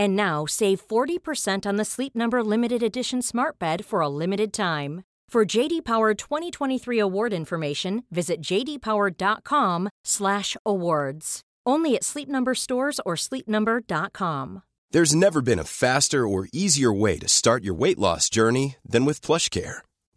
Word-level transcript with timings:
And 0.00 0.16
now 0.16 0.46
save 0.46 0.80
40% 0.88 1.66
on 1.66 1.76
the 1.76 1.84
Sleep 1.84 2.16
Number 2.16 2.42
limited 2.42 2.82
edition 2.82 3.20
Smart 3.20 3.58
Bed 3.58 3.84
for 3.84 4.00
a 4.00 4.08
limited 4.08 4.50
time. 4.50 5.02
For 5.28 5.44
JD 5.44 5.84
Power 5.84 6.14
2023 6.14 6.98
award 6.98 7.34
information, 7.34 8.04
visit 8.10 8.40
jdpower.com/awards. 8.40 11.40
Only 11.66 11.96
at 11.96 12.04
Sleep 12.04 12.30
Number 12.30 12.54
stores 12.54 12.98
or 13.04 13.14
sleepnumber.com. 13.14 14.62
There's 14.90 15.14
never 15.14 15.42
been 15.42 15.58
a 15.58 15.64
faster 15.64 16.26
or 16.26 16.48
easier 16.50 16.94
way 16.94 17.18
to 17.18 17.28
start 17.28 17.62
your 17.62 17.74
weight 17.74 17.98
loss 17.98 18.30
journey 18.30 18.76
than 18.82 19.04
with 19.04 19.20
PlushCare. 19.20 19.80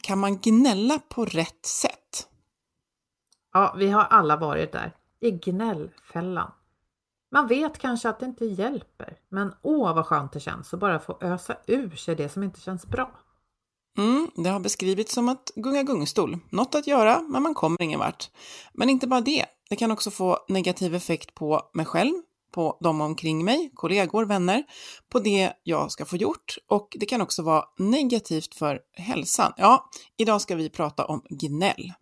Kan 0.00 0.18
man 0.18 0.38
gnälla 0.38 0.98
på 1.08 1.24
rätt 1.24 1.66
sätt? 1.66 2.28
Ja, 3.52 3.74
vi 3.78 3.90
har 3.90 4.04
alla 4.04 4.36
varit 4.36 4.72
där, 4.72 4.96
i 5.20 5.30
gnällfällan. 5.30 6.52
Man 7.32 7.46
vet 7.46 7.78
kanske 7.78 8.08
att 8.08 8.20
det 8.20 8.26
inte 8.26 8.44
hjälper, 8.44 9.18
men 9.28 9.54
åh 9.62 9.94
vad 9.94 10.06
skönt 10.06 10.32
det 10.32 10.40
känns 10.40 10.74
att 10.74 10.80
bara 10.80 10.98
få 10.98 11.18
ösa 11.20 11.56
ur 11.66 11.90
sig 11.90 12.14
det 12.16 12.28
som 12.28 12.42
inte 12.42 12.60
känns 12.60 12.86
bra. 12.86 13.10
Mm, 13.98 14.30
det 14.36 14.50
har 14.50 14.60
beskrivits 14.60 15.14
som 15.14 15.28
att 15.28 15.50
gunga 15.54 15.82
gungstol. 15.82 16.38
Något 16.50 16.74
att 16.74 16.86
göra, 16.86 17.20
men 17.20 17.42
man 17.42 17.54
kommer 17.54 17.82
ingen 17.82 17.98
vart. 17.98 18.30
Men 18.72 18.88
inte 18.90 19.06
bara 19.06 19.20
det. 19.20 19.46
Det 19.70 19.76
kan 19.76 19.90
också 19.90 20.10
få 20.10 20.38
negativ 20.48 20.94
effekt 20.94 21.34
på 21.34 21.70
mig 21.74 21.86
själv, 21.86 22.14
på 22.50 22.78
de 22.80 23.00
omkring 23.00 23.44
mig, 23.44 23.70
kollegor, 23.74 24.24
vänner, 24.24 24.64
på 25.08 25.18
det 25.18 25.52
jag 25.62 25.92
ska 25.92 26.04
få 26.04 26.16
gjort 26.16 26.56
och 26.68 26.96
det 27.00 27.06
kan 27.06 27.20
också 27.20 27.42
vara 27.42 27.64
negativt 27.78 28.54
för 28.54 28.80
hälsan. 28.96 29.52
Ja, 29.56 29.90
idag 30.16 30.40
ska 30.40 30.56
vi 30.56 30.70
prata 30.70 31.04
om 31.04 31.22
gnäll. 31.30 31.92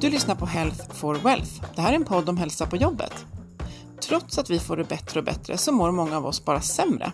Du 0.00 0.10
lyssnar 0.10 0.34
på 0.34 0.46
Health 0.46 0.94
for 0.94 1.14
Wealth. 1.14 1.64
Det 1.74 1.82
här 1.82 1.92
är 1.92 1.96
en 1.96 2.04
podd 2.04 2.28
om 2.28 2.36
hälsa 2.36 2.66
på 2.66 2.76
jobbet. 2.76 3.26
Trots 4.08 4.38
att 4.38 4.50
vi 4.50 4.58
får 4.58 4.76
det 4.76 4.84
bättre 4.84 5.20
och 5.20 5.26
bättre 5.26 5.56
så 5.56 5.72
mår 5.72 5.90
många 5.90 6.16
av 6.16 6.26
oss 6.26 6.44
bara 6.44 6.60
sämre. 6.60 7.12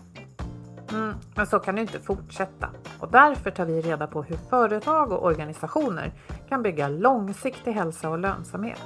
Mm, 0.91 1.14
men 1.34 1.47
så 1.47 1.58
kan 1.58 1.74
det 1.74 1.80
inte 1.80 2.00
fortsätta 2.00 2.70
och 2.98 3.10
därför 3.10 3.50
tar 3.50 3.64
vi 3.64 3.80
reda 3.80 4.06
på 4.06 4.22
hur 4.22 4.36
företag 4.50 5.12
och 5.12 5.24
organisationer 5.24 6.12
kan 6.48 6.62
bygga 6.62 6.88
långsiktig 6.88 7.72
hälsa 7.72 8.10
och 8.10 8.19
lönsamhet. 8.19 8.80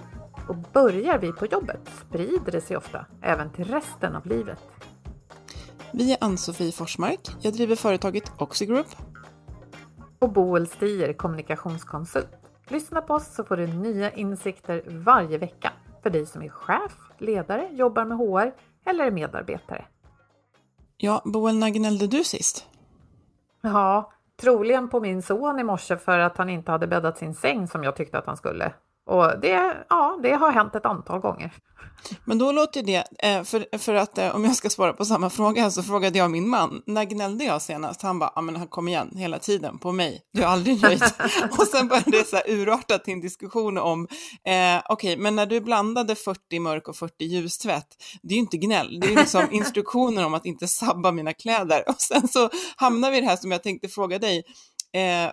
Och 0.48 0.56
börjar 0.56 1.18
vi 1.18 1.32
på 1.32 1.46
jobbet 1.46 1.80
sprider 2.06 2.52
det 2.52 2.60
sig 2.60 2.76
ofta 2.76 3.06
även 3.22 3.50
till 3.50 3.64
resten 3.64 4.16
av 4.16 4.26
livet. 4.26 4.58
Vi 5.92 6.12
är 6.12 6.18
Ann-Sofie 6.20 6.72
Forsmark. 6.72 7.20
Jag 7.40 7.52
driver 7.52 7.76
företaget 7.76 8.32
Oxigroup. 8.38 8.96
Och 10.18 10.32
Boel 10.32 10.66
Stier, 10.66 11.12
kommunikationskonsult. 11.12 12.39
Lyssna 12.70 13.00
på 13.00 13.14
oss 13.14 13.34
så 13.34 13.44
får 13.44 13.56
du 13.56 13.66
nya 13.66 14.12
insikter 14.12 14.82
varje 14.86 15.38
vecka 15.38 15.72
för 16.03 16.10
dig 16.10 16.26
som 16.26 16.42
är 16.42 16.48
chef, 16.48 16.97
ledare, 17.19 17.69
jobbar 17.72 18.04
med 18.04 18.19
HR 18.19 18.53
eller 18.84 19.04
är 19.04 19.10
medarbetare. 19.10 19.84
Ja, 20.97 21.22
Boel, 21.25 21.59
när 21.59 21.69
gnällde 21.69 22.06
du 22.06 22.25
sist? 22.25 22.66
Ja, 23.60 24.12
troligen 24.41 24.88
på 24.88 25.00
min 25.00 25.22
son 25.22 25.59
i 25.59 25.64
morse 25.64 25.97
för 25.97 26.19
att 26.19 26.36
han 26.36 26.48
inte 26.48 26.70
hade 26.70 26.86
bäddat 26.86 27.19
sin 27.19 27.34
säng 27.34 27.69
som 27.69 27.84
jag 27.84 27.97
tyckte 27.97 28.19
att 28.19 28.26
han 28.26 28.36
skulle. 28.36 28.72
Och 29.10 29.41
det, 29.41 29.76
ja, 29.88 30.19
det 30.22 30.32
har 30.32 30.53
hänt 30.53 30.75
ett 30.75 30.87
antal 30.87 31.21
gånger. 31.21 31.50
Men 32.25 32.38
då 32.38 32.53
låter 32.53 32.82
det, 32.82 33.04
eh, 33.19 33.43
för, 33.43 33.78
för 33.78 33.94
att 33.94 34.19
eh, 34.19 34.34
om 34.34 34.44
jag 34.44 34.56
ska 34.56 34.71
svara 34.71 34.93
på 34.93 35.04
samma 35.04 35.31
fråga 35.31 35.71
så 35.71 35.82
frågade 35.82 36.19
jag 36.19 36.31
min 36.31 36.48
man, 36.48 36.82
när 36.87 37.04
gnällde 37.04 37.44
jag 37.44 37.62
senast? 37.62 38.03
Han 38.03 38.19
bara, 38.19 38.32
ja 38.34 38.41
men 38.41 38.56
han 38.56 38.69
kom 38.69 38.88
igen 38.88 39.10
hela 39.16 39.38
tiden 39.38 39.78
på 39.78 39.93
mig, 39.93 40.22
du 40.32 40.43
är 40.43 40.47
aldrig 40.47 40.82
nöjd. 40.82 41.03
och 41.59 41.66
sen 41.66 41.88
började 41.88 42.10
det 42.10 42.26
så 42.26 42.37
här 42.37 42.50
urarta 42.50 42.98
till 42.98 43.12
en 43.12 43.21
diskussion 43.21 43.78
om, 43.78 44.09
eh, 44.44 44.82
okej, 44.88 45.12
okay, 45.12 45.16
men 45.16 45.37
när 45.37 45.47
du 45.47 45.60
blandade 45.60 46.15
40 46.15 46.59
mörk 46.59 46.88
och 46.88 46.97
40 46.97 47.25
ljustvätt, 47.25 47.88
det 48.22 48.34
är 48.34 48.37
ju 48.37 48.41
inte 48.41 48.56
gnäll, 48.56 49.00
det 49.00 49.12
är 49.12 49.16
liksom 49.16 49.47
instruktioner 49.50 50.27
om 50.27 50.34
att 50.34 50.47
inte 50.47 50.69
sabba 50.69 51.12
mina 51.12 51.32
kläder. 51.32 51.88
Och 51.88 52.00
sen 52.00 52.28
så 52.28 52.50
hamnar 52.77 53.10
vi 53.10 53.19
i 53.19 53.21
det 53.21 53.27
här 53.27 53.37
som 53.37 53.53
jag 53.53 53.62
tänkte 53.62 53.88
fråga 53.88 54.19
dig, 54.19 54.42
Eh, 54.92 55.30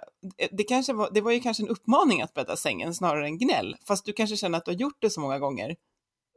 det, 0.51 0.63
kanske 0.63 0.94
var, 0.94 1.09
det 1.12 1.22
var 1.22 1.31
ju 1.31 1.40
kanske 1.40 1.63
en 1.63 1.69
uppmaning 1.69 2.22
att 2.22 2.34
bädda 2.34 2.56
sängen 2.56 2.94
snarare 2.94 3.25
än 3.25 3.38
gnäll, 3.38 3.75
fast 3.88 4.06
du 4.06 4.13
kanske 4.13 4.35
känner 4.35 4.57
att 4.57 4.66
du 4.66 4.72
har 4.72 4.78
gjort 4.78 4.97
det 5.00 5.09
så 5.09 5.22
många 5.22 5.40
gånger. 5.40 5.75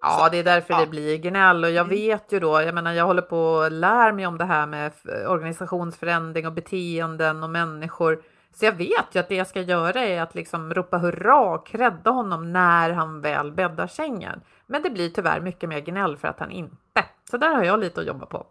Ja, 0.03 0.29
det 0.33 0.39
är 0.39 0.45
därför 0.45 0.75
ja. 0.75 0.81
det 0.81 0.87
blir 0.87 1.19
gnäll 1.19 1.65
och 1.65 1.71
jag 1.71 1.87
mm. 1.87 1.97
vet 1.97 2.33
ju 2.33 2.41
då, 2.41 2.63
jag 2.63 2.75
menar 2.75 2.93
jag 2.93 3.07
håller 3.07 3.23
på 3.23 3.39
och 3.39 3.73
lär 3.73 4.13
mig 4.13 4.27
om 4.27 4.39
det 4.39 4.45
här 4.45 4.67
med 4.67 4.93
organisationsförändring 5.27 6.47
och 6.47 6.53
beteenden 6.53 7.43
och 7.43 7.51
människor. 7.51 8.23
Så 8.55 8.65
jag 8.65 8.73
vet 8.73 9.07
ju 9.13 9.21
att 9.21 9.29
det 9.29 9.35
jag 9.35 9.47
ska 9.47 9.61
göra 9.61 10.01
är 10.01 10.21
att 10.21 10.35
liksom 10.35 10.75
ropa 10.75 10.99
hurra 10.99 11.41
och 11.41 11.67
credda 11.67 12.11
honom 12.11 12.53
när 12.53 12.91
han 12.91 13.21
väl 13.21 13.53
bäddar 13.53 13.87
sängen. 13.87 14.41
Men 14.67 14.83
det 14.83 14.91
blir 14.91 15.11
tyvärr 15.11 15.41
mycket 15.41 15.69
mer 15.69 15.81
gnäll 15.81 16.17
för 16.17 16.29
att 16.29 16.41
han 16.41 16.51
inte. 16.51 16.77
Så 17.31 17.37
där 17.37 17.55
har 17.55 17.65
jag 17.65 17.81
lite 17.81 18.01
att 18.01 18.07
jobba 18.07 18.27
på. 18.27 18.47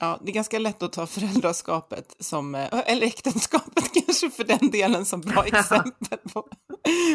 Ja, 0.00 0.20
det 0.24 0.30
är 0.30 0.34
ganska 0.34 0.58
lätt 0.58 0.82
att 0.82 0.92
ta 0.92 1.06
föräldraskapet 1.06 2.16
som, 2.20 2.54
eh, 2.54 2.68
eller 2.86 3.06
äktenskapet 3.06 3.84
kanske 4.06 4.30
för 4.30 4.44
den 4.44 4.70
delen 4.70 5.04
som 5.04 5.20
bra 5.20 5.44
exempel 5.46 6.18
på, 6.32 6.48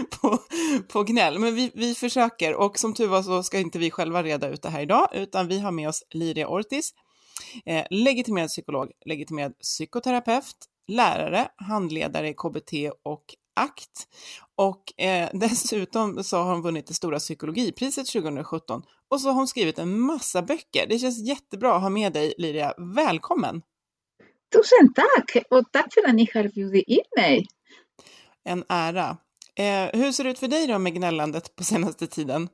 på, 0.09 0.39
på 0.87 1.03
gnäll. 1.03 1.39
Men 1.39 1.55
vi, 1.55 1.71
vi 1.73 1.95
försöker 1.95 2.55
och 2.55 2.79
som 2.79 2.93
tur 2.93 3.07
var 3.07 3.23
så 3.23 3.43
ska 3.43 3.59
inte 3.59 3.79
vi 3.79 3.91
själva 3.91 4.23
reda 4.23 4.49
ut 4.49 4.61
det 4.61 4.69
här 4.69 4.81
idag, 4.81 5.07
utan 5.11 5.47
vi 5.47 5.59
har 5.59 5.71
med 5.71 5.89
oss 5.89 6.03
Liria 6.09 6.47
Ortiz, 6.47 6.93
eh, 7.65 7.85
legitimerad 7.89 8.49
psykolog, 8.49 8.91
legitimerad 9.05 9.59
psykoterapeut, 9.59 10.55
lärare, 10.87 11.47
handledare 11.55 12.29
i 12.29 12.33
KBT 12.33 12.73
och 13.03 13.23
ACT. 13.53 14.07
Och 14.55 15.01
eh, 15.01 15.29
dessutom 15.33 16.23
så 16.23 16.37
har 16.37 16.51
hon 16.51 16.61
vunnit 16.61 16.87
det 16.87 16.93
stora 16.93 17.19
psykologipriset 17.19 18.07
2017 18.07 18.83
och 19.09 19.21
så 19.21 19.27
har 19.27 19.35
hon 19.35 19.47
skrivit 19.47 19.79
en 19.79 19.99
massa 19.99 20.41
böcker. 20.41 20.87
Det 20.89 20.99
känns 20.99 21.27
jättebra 21.27 21.75
att 21.75 21.81
ha 21.81 21.89
med 21.89 22.13
dig 22.13 22.33
Liria. 22.37 22.73
Välkommen! 22.77 23.61
Tusen 24.53 24.93
tack! 24.93 25.45
Och 25.49 25.71
tack 25.71 25.93
för 25.93 26.09
att 26.09 26.15
ni 26.15 26.29
har 26.33 26.47
bjudit 26.47 26.87
in 26.87 27.03
mig. 27.17 27.47
En 28.43 28.63
ära. 28.69 29.17
Eh, 29.55 29.99
hur 29.99 30.11
ser 30.11 30.23
det 30.23 30.29
ut 30.29 30.39
för 30.39 30.47
dig 30.47 30.67
då 30.67 30.79
med 30.79 30.93
gnällandet 30.93 31.55
på 31.55 31.63
senaste 31.63 32.07
tiden? 32.07 32.49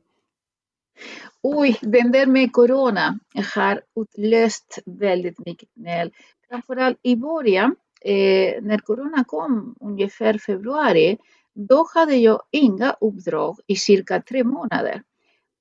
Oj, 1.44 1.78
den 1.81 2.12
där 2.12 2.25
med 2.25 2.51
corona 2.54 3.19
har 3.56 3.81
utlöst 3.96 4.80
väldigt 4.86 5.46
mycket 5.46 5.69
gnäll. 5.74 6.12
Framförallt 6.50 7.00
i 7.01 7.16
början, 7.16 7.75
eh, 8.06 8.62
när 8.62 8.78
corona 8.78 9.24
kom, 9.24 9.75
ungefär 9.81 10.38
februari, 10.38 11.18
då 11.54 11.88
hade 11.94 12.16
jag 12.16 12.42
inga 12.51 12.96
uppdrag 13.01 13.60
i 13.68 13.75
cirka 13.75 14.22
tre 14.22 14.44
månader. 14.44 15.01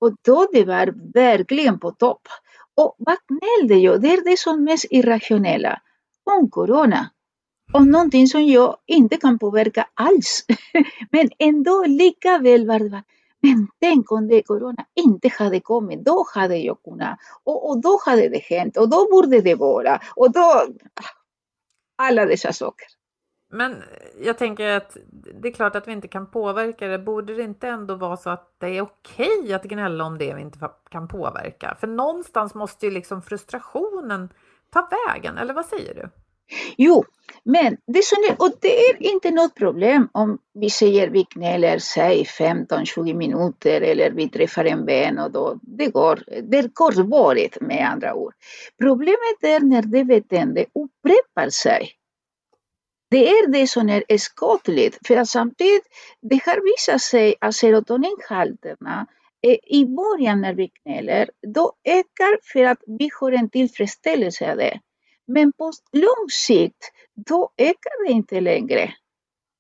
Och 0.01 0.13
då 0.23 0.49
det 0.53 0.65
var 0.65 1.13
verkligen 1.15 1.79
på 1.79 1.91
topp. 1.91 2.29
Och 2.77 2.95
vad 2.99 3.17
gnällde 3.29 3.75
jag? 3.75 4.01
Det 4.01 4.09
är 4.09 4.31
det 4.31 4.39
som 4.39 4.65
mest 4.65 4.87
irrationella. 4.91 5.81
Om 6.25 6.51
corona. 6.51 7.11
Om 7.73 7.91
någonting 7.91 8.27
som 8.27 8.45
jag 8.45 8.77
inte 8.87 9.17
kan 9.17 9.39
påverka 9.39 9.89
alls. 9.95 10.45
Men 11.11 11.31
ändå 11.39 11.85
lika 11.85 12.39
väl 12.39 12.67
var 12.67 12.79
det 12.79 13.03
men 13.43 13.69
tänk 13.81 14.13
om 14.13 14.29
det 14.29 14.43
corona 14.43 14.85
inte 14.95 15.29
hade 15.29 15.61
kommit, 15.61 16.05
då 16.05 16.27
hade 16.35 16.57
jag 16.57 16.83
kunnat, 16.83 17.19
och, 17.45 17.71
och 17.71 17.81
då 17.81 18.01
hade 18.07 18.29
det 18.29 18.43
hänt, 18.45 18.77
och 18.77 18.89
då 18.89 19.09
borde 19.11 19.41
det 19.41 19.55
vara, 19.55 20.01
och 20.17 20.33
då... 20.33 20.41
Ah, 20.41 21.18
alla 21.99 22.25
dessa 22.25 22.53
saker. 22.53 22.87
Men 23.51 23.83
jag 24.21 24.39
tänker 24.39 24.77
att 24.77 24.97
det 25.43 25.49
är 25.49 25.53
klart 25.53 25.77
att 25.77 25.89
vi 25.89 25.93
inte 25.93 26.09
kan 26.09 26.31
påverka 26.31 26.89
det. 26.89 26.99
Borde 26.99 27.35
det 27.35 27.43
inte 27.43 27.69
ändå 27.69 27.95
vara 27.95 28.17
så 28.17 28.31
att 28.31 28.55
det 28.59 28.67
är 28.69 28.83
okej 28.83 29.55
att 29.55 29.63
gnälla 29.63 30.05
om 30.05 30.19
det 30.19 30.35
vi 30.35 30.41
inte 30.41 30.71
kan 30.91 31.09
påverka? 31.09 31.77
För 31.81 31.87
någonstans 31.87 32.55
måste 32.55 32.87
ju 32.87 32.93
liksom 32.93 33.23
frustrationen 33.23 34.29
ta 34.71 34.89
vägen, 35.07 35.39
eller 35.39 35.55
vad 35.55 35.67
säger 35.67 35.95
du? 35.95 36.11
Jo, 36.77 37.05
men 37.45 37.77
det, 37.87 38.05
som 38.05 38.19
är, 38.31 38.43
och 38.43 38.53
det 38.61 38.81
är 38.89 39.03
inte 39.03 39.31
något 39.31 39.55
problem 39.55 40.09
om 40.13 40.39
vi 40.55 40.71
säger 40.71 41.09
vi 41.09 41.27
gnäller, 41.35 41.79
säg 41.79 42.25
15-20 42.25 43.15
minuter 43.15 43.81
eller 43.81 44.11
vi 44.11 44.29
träffar 44.29 44.65
en 44.65 44.87
vän 44.87 45.19
och 45.19 45.31
då 45.31 45.59
det 45.63 45.87
går, 45.87 46.23
det 46.43 46.59
är 46.59 46.71
kortvarigt 46.75 47.61
med 47.61 47.91
andra 47.91 48.15
ord. 48.15 48.35
Problemet 48.81 49.43
är 49.43 49.61
när 49.61 49.83
det 49.83 50.05
beteendet 50.05 50.67
upprepar 50.75 51.51
sig. 51.51 51.91
Det 53.11 53.29
är 53.29 53.47
det 53.47 53.67
som 53.67 53.89
är 53.89 54.19
skadligt, 54.19 54.99
för 55.07 55.17
att 55.17 55.29
samtidigt 55.29 55.85
det 56.21 56.41
har 56.45 56.73
visat 56.73 57.01
sig 57.01 57.35
att 57.41 57.55
serotoninhalterna 57.55 59.07
i 59.67 59.85
början 59.85 60.41
när 60.41 60.55
vi 60.55 60.71
gnäller, 60.85 61.31
då 61.55 61.73
ökar 61.85 62.53
för 62.53 62.65
att 62.65 62.79
vi 62.87 63.11
har 63.21 63.33
en 63.33 63.51
tillfredsställelse 63.51 64.51
av 64.51 64.57
det. 64.57 64.81
Men 65.29 65.53
på 65.53 65.73
lång 65.93 66.29
sikt, 66.31 66.93
då 67.15 67.51
ökar 67.57 68.07
det 68.07 68.13
inte 68.13 68.41
längre. 68.41 68.95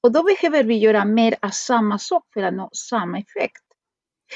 Och 0.02 0.12
då 0.12 0.22
behöver 0.22 0.64
vi 0.64 0.78
göra 0.78 1.04
mer 1.04 1.36
av 1.42 1.50
samma 1.50 1.98
sak 1.98 2.24
för 2.34 2.42
att 2.42 2.54
nå 2.54 2.70
samma 2.72 3.18
effekt. 3.18 3.62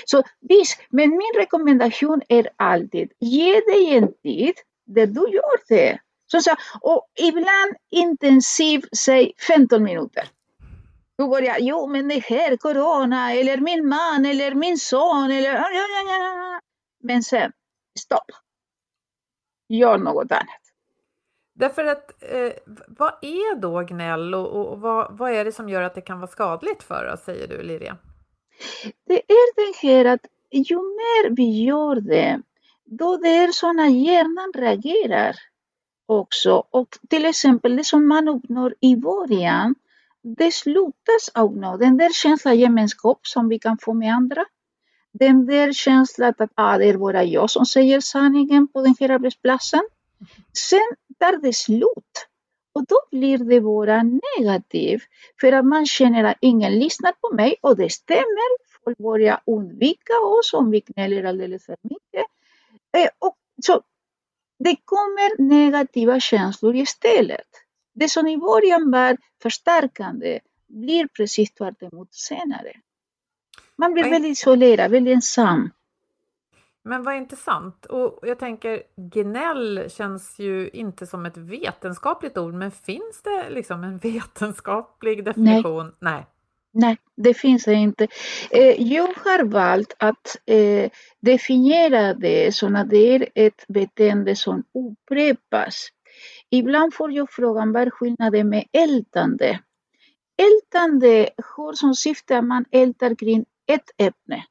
Så 0.05 0.23
visst, 0.40 0.81
men 0.90 1.11
min 1.11 1.32
rekommendation 1.37 2.23
är 2.29 2.49
alltid, 2.56 3.12
ge 3.19 3.61
dig 3.61 3.96
en 3.96 4.12
tid 4.23 4.55
där 4.87 5.06
du 5.06 5.20
gör 5.20 5.69
det. 5.69 6.00
Så, 6.26 6.40
så, 6.40 6.56
och 6.81 7.06
ibland 7.19 7.76
intensiv, 7.90 8.84
säg 8.96 9.32
15 9.49 9.82
minuter. 9.82 10.29
Då 11.19 11.29
börjar 11.29 11.58
jo 11.61 11.87
men 11.87 12.08
det 12.08 12.25
här, 12.25 12.56
corona, 12.56 13.32
eller 13.32 13.58
min 13.58 13.88
man, 13.88 14.26
eller 14.26 14.55
min 14.55 14.79
son, 14.79 15.31
eller... 15.31 15.64
Men 17.02 17.23
sen, 17.23 17.52
stopp. 18.00 18.31
Gör 19.69 19.99
något 19.99 20.32
annat. 20.32 20.62
Därför 21.62 21.85
att 21.85 22.23
eh, 22.23 22.53
vad 22.88 23.12
är 23.20 23.56
då 23.56 23.81
gnäll 23.81 24.35
och, 24.35 24.47
och, 24.47 24.73
och 24.73 24.81
vad, 24.81 25.19
vad, 25.19 25.32
är 25.32 25.44
det 25.44 25.53
som 25.53 25.69
gör 25.69 25.82
att 25.82 25.94
det 25.94 26.00
kan 26.00 26.20
vara 26.20 26.31
skadligt 26.31 26.82
för 26.82 27.12
oss, 27.12 27.25
säger 27.25 27.49
du 27.49 27.62
Liria? 27.62 27.97
Det 29.06 29.23
är 29.32 29.55
det 29.56 29.88
här 29.88 30.05
att 30.05 30.26
ju 30.50 30.76
mer 30.76 31.31
vi 31.31 31.64
gör 31.64 32.00
det, 32.00 32.41
då 32.85 33.17
det 33.17 33.29
är 33.29 33.53
sådana 33.53 33.88
hjärnan 33.88 34.53
reagerar 34.55 35.37
också. 36.06 36.64
Och 36.70 36.88
till 37.11 37.25
exempel 37.25 37.76
det 37.76 37.85
som 37.85 38.08
man 38.08 38.29
uppnår 38.29 38.75
i 38.81 38.97
början, 38.97 39.75
det 40.23 40.55
slutas 40.55 41.31
uppnå. 41.35 41.76
Den 41.76 41.97
där 41.97 42.11
känslan 42.12 42.58
gemenskap 42.58 43.26
som 43.26 43.49
vi 43.49 43.58
kan 43.58 43.79
få 43.79 43.94
med 43.94 44.15
andra. 44.15 44.44
Den 45.12 45.47
där 45.47 45.73
känslan 45.73 46.35
att 46.38 46.50
ah, 46.55 46.79
det 46.79 46.85
är 46.85 46.99
bara 46.99 47.25
jag 47.25 47.50
som 47.50 47.67
säger 47.67 48.00
sanningen 48.00 48.69
på 48.69 48.82
den 48.82 48.94
här 49.00 49.08
arbetsplatsen. 49.08 49.82
Sen 50.70 50.97
tar 51.22 51.36
det 51.36 51.52
slut. 51.52 52.28
Och 52.74 52.84
då 52.86 52.96
blir 53.10 53.38
det 53.38 53.60
bara 53.60 54.02
negativt 54.02 55.02
för 55.40 55.52
att 55.52 55.64
man 55.64 55.86
känner 55.86 56.24
att 56.24 56.36
ingen 56.40 56.78
lyssnar 56.78 57.12
på 57.12 57.34
mig 57.34 57.56
och 57.60 57.76
det 57.76 57.92
stämmer. 57.92 58.48
Folk 58.84 58.98
börjar 58.98 59.40
undvika 59.46 60.12
oss 60.20 60.54
om 60.54 60.70
vi 60.70 60.80
gnäller 60.80 61.24
alldeles 61.24 61.66
för 61.66 61.76
mycket. 61.82 62.26
Eh, 62.96 63.08
och 63.19 63.36
så 63.64 63.82
det 64.58 64.76
kommer 64.84 65.42
negativa 65.42 66.20
känslor 66.20 66.76
istället. 66.76 67.48
Det 67.94 68.08
som 68.08 68.28
i 68.28 68.38
början 68.38 68.90
var 68.90 69.16
förstärkande 69.42 70.40
blir 70.66 71.06
precis 71.06 71.54
tvärt 71.54 71.82
emot 71.82 72.14
senare. 72.14 72.72
Man 73.76 73.92
blir 73.92 74.10
väldigt 74.10 74.32
isolerad, 74.32 74.90
väldigt 74.90 75.14
ensam. 75.14 75.70
Men 76.84 77.02
vad 77.02 77.17
intressant. 77.17 77.87
Och 77.87 78.19
jag 78.23 78.38
tänker, 78.38 78.82
gnäll 78.96 79.90
känns 79.90 80.38
ju 80.38 80.69
inte 80.69 81.06
som 81.06 81.26
ett 81.26 81.37
vetenskapligt 81.37 82.38
ord, 82.38 82.55
men 82.55 82.70
finns 82.70 83.23
det 83.25 83.50
liksom 83.50 83.84
en 83.84 83.99
vetenskaplig 84.02 85.25
definition? 85.25 85.84
Nej. 85.84 86.14
Nej. 86.14 86.26
Nej, 86.75 86.96
det 87.17 87.34
finns 87.34 87.64
det 87.64 87.75
inte. 87.75 88.08
Eh, 88.50 88.82
jag 88.82 89.06
har 89.06 89.44
valt 89.44 89.96
att 89.99 90.37
eh, 90.46 90.90
definiera 91.20 92.14
det 92.14 92.55
som 92.55 92.76
att 92.76 92.90
det 92.90 93.14
är 93.14 93.29
ett 93.34 93.64
beteende 93.69 94.37
som 94.37 94.64
upprepas. 94.75 95.88
Ibland 96.50 96.94
får 96.94 97.12
jag 97.12 97.31
frågan 97.31 97.73
vad 97.73 97.82
är 97.82 97.90
skillnaden 97.90 98.49
med 98.49 98.64
ältande? 98.73 99.61
Ältande 100.43 101.29
har 101.56 101.73
som 101.73 101.94
syfte 101.94 102.38
att 102.38 102.44
man 102.44 102.64
ältar 102.70 103.14
kring 103.14 103.44
ett 103.67 103.90
ämne. 103.99 104.44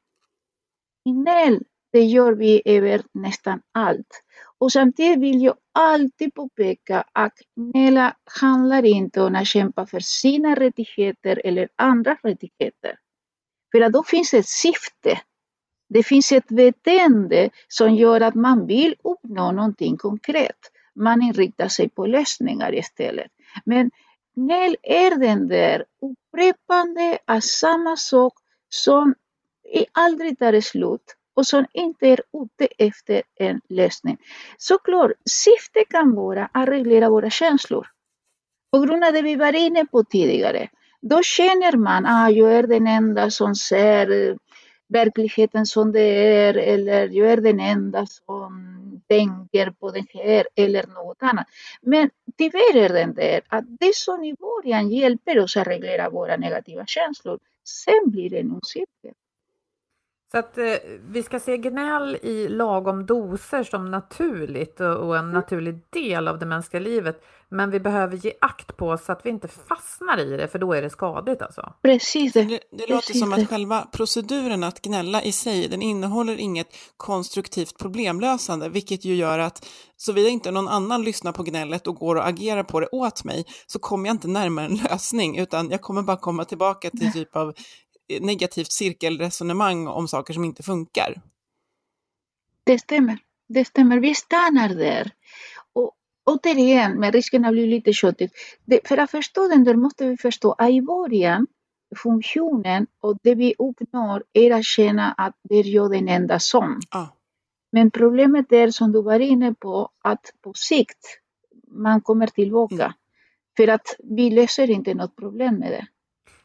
Gnäll 1.08 1.60
det 1.92 2.04
gör 2.04 2.32
vi 2.32 2.62
över 2.64 3.02
nästan 3.12 3.60
allt. 3.72 4.22
Och 4.58 4.72
samtidigt 4.72 5.18
vill 5.18 5.42
jag 5.42 5.56
alltid 5.72 6.34
påpeka 6.34 7.04
att 7.12 7.38
NELA 7.56 8.16
handlar 8.40 8.84
inte 8.84 9.22
om 9.22 9.34
att 9.34 9.46
kämpa 9.46 9.86
för 9.86 10.00
sina 10.00 10.54
rättigheter 10.54 11.42
eller 11.44 11.68
andras 11.76 12.18
rättigheter. 12.22 12.98
För 13.72 13.80
att 13.80 13.92
då 13.92 14.02
finns 14.02 14.34
ett 14.34 14.48
syfte. 14.48 15.20
Det 15.88 16.02
finns 16.02 16.32
ett 16.32 16.48
beteende 16.48 17.50
som 17.68 17.94
gör 17.94 18.20
att 18.20 18.34
man 18.34 18.66
vill 18.66 18.94
uppnå 19.04 19.52
någonting 19.52 19.96
konkret. 19.96 20.58
Man 20.94 21.22
inriktar 21.22 21.68
sig 21.68 21.88
på 21.88 22.06
lösningar 22.06 22.74
istället. 22.74 23.30
Men 23.64 23.90
NEL 24.36 24.76
är 24.82 25.16
den 25.16 25.48
där 25.48 25.84
upprepande 26.02 27.18
av 27.26 27.40
samma 27.40 27.96
sak 27.96 28.32
som 28.68 29.14
e 29.74 29.84
aldrig 29.92 30.38
tar 30.38 30.60
slut 30.60 31.16
och 31.34 31.46
som 31.46 31.66
inte 31.72 32.06
är 32.06 32.20
ute 32.32 32.74
efter 32.78 33.22
en 33.34 33.60
lösning. 33.68 34.18
Såklart, 34.58 35.12
syftet 35.30 35.88
kan 35.88 36.14
vara 36.14 36.48
att 36.52 36.68
reglera 36.68 37.10
våra 37.10 37.30
känslor. 37.30 37.86
På 38.72 38.78
grund 38.78 39.04
av 39.04 39.12
det 39.12 39.22
vi 39.22 39.36
var 39.36 39.56
inne 39.56 39.86
på 39.86 40.04
tidigare, 40.04 40.68
då 41.00 41.22
känner 41.22 41.76
man 41.76 42.06
att 42.06 42.28
ah, 42.28 42.30
jag 42.30 42.52
är 42.52 42.66
den 42.66 42.86
enda 42.86 43.30
som 43.30 43.54
ser 43.54 44.10
eh, 44.10 44.36
verkligheten 44.88 45.66
som 45.66 45.92
det 45.92 46.00
är 46.00 46.54
eller 46.54 47.08
jag 47.08 47.32
är 47.32 47.36
den 47.36 47.60
enda 47.60 48.06
som 48.06 49.02
tänker 49.08 49.70
på 49.70 49.90
det 49.90 50.04
här 50.14 50.46
eller 50.54 50.86
något 50.86 51.22
annat. 51.22 51.46
Men 51.80 52.10
tyvärr 52.38 52.76
är 52.76 52.88
det 52.88 53.12
där 53.12 53.40
att 53.48 53.64
det 53.80 53.94
som 53.94 54.24
i 54.24 54.34
början 54.34 54.90
hjälper 54.90 55.38
oss 55.38 55.56
att 55.56 55.66
reglera 55.66 56.10
våra 56.10 56.36
negativa 56.36 56.86
känslor, 56.86 57.38
sen 57.64 58.10
blir 58.10 58.30
det 58.30 58.38
en 58.38 58.60
cirkel. 58.62 59.14
Så 60.32 60.38
att 60.38 60.58
eh, 60.58 60.74
vi 61.08 61.22
ska 61.22 61.40
se 61.40 61.56
gnäll 61.56 62.16
i 62.22 62.48
lagom 62.48 63.06
doser 63.06 63.62
som 63.62 63.90
naturligt 63.90 64.80
och, 64.80 64.96
och 64.96 65.16
en 65.16 65.24
mm. 65.24 65.34
naturlig 65.34 65.80
del 65.90 66.28
av 66.28 66.38
det 66.38 66.46
mänskliga 66.46 66.80
livet. 66.80 67.22
Men 67.48 67.70
vi 67.70 67.80
behöver 67.80 68.16
ge 68.16 68.32
akt 68.40 68.76
på 68.76 68.98
så 68.98 69.12
att 69.12 69.26
vi 69.26 69.30
inte 69.30 69.48
fastnar 69.48 70.20
i 70.20 70.36
det, 70.36 70.48
för 70.48 70.58
då 70.58 70.72
är 70.72 70.82
det 70.82 70.90
skadligt 70.90 71.42
alltså. 71.42 71.72
Precis. 71.82 72.32
Det, 72.32 72.60
det 72.70 72.86
låter 72.88 73.14
som 73.14 73.32
att 73.32 73.48
själva 73.48 73.86
proceduren 73.92 74.64
att 74.64 74.82
gnälla 74.82 75.22
i 75.22 75.32
sig, 75.32 75.68
den 75.68 75.82
innehåller 75.82 76.36
inget 76.36 76.66
konstruktivt 76.96 77.78
problemlösande, 77.78 78.68
vilket 78.68 79.04
ju 79.04 79.14
gör 79.14 79.38
att 79.38 79.66
såvida 79.96 80.28
inte 80.28 80.50
någon 80.50 80.68
annan 80.68 81.04
lyssnar 81.04 81.32
på 81.32 81.42
gnället 81.42 81.86
och 81.86 81.94
går 81.94 82.16
och 82.16 82.28
agerar 82.28 82.62
på 82.62 82.80
det 82.80 82.88
åt 82.92 83.24
mig, 83.24 83.44
så 83.66 83.78
kommer 83.78 84.08
jag 84.08 84.14
inte 84.14 84.28
närmare 84.28 84.66
en 84.66 84.76
lösning, 84.76 85.38
utan 85.38 85.70
jag 85.70 85.80
kommer 85.80 86.02
bara 86.02 86.16
komma 86.16 86.44
tillbaka 86.44 86.90
till 86.90 87.12
typ 87.12 87.36
av 87.36 87.54
negativt 88.20 88.72
cirkelresonemang 88.72 89.86
om 89.86 90.08
saker 90.08 90.34
som 90.34 90.44
inte 90.44 90.62
funkar. 90.62 91.22
Det 92.64 92.78
stämmer. 92.78 93.18
Det 93.48 93.64
stämmer. 93.64 93.98
Vi 93.98 94.14
stannar 94.14 94.68
där. 94.68 95.10
Och 95.72 95.92
återigen, 96.24 97.00
med 97.00 97.14
risken 97.14 97.44
att 97.44 97.52
bli 97.52 97.66
lite 97.66 97.92
tjötigt. 97.92 98.34
Det, 98.64 98.88
för 98.88 98.98
att 98.98 99.10
förstå 99.10 99.48
den 99.48 99.64
där 99.64 99.74
måste 99.74 100.06
vi 100.06 100.16
förstå 100.16 100.52
att 100.52 100.70
i 100.70 100.82
början, 100.82 101.46
funktionen 101.96 102.86
och 103.00 103.16
det 103.22 103.34
vi 103.34 103.54
uppnår 103.58 104.24
är 104.32 104.50
att 104.50 104.64
känna 104.64 105.12
att 105.12 105.36
det 105.42 105.54
är 105.54 105.66
jag 105.66 105.90
den 105.90 106.08
enda 106.08 106.38
som. 106.38 106.80
Ja. 106.90 107.16
Men 107.72 107.90
problemet 107.90 108.52
är 108.52 108.70
som 108.70 108.92
du 108.92 109.02
var 109.02 109.20
inne 109.20 109.54
på 109.54 109.90
att 110.04 110.32
på 110.42 110.52
sikt 110.54 111.18
man 111.66 112.00
kommer 112.00 112.26
tillbaka. 112.26 112.74
Mm. 112.74 112.92
För 113.56 113.68
att 113.68 113.96
vi 113.98 114.30
löser 114.30 114.70
inte 114.70 114.94
något 114.94 115.16
problem 115.16 115.58
med 115.58 115.72
det. 115.72 115.86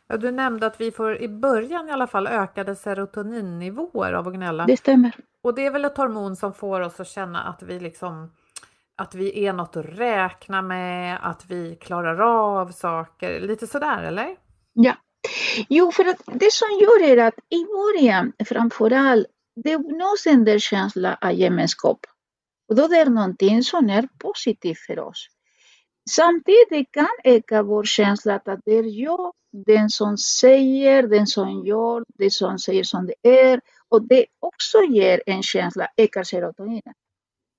Ja, 0.08 0.18
du 0.18 0.32
nämnde 0.32 0.66
att 0.66 0.82
vi 0.82 0.92
får 0.92 1.22
i 1.22 1.30
början 1.30 1.90
i 1.90 1.92
alla 1.92 2.08
fall 2.08 2.28
ökade 2.28 2.76
serotoninnivåer 2.76 4.14
av 4.14 4.28
att 4.28 4.34
gnälla. 4.34 4.66
Det 4.66 4.78
stämmer. 4.78 5.16
Och 5.44 5.56
det 5.56 5.66
är 5.66 5.72
väl 5.72 5.86
ett 5.86 5.98
hormon 5.98 6.36
som 6.36 6.54
får 6.54 6.82
oss 6.82 7.00
att 7.00 7.08
känna 7.08 7.44
att 7.44 7.64
vi 7.64 7.80
liksom 7.80 8.32
att 8.98 9.16
vi 9.16 9.46
är 9.46 9.54
något 9.54 9.78
att 9.78 9.86
räkna 9.86 10.62
med, 10.62 11.20
att 11.22 11.46
vi 11.50 11.76
klarar 11.76 12.20
av 12.20 12.72
saker, 12.72 13.40
lite 13.40 13.68
sådär 13.68 14.04
eller? 14.04 14.36
Ja. 14.74 14.96
Jo, 15.70 15.92
för 15.92 16.06
att 16.06 16.22
det 16.26 16.52
som 16.52 16.68
gör 16.82 17.04
är 17.04 17.28
att 17.28 17.40
i 17.50 17.66
början 17.66 18.34
framförallt 18.46 19.28
det 19.64 19.76
uppnås 19.76 20.26
en 20.28 20.46
del 20.46 20.60
känsla 20.60 21.18
av 21.22 21.34
gemenskap. 21.34 22.00
Och 22.70 22.76
då 22.76 22.88
det 22.88 22.98
är 22.98 23.10
någonting 23.10 23.64
som 23.64 23.90
är 23.90 24.08
positivt 24.20 24.80
för 24.88 25.00
oss. 25.00 25.28
Samtidigt 26.10 26.92
kan 26.92 27.08
öka 27.24 27.64
vår 27.64 27.84
känsla 27.84 28.36
att 28.36 28.60
det 28.66 28.72
är 28.72 29.02
jag, 29.04 29.34
den 29.52 29.90
som 29.90 30.18
säger, 30.18 31.04
den 31.04 31.28
som 31.28 31.66
gör, 31.66 32.04
det 32.08 32.32
som 32.32 32.60
säger 32.60 32.84
som 32.84 33.08
det 33.08 33.30
är. 33.30 33.62
Och 33.90 34.08
det 34.08 34.26
också 34.40 34.78
ger 34.84 35.22
en 35.26 35.44
känsla, 35.44 35.88
ökar 35.98 36.24
serotoninen 36.24 36.94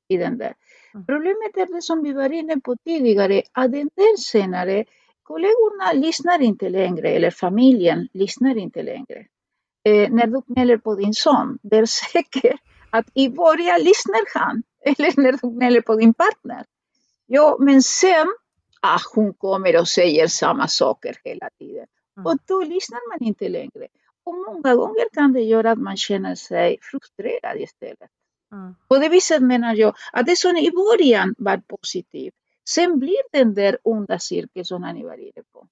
i 0.09 0.17
den 0.17 0.39
där. 0.39 0.55
Mm. 0.95 1.07
Problemet 1.07 1.57
är 1.57 1.75
det 1.75 1.83
som 1.83 2.03
vi 2.03 2.13
var 2.13 2.33
inne 2.33 2.61
på 2.61 2.77
tidigare, 2.85 3.43
att 3.53 3.73
den 3.73 3.91
där 3.95 4.17
senare, 4.17 4.85
kollegorna 5.23 5.93
lyssnar 5.93 6.43
inte 6.43 6.69
längre, 6.69 7.09
eller 7.09 7.31
familjen 7.31 8.09
lyssnar 8.13 8.57
inte 8.57 8.83
längre. 8.83 9.27
Eh, 9.85 10.11
när 10.11 10.27
du 10.27 10.43
gnäller 10.47 10.77
på 10.77 10.95
din 10.95 11.15
son, 11.15 11.59
det 11.63 11.77
är 11.77 11.87
säkert 11.87 12.61
att 12.91 13.07
i 13.15 13.29
början 13.29 13.81
lyssnar 13.81 14.21
han, 14.39 14.63
eller 14.85 15.23
när 15.23 15.33
du 15.33 15.51
gnäller 15.51 15.81
på 15.81 15.95
din 15.95 16.15
partner. 16.15 16.65
Ja, 17.27 17.57
men 17.61 17.83
sen, 17.83 18.27
ah, 18.81 19.01
hon 19.15 19.35
kommer 19.35 19.81
och 19.81 19.89
säger 19.89 20.27
samma 20.27 20.69
saker 20.69 21.17
hela 21.25 21.49
tiden. 21.59 21.87
Mm. 22.17 22.27
Och 22.27 22.37
då 22.47 22.63
lyssnar 22.63 23.09
man 23.09 23.29
inte 23.29 23.49
längre. 23.49 23.89
Och 24.25 24.35
många 24.35 24.75
gånger 24.75 25.15
kan 25.15 25.33
det 25.33 25.41
göra 25.41 25.71
att 25.71 25.79
man 25.79 25.97
känner 25.97 26.35
sig 26.35 26.79
frustrerad 26.83 27.57
istället. 27.57 28.11
Mm. 28.53 28.75
På 28.89 28.99
det 28.99 29.09
viset 29.09 29.43
menar 29.43 29.75
jag 29.75 29.95
att 30.13 30.27
det 30.27 30.37
som 30.37 30.57
i 30.57 30.71
början 30.71 31.35
var 31.39 31.57
positivt, 31.57 32.35
sen 32.69 32.99
blir 32.99 33.23
den 33.33 33.55
där 33.55 33.79
onda 33.83 34.19
cirkeln 34.19 34.65
som 34.65 34.83
ni 34.83 35.05
var 35.05 35.21
inne 35.21 35.43
på. 35.53 35.69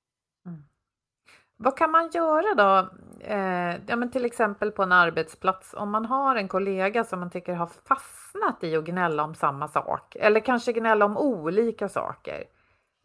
Vad 1.58 1.76
kan 1.76 1.90
man 1.90 2.10
göra 2.10 2.54
då? 2.54 2.88
Eh, 3.20 3.74
ja, 3.86 3.96
men 3.96 4.10
till 4.10 4.24
exempel 4.24 4.72
på 4.72 4.82
en 4.82 4.92
arbetsplats 4.92 5.74
om 5.74 5.90
man 5.90 6.04
har 6.04 6.36
en 6.36 6.48
kollega 6.48 7.04
som 7.04 7.20
man 7.20 7.30
tycker 7.30 7.54
har 7.54 7.70
fastnat 7.84 8.64
i 8.64 8.76
att 8.76 8.84
gnälla 8.84 9.24
om 9.24 9.34
samma 9.34 9.68
sak 9.68 10.16
eller 10.16 10.40
kanske 10.40 10.72
gnälla 10.72 11.04
om 11.04 11.16
olika 11.16 11.88
saker. 11.88 12.44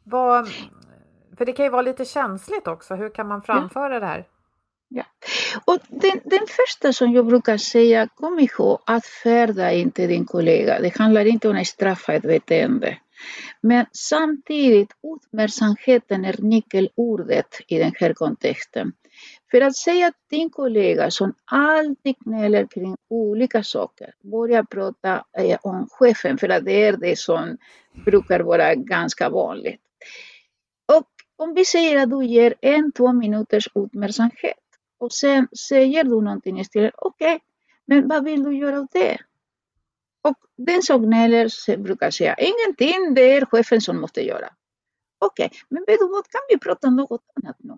Vad, 0.03 0.50
för 1.38 1.46
det 1.46 1.53
kan 1.53 1.65
ju 1.65 1.72
vara 1.72 1.81
lite 1.81 2.05
känsligt 2.05 2.67
också. 2.67 2.96
Hur 2.96 3.10
kan 3.10 3.27
man 3.27 3.41
framföra 3.41 4.00
det 4.00 4.05
här? 4.05 4.27
Ja. 4.88 5.03
Och 5.65 5.77
den, 5.89 6.20
den 6.24 6.48
första 6.48 6.93
som 6.93 7.12
jag 7.12 7.25
brukar 7.25 7.58
säga, 7.58 8.08
kom 8.15 8.39
ihåg 8.39 8.79
att 8.86 9.05
färda 9.05 9.72
inte 9.72 10.08
din 10.08 10.25
kollega. 10.25 10.79
Det 10.79 10.98
handlar 10.98 11.25
inte 11.25 11.50
om 11.50 11.58
att 11.58 11.67
straffa 11.67 12.13
ett 12.13 12.24
beteende. 12.24 12.98
Men 13.62 13.86
samtidigt, 13.91 14.91
uppmärksamheten 15.15 16.25
är 16.25 16.36
nyckelordet 16.39 17.55
i 17.67 17.77
den 17.77 17.91
här 18.00 18.13
kontexten. 18.13 18.91
För 19.51 19.62
att 19.62 19.75
säga 19.75 20.08
att 20.08 20.29
din 20.29 20.50
kollega 20.50 21.12
som 21.12 21.34
alltid 21.46 22.15
gnäller 22.20 22.67
kring 22.67 22.96
olika 23.10 23.63
saker, 23.63 24.13
börja 24.22 24.65
prata 24.65 25.25
eh, 25.38 25.58
om 25.62 25.88
chefen, 25.91 26.38
för 26.38 26.50
att 26.50 26.65
det 26.65 26.84
är 26.84 26.98
det 26.98 27.20
som 27.20 27.58
brukar 28.05 28.39
vara 28.39 28.75
ganska 28.75 29.29
vanligt. 29.29 29.81
Om 31.41 31.53
vi 31.53 31.65
säger 31.65 32.03
att 32.03 32.10
du 32.10 32.25
ger 32.25 32.53
en, 32.62 32.91
två 32.91 33.13
minuters 33.13 33.67
uppmärksamhet 33.74 34.57
och 34.98 35.12
sen 35.13 35.48
säger 35.69 36.03
du 36.03 36.21
någonting 36.21 36.60
istället, 36.60 36.93
okej, 36.98 37.36
okay, 37.36 37.39
men 37.86 38.07
vad 38.07 38.24
vill 38.24 38.43
du 38.43 38.57
göra 38.57 38.79
av 38.79 38.88
det? 38.91 39.17
Och 40.21 40.38
den 40.57 40.83
som 40.83 41.01
gnäller 41.01 41.77
brukar 41.77 42.12
säga, 42.12 42.36
ingenting, 42.36 43.13
det 43.13 43.31
är 43.31 43.45
chefen 43.45 43.81
som 43.81 44.01
måste 44.01 44.21
göra. 44.21 44.50
Okej, 45.19 45.45
okay, 45.45 45.60
men 45.69 45.83
vet 45.88 46.00
du 46.00 46.07
vad, 46.07 46.27
kan 46.27 46.41
vi 46.50 46.57
prata 46.57 46.88
om 46.88 46.95
något 46.95 47.24
annat 47.36 47.55
nu? 47.60 47.77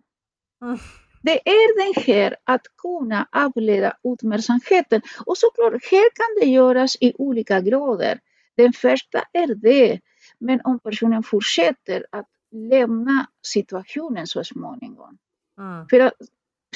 Mm. 0.64 0.78
Det 1.22 1.50
är 1.50 1.86
den 1.86 2.04
här 2.04 2.36
att 2.44 2.62
kunna 2.82 3.28
avleda 3.32 3.98
uppmärksamheten. 4.04 5.02
Och 5.26 5.38
såklart, 5.38 5.74
här 5.92 6.10
kan 6.16 6.42
det 6.42 6.52
göras 6.52 6.96
i 7.00 7.14
olika 7.18 7.62
grader. 7.62 8.20
Den 8.58 8.74
första 8.74 9.24
är 9.34 9.56
det, 9.56 10.00
men 10.40 10.62
om 10.64 10.80
personen 10.80 11.24
fortsätter 11.24 12.06
att 12.12 12.28
lämna 12.54 13.28
situationen 13.42 14.28
så 14.28 14.44
småningom. 14.44 15.18
Mm. 15.60 15.88
För 15.90 16.00
att 16.00 16.14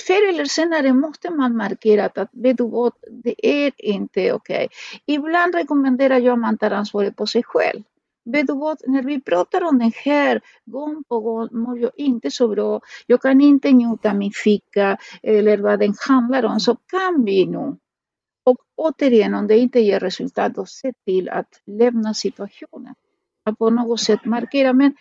förr 0.07 0.29
eller 0.29 0.46
senare 0.46 0.93
måste 0.93 1.29
man 1.29 1.57
markera 1.57 2.05
att 2.05 2.29
vet 2.31 2.57
du 2.57 2.69
vad, 2.69 2.93
det 3.12 3.48
är 3.48 3.72
inte 3.77 4.34
okej. 4.34 4.65
Okay. 4.65 4.67
Ibland 5.05 5.55
rekommenderar 5.55 6.19
jag 6.19 6.34
att 6.34 6.39
man 6.39 6.57
tar 6.57 6.72
ansvaret 6.72 7.15
på 7.15 7.27
sig 7.27 7.43
själv. 7.43 7.84
Vet 8.25 8.48
du 8.48 8.53
vad, 8.53 8.77
när 8.88 9.03
vi 9.03 9.22
pratar 9.22 9.63
om 9.63 9.79
det 9.79 9.96
här 9.96 10.41
gång 10.65 11.03
på 11.03 11.19
gång 11.19 11.48
mår 11.51 11.79
jag 11.79 11.91
inte 11.96 12.31
så 12.31 12.48
bra. 12.48 12.81
Jag 13.05 13.22
kan 13.22 13.41
inte 13.41 13.72
njuta 13.72 14.13
min 14.13 14.31
fika 14.43 14.98
eller 15.24 15.57
vad 15.57 15.79
den 15.79 15.93
handlar 16.07 16.46
om. 16.46 16.60
Så 16.60 16.75
kan 16.75 17.25
vi 17.25 17.46
nu. 17.46 17.75
Och 18.46 18.57
återigen, 18.75 19.34
om 19.34 19.48
det 19.48 19.57
inte 19.57 19.79
ger 19.79 20.00
resultat, 20.00 20.55
då 20.55 20.65
se 20.65 20.93
till 21.05 21.29
att 21.29 21.62
lämna 21.65 22.13
situationen. 22.13 22.96
Att 23.46 23.57
på 23.57 23.69
något 23.69 24.00
sätt 24.00 24.25
markera. 24.25 24.74
Men 24.74 24.96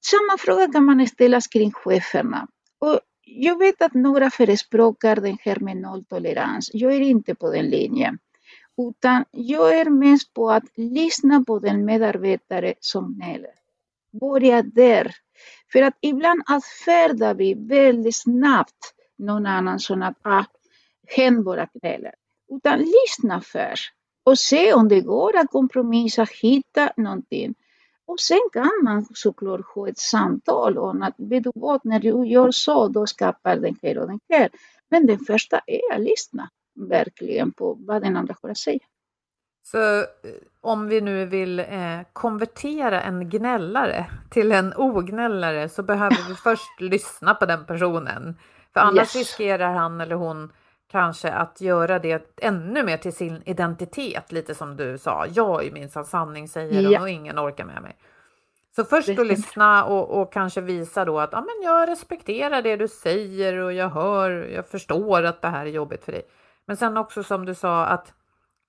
samma 0.00 0.38
fråga 0.38 0.72
kan 0.72 0.84
man 0.84 1.06
ställa 1.06 1.40
kring 1.40 1.72
cheferna. 1.72 2.48
Och 2.78 3.00
jag 3.24 3.58
vet 3.58 3.82
att 3.82 3.94
några 3.94 4.30
förespråkar 4.30 5.16
den 5.16 5.38
här 5.40 5.60
med 5.60 5.76
nolltolerans. 5.76 6.70
Jag 6.72 6.94
är 6.94 7.00
inte 7.00 7.34
på 7.34 7.50
den 7.50 7.70
linjen. 7.70 8.18
Utan 8.78 9.24
jag 9.30 9.78
är 9.80 9.90
mest 9.90 10.34
på 10.34 10.50
att 10.50 10.64
lyssna 10.76 11.44
på 11.44 11.58
den 11.58 11.84
medarbetare 11.84 12.74
som 12.80 13.14
gnäller. 13.14 13.50
Börja 14.20 14.62
där. 14.62 15.14
För 15.72 15.82
att 15.82 15.98
ibland 16.00 16.42
avfärdar 16.50 17.34
vi 17.34 17.54
väldigt 17.54 18.16
snabbt 18.16 18.94
någon 19.18 19.46
annan 19.46 19.78
som 19.78 20.02
att 20.02 20.16
ah, 20.22 20.44
hen 21.06 21.44
bara 21.44 21.68
gnäller. 21.74 22.14
Utan 22.50 22.78
lyssna 22.78 23.40
först 23.40 23.92
och 24.24 24.38
se 24.38 24.72
om 24.72 24.88
det 24.88 25.00
går 25.00 25.36
att 25.36 25.50
kompromissa, 25.50 26.26
hitta 26.42 26.92
någonting. 26.96 27.54
Och 28.08 28.20
sen 28.20 28.40
kan 28.52 28.70
man 28.84 29.06
såklart 29.14 29.66
ha 29.74 29.88
ett 29.88 29.98
samtal 29.98 30.78
om 30.78 31.02
att 31.02 31.14
vet 31.16 31.44
du 31.44 31.52
vad, 31.54 31.80
när 31.84 32.00
du 32.00 32.26
gör 32.26 32.50
så, 32.50 32.88
då 32.88 33.06
skapar 33.06 33.56
den 33.56 33.76
här 33.82 33.98
och 33.98 34.08
den 34.08 34.20
här. 34.28 34.50
Men 34.90 35.06
den 35.06 35.18
första 35.18 35.60
är 35.66 35.94
att 35.94 36.00
lyssna 36.00 36.50
verkligen 36.88 37.52
på 37.52 37.76
vad 37.80 38.02
den 38.02 38.16
andra 38.16 38.34
har 38.42 38.50
att 38.50 38.58
säga. 38.58 38.78
Så 39.62 40.04
om 40.60 40.88
vi 40.88 41.00
nu 41.00 41.26
vill 41.26 41.58
eh, 41.58 42.00
konvertera 42.12 43.02
en 43.02 43.30
gnällare 43.30 44.06
till 44.30 44.52
en 44.52 44.74
ognällare 44.76 45.68
så 45.68 45.82
behöver 45.82 46.28
vi 46.28 46.34
först 46.42 46.80
lyssna 46.80 47.34
på 47.34 47.46
den 47.46 47.66
personen. 47.66 48.36
För 48.72 48.80
annars 48.80 49.16
yes. 49.16 49.16
riskerar 49.16 49.74
han 49.74 50.00
eller 50.00 50.16
hon 50.16 50.52
kanske 50.90 51.30
att 51.30 51.60
göra 51.60 51.98
det 51.98 52.38
ännu 52.42 52.82
mer 52.82 52.96
till 52.96 53.12
sin 53.12 53.42
identitet, 53.46 54.32
lite 54.32 54.54
som 54.54 54.76
du 54.76 54.98
sa. 54.98 55.26
Jag 55.26 55.66
är 55.66 55.70
minsann 55.70 56.04
sanningssägaren 56.04 56.92
ja. 56.92 57.00
och 57.00 57.08
ingen 57.08 57.38
orkar 57.38 57.64
med 57.64 57.82
mig. 57.82 57.96
Så 58.76 58.84
först 58.84 59.08
att 59.08 59.26
lyssna 59.26 59.84
och, 59.84 60.20
och, 60.20 60.32
kanske 60.32 60.60
visa 60.60 61.04
då 61.04 61.20
att 61.20 61.32
ja, 61.32 61.40
men 61.40 61.64
jag 61.64 61.88
respekterar 61.88 62.62
det 62.62 62.76
du 62.76 62.88
säger 62.88 63.56
och 63.56 63.72
jag 63.72 63.88
hör, 63.88 64.30
jag 64.30 64.66
förstår 64.68 65.22
att 65.22 65.42
det 65.42 65.48
här 65.48 65.66
är 65.66 65.70
jobbigt 65.70 66.04
för 66.04 66.12
dig. 66.12 66.22
Men 66.66 66.76
sen 66.76 66.96
också 66.96 67.22
som 67.22 67.44
du 67.44 67.54
sa 67.54 67.84
att 67.84 68.12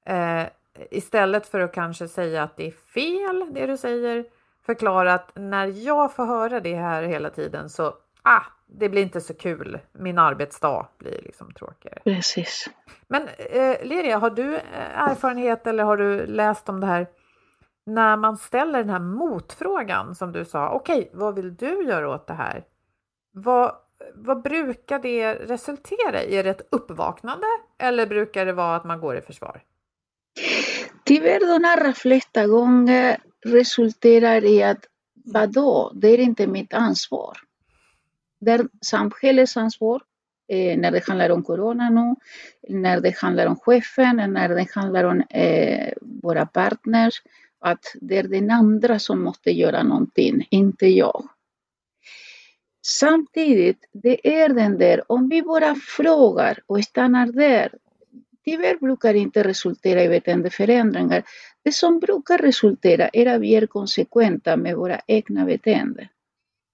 eh, 0.06 0.44
istället 0.92 1.48
för 1.48 1.60
att 1.60 1.74
kanske 1.74 2.08
säga 2.08 2.44
att 2.44 2.58
det 2.58 2.68
är 2.68 2.72
fel 2.72 3.54
det 3.54 3.66
du 3.66 3.78
säger, 3.78 4.26
förklara 4.66 5.14
att 5.14 5.32
när 5.36 5.68
jag 5.68 6.16
får 6.16 6.26
höra 6.26 6.60
det 6.60 6.76
här 6.76 7.04
hela 7.04 7.30
tiden 7.30 7.70
så 7.70 7.94
ah, 8.22 8.44
det 8.72 8.90
blir 8.90 9.02
inte 9.02 9.22
så 9.22 9.34
kul. 9.34 9.80
Min 9.92 10.18
arbetsdag 10.18 10.88
blir 10.98 11.22
liksom 11.22 11.54
tråkigare. 11.54 12.00
Precis. 12.04 12.70
Men 13.08 13.28
eh, 13.38 13.84
Liria, 13.84 14.18
har 14.18 14.30
du 14.30 14.56
eh, 14.56 15.00
erfarenhet 15.10 15.68
eller 15.68 15.84
har 15.84 15.98
du 15.98 16.26
läst 16.26 16.70
om 16.70 16.80
det 16.80 16.88
här 16.88 17.08
när 17.86 18.18
man 18.18 18.38
ställer 18.38 18.80
den 18.80 18.90
här 18.90 19.00
motfrågan 19.00 20.16
som 20.16 20.32
du 20.32 20.46
sa, 20.46 20.70
okej, 20.70 20.98
okay, 20.98 21.10
vad 21.14 21.36
vill 21.36 21.56
du 21.56 21.84
göra 21.84 22.10
åt 22.10 22.28
det 22.28 22.34
här? 22.34 22.64
Vad, 23.32 23.76
vad 24.16 24.42
brukar 24.42 25.00
det 25.00 25.34
resultera 25.34 26.24
i? 26.24 26.36
Är 26.36 26.44
det 26.44 26.50
ett 26.50 26.68
uppvaknande 26.72 27.48
eller 27.78 28.06
brukar 28.06 28.46
det 28.46 28.54
vara 28.54 28.76
att 28.76 28.86
man 28.86 29.00
går 29.00 29.18
i 29.18 29.22
försvar? 29.22 29.62
Tyvärr 31.06 31.60
de 31.60 31.66
allra 31.66 31.94
flesta 31.94 32.48
gånger 32.48 33.18
resulterar 33.46 34.46
i 34.46 34.64
att 34.64 34.86
vadå, 35.34 35.92
det 35.96 36.08
är 36.08 36.18
inte 36.18 36.48
mitt 36.48 36.74
ansvar. 36.74 37.38
Det 38.39 38.51
är 38.51 38.67
samhällets 38.81 39.58
ansvar 39.58 40.01
eh, 40.48 40.77
när 40.77 40.91
det 40.91 41.08
handlar 41.08 41.29
om 41.29 41.43
corona 41.43 41.89
nu, 41.89 42.15
när 42.69 43.01
det 43.01 43.17
handlar 43.17 43.46
om 43.46 43.55
chefen, 43.55 44.15
när 44.15 44.50
det 44.50 44.72
handlar 44.72 45.03
om 45.03 45.24
eh, 45.29 45.93
våra 46.01 46.46
partners, 46.46 47.22
att 47.60 47.96
det 48.01 48.17
är 48.17 48.24
den 48.24 48.51
andra 48.51 49.00
som 49.00 49.24
måste 49.24 49.51
göra 49.51 49.84
någonting, 49.84 50.48
inte 50.50 50.88
jag. 50.88 51.29
Samtidigt, 52.86 53.89
det 53.93 54.41
är 54.41 54.50
den 54.50 54.77
där, 54.77 55.12
om 55.12 55.29
vi 55.29 55.41
bara 55.41 55.75
frågar 55.75 56.60
och 56.65 56.84
stannar 56.84 57.27
där, 57.27 57.74
tyvärr 58.46 58.77
brukar 58.77 59.13
inte 59.13 59.43
resultera 59.43 60.03
i 60.03 60.10
beteendeförändringar. 60.10 61.24
Det 61.63 61.72
som 61.72 62.00
brukar 62.00 62.38
resultera 62.38 63.10
är 63.13 63.25
att 63.25 63.41
vi 63.41 63.55
är 63.55 63.67
konsekventa 63.67 64.58
med 64.58 64.75
våra 64.75 65.01
egna 65.08 65.46
beteenden. 65.46 66.08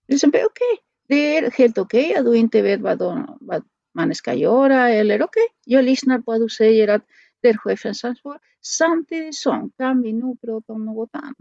Till 0.05 0.15
exempel, 0.15 0.41
okej, 0.45 0.73
okay, 0.73 0.84
det 1.07 1.37
är 1.37 1.51
helt 1.51 1.77
okej 1.77 2.05
okay 2.05 2.15
att 2.15 2.25
du 2.25 2.37
inte 2.37 2.61
vet 2.61 2.81
vad, 2.81 2.97
de, 2.97 3.37
vad 3.41 3.63
man 3.93 4.15
ska 4.15 4.33
göra 4.33 4.89
eller 4.89 5.15
okej, 5.15 5.25
okay, 5.25 5.47
jag 5.65 5.85
lyssnar 5.85 6.19
på 6.19 6.31
att 6.31 6.39
du 6.39 6.49
säger 6.49 6.87
att 6.87 7.01
det 7.41 7.49
är 7.49 7.57
chefens 7.57 8.03
ansvar. 8.03 8.39
Samtidigt 8.61 9.35
som 9.35 9.71
kan 9.77 10.01
vi 10.01 10.13
nog 10.13 10.41
prata 10.41 10.73
om 10.73 10.85
något 10.85 11.09
annat. 11.13 11.35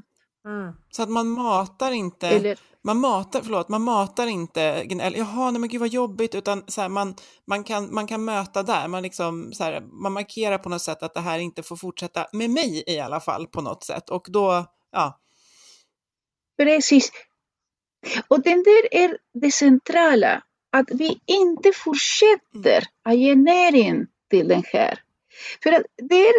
Mm. 0.45 0.73
Så 0.91 1.03
att 1.03 1.09
man 1.09 1.29
matar 1.29 1.93
inte, 1.93 2.29
Eller, 2.29 2.59
man 2.83 2.99
matar, 2.99 3.41
förlåt, 3.41 3.69
man 3.69 3.83
matar 3.83 4.27
inte 4.27 4.85
gnäll, 4.85 5.15
jaha, 5.17 5.51
nej 5.51 5.61
men 5.61 5.69
gud 5.69 5.81
vad 5.81 5.89
jobbigt, 5.89 6.35
utan 6.35 6.65
så 6.67 6.81
här, 6.81 6.89
man, 6.89 7.15
man, 7.47 7.65
kan, 7.65 7.95
man 7.95 8.07
kan 8.07 8.25
möta 8.25 8.63
där, 8.63 8.89
man, 8.89 9.03
liksom, 9.03 9.53
så 9.53 9.65
här, 9.65 9.81
man 9.81 10.13
markerar 10.13 10.59
på 10.59 10.69
något 10.69 10.83
sätt 10.83 11.03
att 11.03 11.15
det 11.15 11.21
här 11.21 11.39
inte 11.39 11.63
får 11.63 11.77
fortsätta, 11.77 12.27
med 12.33 12.51
mig 12.51 12.85
i 12.87 13.01
alla 13.01 13.21
fall 13.21 13.47
på 13.47 13.61
något 13.61 13.85
sätt, 13.85 14.11
och 14.11 14.27
då, 14.29 14.65
ja. 14.93 15.21
Precis. 16.57 17.13
Och 18.29 18.43
den 18.43 18.63
där 18.63 18.95
är 19.05 19.19
det 19.35 19.51
centrala, 19.51 20.43
att 20.73 20.91
vi 20.91 21.21
inte 21.27 21.73
fortsätter 21.73 22.77
mm. 22.77 22.85
att 23.05 23.17
ge 23.17 23.35
näring 23.35 24.07
till 24.31 24.49
den 24.49 24.63
här. 24.73 24.99
För 25.63 25.73
att 25.73 25.83
det 25.97 26.29
är, 26.29 26.35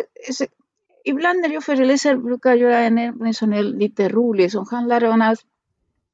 ibland 1.06 1.40
när 1.40 1.50
jag 1.50 1.64
föreläser 1.64 2.18
brukar 2.18 2.50
jag 2.50 2.60
göra 2.60 2.80
en 2.80 2.98
övning 2.98 3.34
som 3.34 3.54
är 3.54 3.64
lite 3.64 4.10
rolig 4.10 4.52
som 4.52 4.68
handlar 4.72 5.04
om 5.04 5.22
att 5.22 5.40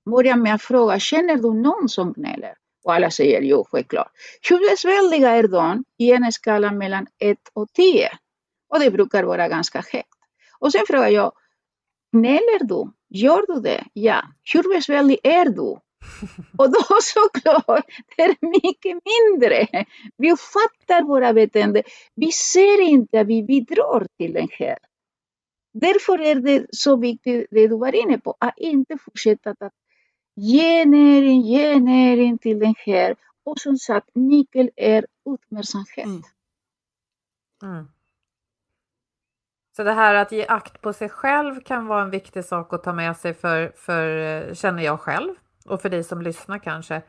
börja 0.06 0.36
med 0.36 0.56
att 0.56 0.62
fråga, 0.62 1.00
känner 1.00 1.36
du 1.36 1.54
någon 1.54 1.90
som 1.90 2.14
gnäller? 2.14 2.54
Och 2.84 2.94
alla 2.94 3.12
säger 3.12 3.42
jo, 3.42 3.66
självklart. 3.72 4.12
Hur 4.50 4.70
besvärliga 4.70 5.30
är 5.30 5.48
de 5.48 5.84
i 5.98 6.12
en 6.12 6.32
skala 6.32 6.72
mellan 6.72 7.08
1 7.20 7.38
och 7.54 7.74
10? 7.74 8.10
Och 8.70 8.80
det 8.80 8.92
brukar 8.92 9.24
vara 9.24 9.48
ganska 9.48 9.84
högt. 9.92 10.08
Och 10.60 10.72
sen 10.72 10.82
frågar 10.88 11.10
jag, 11.10 11.32
gnäller 12.12 12.64
du? 12.64 12.92
Gör 13.14 13.46
du 13.48 13.62
det? 13.62 13.86
Ja. 13.94 14.22
Hur 14.54 14.76
besvärlig 14.76 15.20
är 15.24 15.46
du? 15.46 15.78
Och 16.58 16.72
då 16.72 16.84
såklart, 17.02 17.86
det 18.16 18.24
är 18.24 18.36
mycket 18.42 18.98
mindre. 19.06 19.86
Vi 20.18 20.36
fattar 20.38 21.04
våra 21.04 21.34
beteenden. 21.34 21.84
Vi 22.16 22.32
ser 22.32 22.82
inte 22.82 23.20
att 23.20 23.28
vi 23.28 23.44
bidrar 23.44 24.08
till 24.18 24.34
den 24.34 24.48
här. 24.52 24.78
Därför 25.74 26.22
är 26.22 26.36
det 26.36 26.66
så 26.72 26.96
viktigt, 26.96 27.48
det 27.52 27.68
du 27.68 27.78
var 27.78 27.96
inne 27.96 28.18
på, 28.18 28.36
att 28.40 28.58
inte 28.58 28.98
fortsätta 28.98 29.50
att 29.50 29.74
ge 30.36 30.86
näring, 30.86 31.42
ge 31.42 31.80
näring 31.80 32.38
till 32.38 32.60
den 32.60 32.76
här. 32.78 33.16
Och 33.44 33.60
som 33.60 33.78
sagt, 33.78 34.10
nyckeln 34.16 34.70
är 34.76 35.06
uppmärksamhet. 35.26 36.06
Mm. 36.06 36.22
Mm. 37.64 37.88
Så 39.82 39.86
det 39.86 39.92
här 39.92 40.16
att 40.16 40.32
ge 40.32 40.46
akt 40.48 40.82
på 40.82 40.94
sig 40.94 41.10
själv 41.10 41.62
kan 41.62 41.88
vara 41.88 42.02
en 42.02 42.10
viktig 42.10 42.46
sak 42.46 42.74
att 42.74 42.84
ta 42.84 42.94
med 42.94 43.18
sig 43.18 43.34
för, 43.34 43.72
för 43.76 44.18
eh, 44.18 44.54
känner 44.54 44.84
jag 44.84 45.00
själv 45.00 45.34
och 45.66 45.82
för 45.82 45.90
dig 45.90 46.04
som 46.04 46.22
lyssnar 46.22 46.60
kanske. 46.60 47.02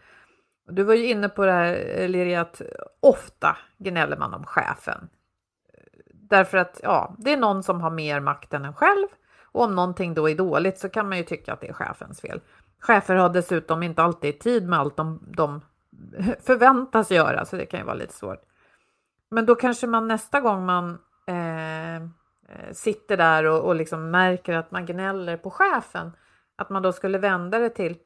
Du 0.68 0.82
var 0.82 0.94
ju 0.94 1.06
inne 1.06 1.28
på 1.28 1.46
det 1.46 1.52
här 1.52 2.00
eh, 2.00 2.08
Liri, 2.08 2.34
att 2.34 2.62
ofta 3.00 3.56
gnäller 3.78 4.16
man 4.16 4.34
om 4.34 4.44
chefen. 4.44 5.08
Därför 6.14 6.58
att 6.58 6.80
ja, 6.82 7.14
det 7.18 7.32
är 7.32 7.36
någon 7.36 7.62
som 7.62 7.80
har 7.80 7.90
mer 7.90 8.20
makt 8.20 8.54
än 8.54 8.64
en 8.64 8.74
själv 8.74 9.06
och 9.52 9.64
om 9.64 9.74
någonting 9.74 10.14
då 10.14 10.30
är 10.30 10.34
dåligt 10.34 10.78
så 10.78 10.88
kan 10.88 11.08
man 11.08 11.18
ju 11.18 11.24
tycka 11.24 11.52
att 11.52 11.60
det 11.60 11.68
är 11.68 11.72
chefens 11.72 12.20
fel. 12.20 12.40
Chefer 12.80 13.14
har 13.14 13.28
dessutom 13.28 13.82
inte 13.82 14.02
alltid 14.02 14.40
tid 14.40 14.68
med 14.68 14.78
allt 14.78 14.96
de, 14.96 15.22
de 15.36 15.60
förväntas 16.40 17.10
göra, 17.10 17.44
så 17.44 17.56
det 17.56 17.66
kan 17.66 17.80
ju 17.80 17.86
vara 17.86 17.96
lite 17.96 18.14
svårt. 18.14 18.42
Men 19.30 19.46
då 19.46 19.54
kanske 19.54 19.86
man 19.86 20.08
nästa 20.08 20.40
gång 20.40 20.66
man 20.66 20.98
eh, 21.26 22.08
Eh, 22.52 22.72
sitter 22.72 23.16
där 23.16 23.44
och, 23.44 23.60
och 23.64 23.74
liksom 23.74 24.10
märker 24.10 24.52
att 24.52 24.70
man 24.70 24.86
gnäller 24.86 25.36
på 25.36 25.50
chefen, 25.50 26.12
att 26.56 26.70
man 26.70 26.82
då 26.82 26.92
skulle 26.92 27.18
vända 27.18 27.58
det 27.58 27.70
till 27.70 27.96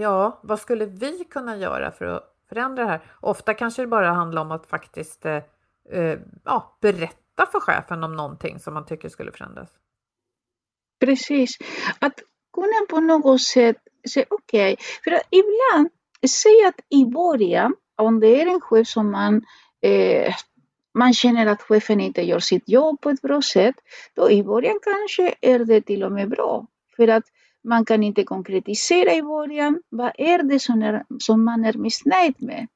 Ja, 0.00 0.40
vad 0.42 0.60
skulle 0.60 0.86
vi 0.86 1.24
kunna 1.24 1.56
göra 1.56 1.90
för 1.90 2.04
att 2.04 2.36
förändra 2.48 2.84
det 2.84 2.90
här? 2.90 3.00
Ofta 3.20 3.54
kanske 3.54 3.82
det 3.82 3.86
bara 3.86 4.12
handlar 4.12 4.42
om 4.42 4.50
att 4.50 4.66
faktiskt 4.66 5.26
eh, 5.26 5.42
eh 5.90 6.18
ja, 6.44 6.78
berätta 6.80 7.46
för 7.52 7.60
chefen 7.60 8.04
om 8.04 8.16
någonting 8.16 8.58
som 8.58 8.74
man 8.74 8.86
tycker 8.86 9.08
skulle 9.08 9.32
förändras. 9.32 9.68
Precis, 11.00 11.58
att 11.98 12.20
kunna 12.52 12.86
på 12.90 13.00
något 13.00 13.42
sätt 13.42 13.76
säga 14.12 14.26
okej, 14.30 14.72
okay. 14.72 14.84
för 15.04 15.10
att 15.10 15.22
ibland, 15.30 15.88
säg 16.28 16.66
att 16.68 16.80
i 16.88 17.04
början, 17.04 17.74
om 17.96 18.20
det 18.20 18.42
är 18.42 18.46
en 18.46 18.60
chef 18.60 18.88
som 18.88 19.10
man 19.10 19.42
eh, 19.80 20.34
man 20.98 21.14
känner 21.14 21.46
att 21.46 21.62
chefen 21.62 22.00
inte 22.00 22.22
gör 22.22 22.38
sitt 22.38 22.68
jobb 22.68 23.00
på 23.00 23.10
ett 23.10 23.22
bra 23.22 23.42
sätt, 23.42 23.74
då 24.14 24.30
i 24.30 24.42
början 24.42 24.78
kanske 24.82 25.34
är 25.40 25.58
det 25.58 25.80
till 25.80 26.04
och 26.04 26.12
med 26.12 26.28
bra. 26.28 26.66
För 26.96 27.08
att 27.08 27.24
man 27.64 27.84
kan 27.84 28.02
inte 28.02 28.24
konkretisera 28.24 29.14
i 29.14 29.22
början. 29.22 29.82
Vad 29.88 30.12
är 30.18 30.42
det 30.42 30.58
som, 30.58 30.82
är, 30.82 31.04
som 31.18 31.44
man 31.44 31.64
är 31.64 31.72
missnöjd 31.72 32.34
med? 32.38 32.66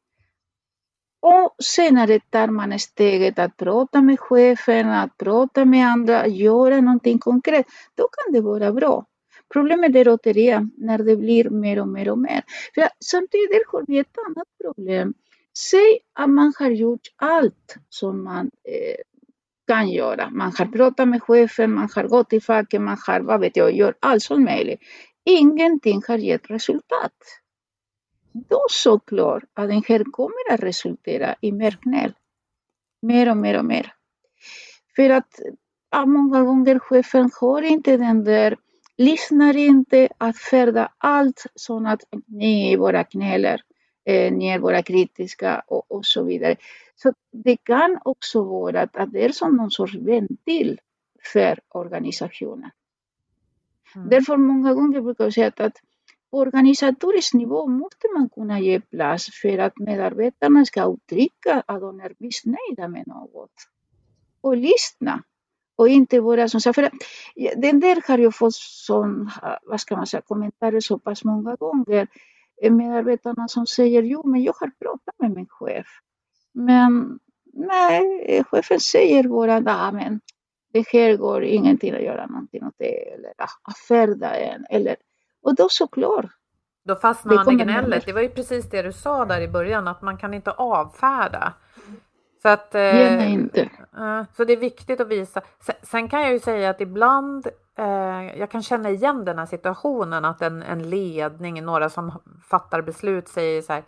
Och 1.21 1.55
senare 1.65 2.21
tar 2.21 2.47
man 2.47 2.79
steget 2.79 3.39
att 3.39 3.57
prata 3.57 4.03
med 4.03 4.21
chefen, 4.21 4.91
att 4.91 5.19
prata 5.19 5.65
med 5.65 5.87
andra, 5.87 6.27
göra 6.27 6.81
någonting 6.81 7.19
konkret. 7.19 7.67
Då 7.95 8.09
kan 8.09 8.33
det 8.33 8.41
vara 8.41 8.73
bra. 8.73 9.05
Problemet 9.53 9.97
är 9.97 10.09
återigen 10.09 10.71
när 10.77 10.99
det 10.99 11.17
blir 11.17 11.51
mer 11.51 11.81
och 11.81 11.89
mer 11.89 12.11
och 12.11 12.19
mer. 12.19 12.43
För 12.75 12.89
samtidigt 13.01 13.67
har 13.73 13.85
vi 13.87 13.99
ett 13.99 14.17
annat 14.27 14.49
problem. 14.63 15.15
Säg 15.59 15.99
att 16.13 16.31
man 16.31 16.53
har 16.59 16.71
gjort 16.71 17.09
allt 17.17 17.77
som 17.89 18.25
man 18.25 18.51
eh, 18.69 18.97
kan 19.67 19.89
göra. 19.89 20.31
Man 20.31 20.53
har 20.59 20.67
pratat 20.67 21.09
med 21.09 21.23
chefen, 21.23 21.75
man 21.75 21.89
har 21.95 22.05
gått 22.05 22.31
till 22.31 22.43
facket, 22.43 22.81
man 22.81 22.97
har, 23.07 23.21
vad 23.21 23.41
vet 23.41 23.57
jag, 23.57 23.73
gjort 23.73 23.97
allt 24.01 24.23
som 24.23 24.45
möjligt. 24.45 24.81
Ingenting 25.25 26.03
har 26.09 26.19
gett 26.19 26.51
resultat. 26.51 27.13
Då 28.33 28.67
såklart 28.71 29.43
att 29.55 29.69
den 29.69 29.83
här 29.89 30.05
kommer 30.05 30.53
att 30.55 30.61
resultera 30.61 31.35
i 31.41 31.53
mer 31.53 31.79
gnäll. 31.83 32.13
Mer 33.03 33.31
och 33.31 33.37
mer 33.37 33.59
och 33.59 33.65
mer. 33.65 33.93
För 34.97 35.11
att 35.11 35.41
ja, 35.91 36.07
många 36.07 36.43
gånger 36.43 36.79
chefen 36.79 37.31
har 37.41 37.63
inte 37.63 37.97
den 37.97 38.25
där, 38.25 38.57
lyssnar 38.97 39.57
inte 39.57 40.09
att 40.19 40.39
färda 40.39 40.93
allt 40.99 41.47
sånt 41.55 41.89
att 41.89 42.03
ni 42.27 42.77
bara 42.79 43.03
gnäller, 43.03 43.63
eh, 44.05 44.33
ni 44.33 44.47
är 44.47 44.59
bara 44.59 44.83
kritiska 44.83 45.63
och, 45.67 45.93
och 45.93 46.07
så 46.07 46.23
vidare. 46.23 46.57
Så 46.97 47.13
det 47.31 47.57
kan 47.57 47.99
också 48.05 48.43
vara 48.43 48.81
att, 48.81 48.97
att 48.97 49.13
det 49.13 49.25
är 49.25 49.33
som 49.33 49.57
någon 49.57 49.71
sorts 49.71 49.95
ventil 49.95 50.81
för 51.33 51.61
organisationen. 51.69 52.71
Mm. 53.95 54.09
Därför 54.09 54.37
många 54.37 54.75
gånger 54.75 55.01
brukar 55.01 55.25
jag 55.25 55.33
säga 55.33 55.47
att, 55.47 55.61
att 55.61 55.77
på 56.31 56.39
organisatorisk 56.39 57.35
nivå 57.35 57.67
måste 57.67 58.09
man 58.17 58.29
kunna 58.29 58.61
ge 58.61 58.81
plats 58.81 59.41
för 59.43 59.59
att 59.59 59.79
medarbetarna 59.79 60.65
ska 60.65 60.95
uttrycka 60.95 61.63
att 61.67 61.81
de 61.81 62.01
är 62.01 62.15
missnöjda 62.19 62.89
med 62.89 63.07
något. 63.07 63.53
Och 64.41 64.57
lyssna. 64.57 65.23
Och 65.77 65.89
inte 65.89 66.21
vara 66.21 66.49
som 66.49 66.61
så. 66.61 66.73
För 66.73 66.91
den 67.57 67.81
där 67.81 68.09
har 68.09 68.19
jag 68.19 68.35
fått 68.35 68.55
som, 68.55 69.31
vad 69.63 69.81
ska 69.81 69.97
man 69.97 70.07
säga, 70.07 70.21
kommentarer 70.21 70.81
så 70.81 70.99
pass 70.99 71.25
många 71.25 71.57
gånger. 71.57 72.09
Medarbetarna 72.71 73.49
som 73.49 73.67
säger 73.67 74.03
jo 74.03 74.27
men 74.27 74.43
jag 74.43 74.55
har 74.61 74.71
pratat 74.81 75.15
med 75.19 75.31
min 75.31 75.47
chef. 75.49 75.87
Men 76.55 77.19
nej, 77.53 78.45
chefen 78.45 78.81
säger 78.81 79.29
bara 79.29 79.57
att 79.57 79.95
men 79.95 80.21
det 80.73 80.89
här 80.93 81.17
går 81.17 81.45
ingenting 81.45 81.95
att 81.95 82.03
göra 82.03 82.27
någonting 82.27 82.65
åt 82.65 82.75
det 82.79 83.13
eller 83.13 83.33
avfärda 83.69 84.37
en. 84.37 84.67
Eller, 84.71 84.97
och 85.43 85.55
då 85.55 85.69
såklart. 85.69 86.27
Då 86.85 86.97
fastnar 86.97 87.35
man 87.35 87.61
i 87.61 87.65
gnället. 87.65 88.07
Det 88.07 88.13
var 88.13 88.21
ju 88.21 88.29
precis 88.29 88.71
det 88.71 88.83
du 88.83 88.93
sa 88.93 89.25
där 89.25 89.41
i 89.41 89.49
början, 89.49 89.89
att 89.89 90.03
man 90.03 90.17
kan 90.17 90.35
inte 90.35 90.51
avfärda. 90.51 91.55
Så, 92.43 92.49
att, 92.49 92.75
eh, 92.75 93.33
inte. 93.33 93.61
Eh, 93.99 94.23
så 94.37 94.45
det 94.45 94.53
är 94.53 94.57
viktigt 94.57 95.01
att 95.01 95.09
visa. 95.09 95.41
Sen, 95.83 96.09
kan 96.09 96.23
jag 96.23 96.33
ju 96.33 96.41
säga 96.41 96.71
att 96.71 96.81
ibland, 96.81 97.47
eh, 97.79 98.39
jag 98.39 98.51
kan 98.51 98.63
känna 98.63 98.91
igen 98.91 99.25
den 99.25 99.39
här 99.39 99.47
situationen, 99.47 100.25
att 100.25 100.43
en, 100.43 100.63
en 100.63 100.91
ledning, 100.91 101.65
några 101.65 101.91
som 101.91 102.13
fattar 102.51 102.83
beslut 102.83 103.29
säger 103.29 103.63
så 103.63 103.73
här, 103.73 103.83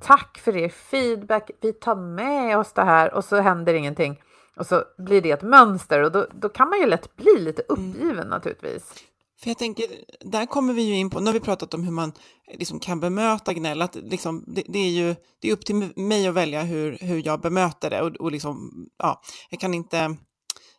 Tack 0.00 0.38
för 0.38 0.56
er 0.56 0.68
feedback. 0.68 1.50
Vi 1.60 1.72
tar 1.72 1.94
med 1.96 2.58
oss 2.58 2.72
det 2.72 2.82
här 2.82 3.14
och 3.14 3.24
så 3.24 3.40
händer 3.40 3.74
ingenting. 3.74 4.22
Och 4.56 4.66
så 4.66 4.84
blir 4.98 5.22
det 5.22 5.30
ett 5.30 5.42
mönster 5.42 6.02
och 6.02 6.12
då, 6.12 6.26
då 6.32 6.48
kan 6.48 6.68
man 6.68 6.78
ju 6.78 6.86
lätt 6.86 7.16
bli 7.16 7.38
lite 7.38 7.62
uppgiven 7.68 8.10
mm. 8.10 8.28
naturligtvis. 8.28 8.94
För 9.42 9.50
jag 9.50 9.58
tänker, 9.58 9.86
där 10.20 10.46
kommer 10.46 10.74
vi 10.74 10.82
ju 10.82 10.94
in 10.94 11.10
på, 11.10 11.20
nu 11.20 11.26
har 11.26 11.32
vi 11.32 11.40
pratat 11.40 11.74
om 11.74 11.84
hur 11.84 11.92
man 11.92 12.12
eh, 12.48 12.58
liksom 12.58 12.80
kan 12.80 13.00
bemöta 13.00 13.52
gnäll, 13.52 13.82
att 13.82 13.94
liksom, 13.94 14.44
det, 14.46 14.62
det, 14.68 14.78
är 14.78 14.90
ju 14.90 15.14
det 15.40 15.48
är 15.48 15.52
upp 15.52 15.64
till 15.64 15.92
mig 15.96 16.26
att 16.26 16.34
välja 16.34 16.62
hur, 16.62 16.98
hur 17.00 17.26
jag 17.26 17.40
bemöter 17.40 17.90
det 17.90 18.02
och, 18.02 18.16
och 18.16 18.32
liksom, 18.32 18.72
ja, 18.98 19.22
jag 19.50 19.60
kan 19.60 19.74
inte 19.74 20.16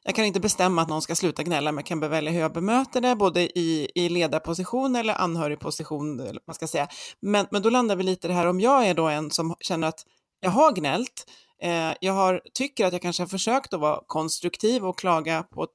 jag 0.06 0.16
kan 0.16 0.26
inte 0.26 0.40
bestämma 0.40 0.82
att 0.82 0.90
någon 0.90 1.02
ska 1.02 1.16
sluta 1.16 1.44
gnälla, 1.44 1.72
men 1.72 1.78
jag 1.78 1.86
kan 1.86 2.00
välja 2.00 2.32
hur 2.32 2.40
jag 2.40 2.54
bemöter 2.54 3.02
det, 3.02 3.16
både 3.16 3.60
i, 3.60 3.92
i 3.96 4.10
ledarposition 4.10 4.96
eller 4.96 5.14
anhörigposition, 5.14 6.20
eller 6.20 6.42
man 6.48 6.54
ska 6.54 6.68
säga. 6.68 6.88
Men, 7.20 7.46
men 7.52 7.62
då 7.62 7.70
landar 7.70 7.96
vi 7.96 8.04
lite 8.04 8.28
i 8.28 8.30
det 8.30 8.34
här, 8.34 8.48
om 8.48 8.60
jag 8.60 8.88
är 8.88 8.94
då 8.94 9.08
en 9.08 9.32
som 9.32 9.56
känner 9.60 9.88
att 9.88 10.06
jag 10.40 10.50
har 10.50 10.72
gnällt, 10.72 11.28
eh, 11.62 11.94
jag 12.02 12.14
har, 12.14 12.42
tycker 12.54 12.86
att 12.86 12.94
jag 12.94 13.02
kanske 13.02 13.24
har 13.24 13.28
försökt 13.28 13.74
att 13.74 13.80
vara 13.80 14.00
konstruktiv 14.08 14.86
och 14.86 15.00
klaga 15.00 15.44
på 15.44 15.64
ett, 15.64 15.70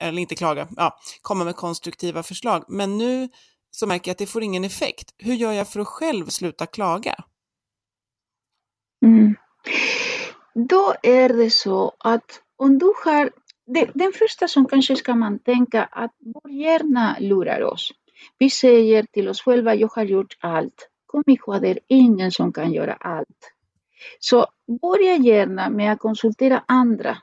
eller 0.00 0.22
inte 0.22 0.34
klaga, 0.34 0.68
ja, 0.76 0.98
komma 1.22 1.44
med 1.44 1.56
konstruktiva 1.56 2.22
förslag, 2.22 2.64
men 2.68 2.98
nu 2.98 3.28
så 3.70 3.86
märker 3.86 4.08
jag 4.08 4.12
att 4.12 4.18
det 4.18 4.26
får 4.26 4.42
ingen 4.42 4.64
effekt. 4.64 5.14
Hur 5.18 5.34
gör 5.34 5.52
jag 5.52 5.68
för 5.68 5.80
att 5.80 5.88
själv 5.88 6.26
sluta 6.26 6.66
klaga? 6.66 7.14
Mm. 9.04 9.34
Då 10.54 10.94
är 11.02 11.28
det 11.28 11.50
så 11.50 11.92
att 11.98 12.40
om 12.56 12.78
du 12.78 12.92
har 13.04 13.30
det, 13.66 13.90
den 13.94 14.12
första 14.12 14.48
som 14.48 14.66
kanske 14.66 14.96
ska 14.96 15.14
man 15.14 15.38
tänka 15.38 15.84
att 15.84 16.10
vår 16.18 16.50
hjärna 16.50 17.16
lurar 17.20 17.62
oss. 17.62 17.92
Vi 18.38 18.50
säger 18.50 19.02
till 19.02 19.28
oss 19.28 19.40
själva, 19.42 19.74
jag 19.74 19.88
har 19.88 20.04
gjort 20.04 20.36
allt. 20.40 20.88
Kom 21.06 21.22
ihåg, 21.26 21.62
det 21.62 21.70
är 21.70 21.78
ingen 21.88 22.32
som 22.32 22.52
kan 22.52 22.72
göra 22.72 22.94
allt. 22.94 23.52
Så 24.18 24.46
börja 24.82 25.16
gärna 25.16 25.70
med 25.70 25.92
att 25.92 25.98
konsultera 25.98 26.64
andra. 26.68 27.18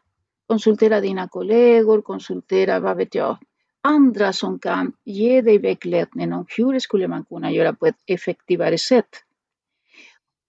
Konsultera 0.52 1.00
dina 1.02 1.28
kollegor, 1.28 2.02
konsultera, 2.02 2.80
vad 2.80 2.98
vet 2.98 3.16
jag, 3.16 3.38
andra 3.82 4.34
som 4.34 4.60
kan 4.60 4.94
ge 5.06 5.42
dig 5.42 5.58
vägledning 5.58 6.34
om 6.34 6.46
hur 6.58 6.80
skulle 6.80 7.08
man 7.08 7.26
kunna 7.26 7.52
göra 7.52 7.74
på 7.74 7.86
ett 7.86 8.04
effektivare 8.06 8.78
sätt. 8.78 9.10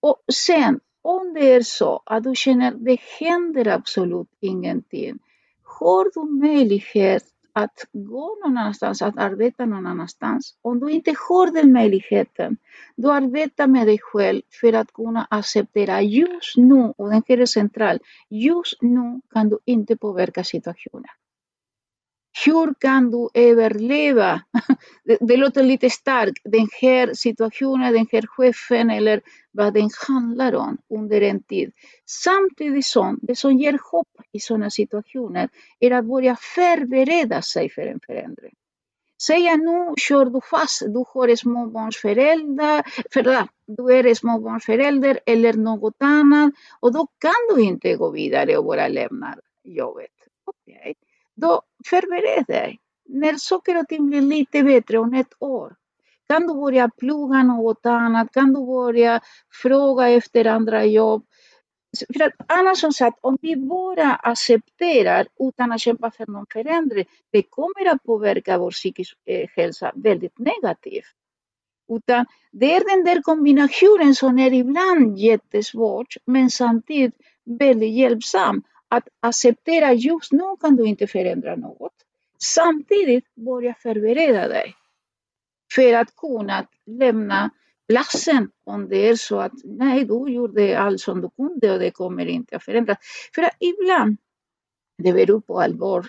Och 0.00 0.22
sen, 0.32 0.80
om 1.02 1.34
det 1.34 1.54
är 1.54 1.62
så 1.62 2.02
att 2.06 2.24
du 2.24 2.34
känner 2.34 2.68
att 2.68 2.84
det 2.84 3.00
händer 3.20 3.68
absolut 3.68 4.28
ingenting, 4.40 5.18
har 5.62 6.04
du 6.14 6.46
möjlighet 6.48 7.24
att 7.52 7.86
gå 7.92 8.36
någon 8.44 8.58
annanstans, 8.58 9.02
att 9.02 9.18
arbeta 9.18 9.66
någon 9.66 9.86
annanstans. 9.86 10.54
Om 10.62 10.80
du 10.80 10.90
inte 10.90 11.14
har 11.28 11.50
den 11.50 11.72
möjligheten, 11.72 12.56
du 12.96 13.10
arbetar 13.10 13.66
med 13.66 13.86
dig 13.86 13.98
själv 14.02 14.42
för 14.60 14.72
att 14.72 14.92
kunna 14.92 15.26
acceptera 15.30 16.02
just 16.02 16.56
nu, 16.56 16.92
och 16.96 17.10
den 17.10 17.22
här 17.28 17.38
är 17.38 17.46
central, 17.46 17.98
just 18.30 18.82
nu 18.82 19.20
kan 19.32 19.48
du 19.48 19.58
inte 19.64 19.96
påverka 19.96 20.44
situationen. 20.44 21.10
Hur 22.44 22.74
kan 22.74 23.10
du 23.10 23.28
överleva? 23.34 24.42
Det, 25.04 25.18
det 25.20 25.36
låter 25.36 25.62
lite 25.62 25.90
starkt, 25.90 26.40
den 26.44 26.68
här 26.80 27.14
situationen, 27.14 27.92
den 27.92 28.06
här 28.12 28.26
chefen 28.26 28.90
eller 28.90 29.20
vad 29.50 29.74
den 29.74 29.90
handlar 30.08 30.54
om 30.54 30.78
under 30.90 31.20
en 31.20 31.42
tid. 31.42 31.72
Samtidigt 32.06 32.86
som 32.86 33.18
det 33.22 33.36
som 33.36 33.58
ger 33.58 33.78
hopp 33.92 34.08
i 34.32 34.40
sådana 34.40 34.70
situationer 34.70 35.48
är 35.80 35.90
att 35.90 36.04
börja 36.04 36.36
förbereda 36.36 37.42
sig 37.42 37.70
för 37.70 37.82
en 37.82 38.00
förändring. 38.06 38.54
Säga 39.22 39.56
nu 39.56 39.94
kör 39.96 40.24
du 40.24 40.40
fast, 40.40 40.80
du 40.80 41.04
har 41.14 41.36
småbarnsförälder, 41.36 42.82
förlåt, 43.12 43.48
du 43.66 43.98
är 43.98 44.14
småbarnsförälder 44.14 45.20
eller 45.26 45.52
något 45.52 45.96
annat 45.98 46.54
och 46.80 46.92
då 46.92 47.06
kan 47.18 47.56
du 47.56 47.62
inte 47.62 47.96
gå 47.96 48.10
vidare 48.10 48.56
och 48.56 48.64
bara 48.64 48.88
lämna 48.88 49.36
jobbet. 49.64 50.10
Okay. 50.46 50.94
Då 51.34 51.62
förbered 51.86 52.44
dig. 52.46 52.78
När 53.04 53.34
saker 53.34 53.78
och 53.78 53.88
ting 53.88 54.08
blir 54.08 54.20
lite 54.20 54.62
bättre 54.62 54.98
om 54.98 55.14
ett 55.14 55.32
år 55.38 55.76
kan 56.32 56.46
du 56.46 56.54
börja 56.54 56.88
plugga 56.88 57.42
något 57.42 57.86
annat, 57.86 58.32
kan 58.32 58.52
du 58.52 58.66
börja 58.66 59.20
fråga 59.62 60.08
efter 60.08 60.46
andra 60.46 60.84
jobb. 60.84 61.24
För 62.14 62.24
att 62.24 62.32
annars 62.46 62.78
som 62.78 62.92
sagt, 62.92 63.18
om 63.20 63.38
vi 63.42 63.56
bara 63.56 64.14
accepterar 64.14 65.26
utan 65.38 65.72
att 65.72 65.80
kämpa 65.80 66.10
för 66.10 66.26
någon 66.26 66.46
förändring, 66.52 67.04
det 67.30 67.42
kommer 67.42 67.90
att 67.90 68.04
påverka 68.04 68.58
vår 68.58 68.70
psykiska 68.70 69.16
eh, 69.26 69.48
hälsa 69.56 69.92
väldigt 69.94 70.38
negativt. 70.38 71.14
Utan 71.88 72.26
det 72.52 72.74
är 72.76 72.96
den 72.96 73.04
där 73.04 73.22
kombinationen 73.22 74.14
som 74.14 74.38
är 74.38 74.52
ibland 74.52 75.18
jättesvår, 75.18 76.06
men 76.24 76.50
samtidigt 76.50 77.14
väldigt 77.44 77.92
hjälpsam 77.92 78.62
att 78.88 79.08
acceptera 79.20 79.92
just 79.92 80.32
nu 80.32 80.56
kan 80.60 80.76
du 80.76 80.84
inte 80.84 81.06
förändra 81.06 81.56
något. 81.56 81.94
Samtidigt 82.38 83.34
börja 83.34 83.74
förbereda 83.74 84.48
dig 84.48 84.74
för 85.74 85.92
att 85.92 86.16
kunna 86.16 86.66
lämna 86.86 87.50
platsen 87.88 88.50
om 88.64 88.88
det 88.88 89.08
är 89.08 89.16
så 89.16 89.40
att 89.40 89.52
nej, 89.64 90.04
du 90.04 90.32
gjorde 90.32 90.78
allt 90.78 91.00
som 91.00 91.20
du 91.20 91.30
kunde 91.36 91.72
och 91.72 91.78
det 91.78 91.90
kommer 91.90 92.26
inte 92.26 92.56
att 92.56 92.64
förändras. 92.64 92.98
För 93.34 93.42
att 93.42 93.56
ibland, 93.60 94.16
det 94.98 95.12
beror 95.12 95.40
på 95.40 95.60
allvar 95.60 96.06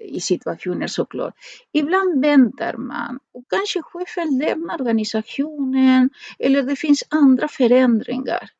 i 0.00 0.20
situationer 0.20 0.86
såklart. 0.86 1.34
Ibland 1.72 2.20
väntar 2.22 2.76
man 2.76 3.18
och 3.32 3.44
kanske 3.48 3.82
chefen 3.82 4.38
lämnar 4.38 4.80
organisationen 4.80 6.10
eller 6.38 6.62
det 6.62 6.76
finns 6.76 7.04
andra 7.08 7.48
förändringar. 7.48 8.50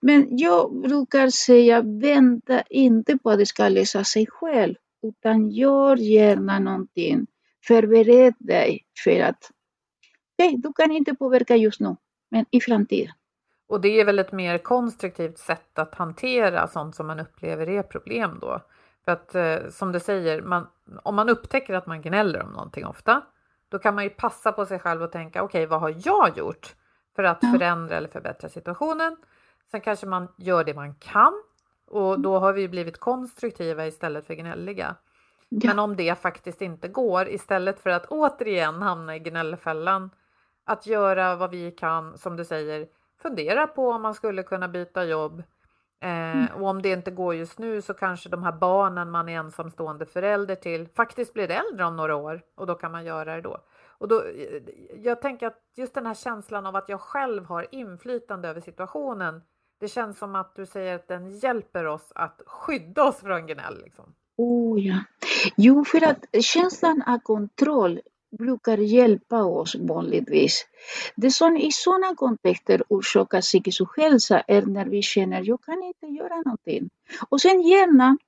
Men 0.00 0.38
jag 0.38 0.80
brukar 0.80 1.28
säga, 1.28 1.82
vänta 1.82 2.62
inte 2.70 3.18
på 3.18 3.30
att 3.30 3.38
det 3.38 3.46
ska 3.46 3.68
lösa 3.68 4.04
sig 4.04 4.26
själv, 4.26 4.74
utan 5.02 5.50
gör 5.50 5.96
gärna 5.96 6.58
någonting. 6.58 7.26
Förbered 7.66 8.34
dig 8.38 8.84
för 9.04 9.20
att, 9.20 9.50
okay, 10.46 10.56
du 10.56 10.72
kan 10.72 10.90
inte 10.90 11.14
påverka 11.14 11.56
just 11.56 11.80
nu, 11.80 11.96
men 12.28 12.44
i 12.50 12.60
framtiden. 12.60 13.12
Och 13.68 13.80
det 13.80 14.00
är 14.00 14.04
väl 14.04 14.18
ett 14.18 14.32
mer 14.32 14.58
konstruktivt 14.58 15.38
sätt 15.38 15.78
att 15.78 15.94
hantera 15.94 16.68
sånt 16.68 16.94
som 16.94 17.06
man 17.06 17.20
upplever 17.20 17.68
är 17.68 17.82
problem 17.82 18.38
då? 18.40 18.60
För 19.04 19.12
att 19.12 19.34
eh, 19.34 19.56
som 19.70 19.92
du 19.92 20.00
säger, 20.00 20.42
man, 20.42 20.66
om 21.02 21.14
man 21.14 21.28
upptäcker 21.28 21.74
att 21.74 21.86
man 21.86 22.02
gnäller 22.02 22.42
om 22.42 22.50
någonting 22.50 22.86
ofta, 22.86 23.22
då 23.68 23.78
kan 23.78 23.94
man 23.94 24.04
ju 24.04 24.10
passa 24.10 24.52
på 24.52 24.66
sig 24.66 24.78
själv 24.78 25.02
och 25.02 25.12
tänka, 25.12 25.42
okej, 25.42 25.58
okay, 25.58 25.66
vad 25.66 25.80
har 25.80 25.94
jag 26.04 26.38
gjort 26.38 26.74
för 27.16 27.24
att 27.24 27.38
ja. 27.42 27.52
förändra 27.52 27.96
eller 27.96 28.08
förbättra 28.08 28.48
situationen? 28.48 29.16
Sen 29.70 29.80
kanske 29.80 30.06
man 30.06 30.28
gör 30.36 30.64
det 30.64 30.74
man 30.74 30.94
kan 30.94 31.42
och 31.86 32.20
då 32.20 32.38
har 32.38 32.52
vi 32.52 32.68
blivit 32.68 33.00
konstruktiva 33.00 33.86
istället 33.86 34.26
för 34.26 34.34
gnälliga. 34.34 34.96
Ja. 35.48 35.68
Men 35.68 35.78
om 35.78 35.96
det 35.96 36.18
faktiskt 36.18 36.62
inte 36.62 36.88
går, 36.88 37.28
istället 37.28 37.80
för 37.80 37.90
att 37.90 38.06
återigen 38.06 38.82
hamna 38.82 39.16
i 39.16 39.18
gnällfällan, 39.18 40.10
att 40.70 40.86
göra 40.86 41.36
vad 41.36 41.50
vi 41.50 41.70
kan, 41.70 42.18
som 42.18 42.36
du 42.36 42.44
säger, 42.44 42.88
fundera 43.22 43.66
på 43.66 43.90
om 43.90 44.02
man 44.02 44.14
skulle 44.14 44.42
kunna 44.42 44.68
byta 44.68 45.04
jobb. 45.04 45.42
Eh, 46.02 46.36
mm. 46.36 46.46
Och 46.54 46.68
om 46.68 46.82
det 46.82 46.88
inte 46.88 47.10
går 47.10 47.34
just 47.34 47.58
nu 47.58 47.82
så 47.82 47.94
kanske 47.94 48.28
de 48.28 48.42
här 48.42 48.52
barnen 48.52 49.10
man 49.10 49.28
är 49.28 49.38
ensamstående 49.38 50.06
förälder 50.06 50.54
till 50.54 50.88
faktiskt 50.88 51.32
blir 51.32 51.50
äldre 51.50 51.84
om 51.84 51.96
några 51.96 52.16
år 52.16 52.42
och 52.56 52.66
då 52.66 52.74
kan 52.74 52.92
man 52.92 53.04
göra 53.04 53.36
det 53.36 53.42
då. 53.42 53.58
Och 53.98 54.08
då, 54.08 54.22
eh, 54.22 54.62
jag 54.96 55.22
tänker 55.22 55.46
att 55.46 55.62
just 55.76 55.94
den 55.94 56.06
här 56.06 56.14
känslan 56.14 56.66
av 56.66 56.76
att 56.76 56.88
jag 56.88 57.00
själv 57.00 57.44
har 57.44 57.66
inflytande 57.70 58.48
över 58.48 58.60
situationen 58.60 59.42
det 59.80 59.88
känns 59.88 60.18
som 60.18 60.34
att 60.34 60.56
du 60.56 60.66
säger 60.66 60.94
att 60.94 61.08
den 61.08 61.38
hjälper 61.38 61.86
oss 61.86 62.12
att 62.14 62.42
skydda 62.46 63.04
oss 63.04 63.16
från 63.16 63.46
gnäll. 63.46 63.82
Liksom. 63.84 64.14
Oh, 64.36 64.86
ja. 64.86 65.04
Jo, 65.56 65.84
för 65.84 66.04
att 66.04 66.44
känslan 66.44 67.02
av 67.06 67.18
kontroll 67.18 68.00
brukar 68.38 68.78
hjälpa 68.78 69.42
oss 69.44 69.74
vanligtvis. 69.74 70.66
Det 71.16 71.30
som 71.30 71.56
i 71.56 71.72
sådana 71.72 72.14
kontexter 72.14 72.82
orsakar 72.88 73.40
psykisk 73.40 73.80
ohälsa 73.80 74.40
är 74.40 74.62
när 74.62 74.86
vi 74.86 75.02
känner 75.02 75.40
att 75.40 75.46
jag 75.46 75.62
kan 75.62 75.82
inte 75.82 76.06
göra 76.06 76.36
någonting. 76.36 76.90
Och 77.28 77.40
sen 77.40 77.62
hjärnan 77.62 78.18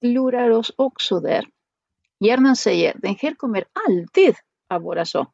lurar 0.00 0.50
oss 0.50 0.72
också 0.76 1.20
där. 1.20 1.44
Hjärnan 2.20 2.56
säger 2.56 2.94
den 2.96 3.16
här 3.18 3.34
kommer 3.34 3.64
alltid 3.88 4.34
att 4.68 4.82
vara 4.82 5.04
så. 5.04 5.26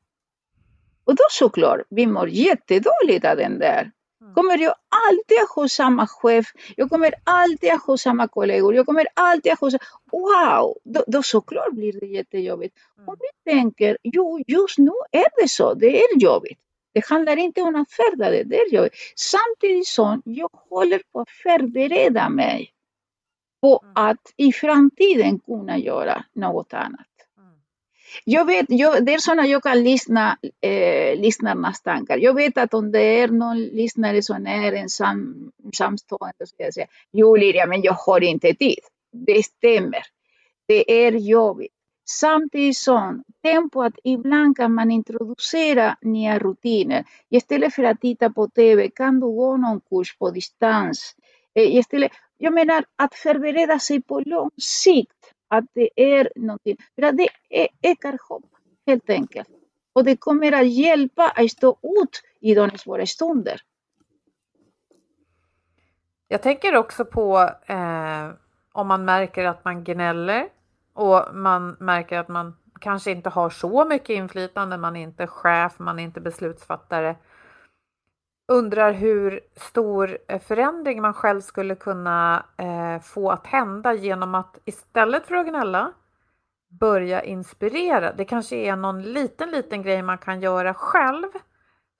Och 1.05 1.15
då 1.15 1.23
såklart, 1.31 1.81
vi 1.91 2.07
mår 2.07 2.29
jättedåligt 2.29 3.25
av 3.25 3.37
den 3.37 3.59
där. 3.59 3.93
Mm. 4.29 4.35
kommer 4.35 4.59
jag 4.59 4.75
alltid 5.09 5.39
att 5.43 5.51
ha 5.57 5.69
samma 5.69 6.07
chef, 6.07 6.47
jag 6.77 6.91
kommer 6.91 7.15
alltid 7.25 7.71
att 7.71 7.83
ha 7.83 7.97
samma 7.97 8.29
kollegor, 8.29 8.75
jag 8.75 8.87
kommer 8.87 9.07
alltid 9.15 9.53
att 9.53 9.61
ha 9.61 9.71
samma... 9.71 9.81
Wow! 10.13 10.77
Då, 10.85 11.05
då 11.07 11.23
såklart 11.23 11.73
blir 11.73 12.01
det 12.01 12.07
jättejobbigt. 12.07 12.77
Mm. 12.97 13.09
Om 13.09 13.17
vi 13.21 13.53
tänker, 13.53 13.99
jo, 14.03 14.41
just 14.47 14.79
nu 14.79 14.93
är 15.13 15.43
det 15.43 15.49
så, 15.49 15.75
det 15.75 16.03
är 16.03 16.19
jobbigt. 16.19 16.59
Det 16.95 17.05
handlar 17.05 17.37
inte 17.37 17.63
om 17.63 17.75
att 17.75 17.93
färda 17.93 18.31
det, 18.31 18.43
det 18.43 18.57
är 18.57 18.75
jobbigt. 18.75 18.95
Samtidigt 19.17 19.87
som 19.87 20.23
jag 20.25 20.51
håller 20.53 21.03
på 21.13 21.21
att 21.21 21.31
förbereda 21.31 22.29
mig 22.29 22.73
på 23.61 23.81
mm. 23.83 23.93
att 23.97 24.33
i 24.37 24.53
framtiden 24.53 25.39
kunna 25.39 25.79
göra 25.79 26.25
något 26.33 26.75
annat. 26.75 27.07
Jag 28.25 28.45
vet, 28.45 28.67
jag, 28.69 29.07
det 29.07 29.15
är 29.15 29.19
sådana 29.19 29.47
jag 29.47 29.63
kan 29.63 29.83
lyssna, 29.83 30.39
eh, 30.61 31.21
lyssnarnas 31.21 31.83
tankar. 31.83 32.19
Jag 32.19 32.35
vet 32.35 32.59
att 32.59 32.75
om 32.75 32.93
det 32.93 33.03
är 33.03 33.29
någon 33.29 33.63
lyssnare 33.63 34.23
som 34.23 34.47
är 34.47 34.73
ensam, 34.73 35.51
ensamstående 35.65 36.47
så 36.47 36.55
jag 36.57 36.75
säga, 36.75 36.87
jo 37.13 37.37
Liria, 37.37 37.67
men 37.67 37.83
jag 37.83 37.93
har 37.93 38.21
inte 38.21 38.55
tid. 38.55 38.81
det 39.13 39.43
stämmer. 39.43 40.03
Det 40.69 41.07
är 41.07 41.13
jobbigt. 41.13 41.73
Samtidigt 42.11 42.77
som, 42.77 43.25
tänk 43.43 43.73
på 43.73 43.83
att 43.83 43.99
ibland 44.05 44.57
kan 44.57 44.75
man 44.75 44.91
introducera 44.91 45.97
nya 46.01 46.39
rutiner. 46.39 47.05
Istället 47.31 47.75
för 47.75 47.83
att 47.83 48.01
titta 48.01 48.31
på 48.31 48.49
TV 48.49 48.91
kan 48.91 49.21
du 49.21 49.27
gå 49.27 49.57
någon 49.57 49.81
kurs 49.81 50.19
på 50.19 50.31
distans. 50.31 51.15
Eh, 51.55 51.77
istället, 51.77 52.13
jag 52.39 52.55
menar 52.55 52.85
att 52.97 53.15
förbereda 53.15 53.79
sig 53.79 54.03
på 54.03 54.21
lång 54.21 54.51
sikt, 54.57 55.35
att 55.49 55.65
det 55.73 55.91
är 55.97 56.33
någonting. 56.37 56.77
För 56.95 57.03
att 57.03 57.17
det 57.17 57.29
ökar 57.83 58.19
hopp, 58.29 58.45
helt 58.87 59.11
enkelt. 59.11 59.49
Och 59.93 60.05
det 60.05 60.17
kommer 60.17 60.53
att 60.53 60.69
hjälpa 60.69 61.29
att 61.37 61.51
stå 61.51 61.71
ut 61.71 62.23
i 62.41 62.55
de 62.55 62.71
svåra 62.71 63.07
stunder. 63.07 63.61
Jag 66.29 66.43
tänker 66.43 66.77
också 66.77 67.05
på 67.05 67.51
eh, 67.67 68.31
om 68.73 68.87
man 68.89 69.05
märker 69.05 69.45
att 69.45 69.65
man 69.65 69.85
gnäller 69.85 70.49
och 70.93 71.35
man 71.35 71.77
märker 71.81 72.19
att 72.19 72.29
man 72.29 72.57
kanske 72.81 73.11
inte 73.11 73.31
har 73.31 73.51
så 73.51 73.85
mycket 73.85 74.11
inflytande, 74.11 74.77
man 74.77 74.97
är 74.97 75.03
inte 75.03 75.27
chef, 75.27 75.79
man 75.79 75.99
är 75.99 76.03
inte 76.03 76.21
beslutsfattare. 76.21 77.17
Undrar 78.49 78.93
hur 78.93 79.41
stor 79.57 80.19
eh, 80.29 80.41
förändring 80.41 81.03
man 81.03 81.15
själv 81.15 81.41
skulle 81.41 81.75
kunna 81.75 82.45
eh, 82.57 83.03
få 83.03 83.31
att 83.31 83.47
hända 83.47 83.95
genom 83.95 84.35
att 84.35 84.59
istället 84.65 85.27
för 85.27 85.35
att 85.35 85.47
gnälla 85.47 85.93
börja 86.69 87.23
inspirera. 87.23 88.13
Det 88.13 88.25
kanske 88.25 88.57
är 88.57 88.77
någon 88.77 89.03
liten, 89.03 89.51
liten 89.51 89.83
grej 89.83 90.03
man 90.03 90.19
kan 90.19 90.41
göra 90.41 90.75
själv 90.75 91.29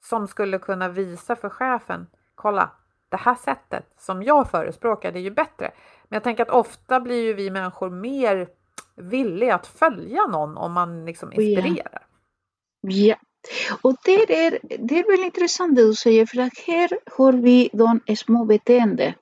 som 0.05 0.29
skulle 0.29 0.59
kunna 0.59 0.89
visa 0.89 1.37
för 1.37 1.49
chefen. 1.49 2.07
Kolla, 2.35 2.71
det 3.09 3.17
här 3.17 3.35
sättet 3.35 3.85
som 3.99 4.23
jag 4.23 4.51
förespråkar, 4.51 5.13
det 5.13 5.19
är 5.19 5.23
ju 5.23 5.31
bättre. 5.31 5.71
Men 6.09 6.17
jag 6.17 6.23
tänker 6.25 6.43
att 6.43 6.51
ofta 6.51 7.01
blir 7.01 7.23
ju 7.23 7.33
vi 7.33 7.51
människor 7.51 7.91
mer 7.91 8.49
villiga 8.97 9.55
att 9.55 9.67
följa 9.67 10.27
någon 10.27 10.57
om 10.57 10.73
man 10.73 11.05
liksom 11.05 11.33
inspirerar. 11.33 12.07
Ja. 12.81 13.17
Och 13.83 13.97
det 14.05 14.47
är, 14.47 14.59
det 14.63 14.99
är 14.99 15.17
väl 15.17 15.25
intressant 15.25 15.77
det 15.77 15.87
du 15.87 15.95
säger, 15.95 16.27
för 16.27 16.39
att 16.39 16.59
här 16.67 16.91
har 17.17 17.33
vi 17.33 17.71
de 17.73 18.01
små 18.17 18.45
beteenden 18.45 19.13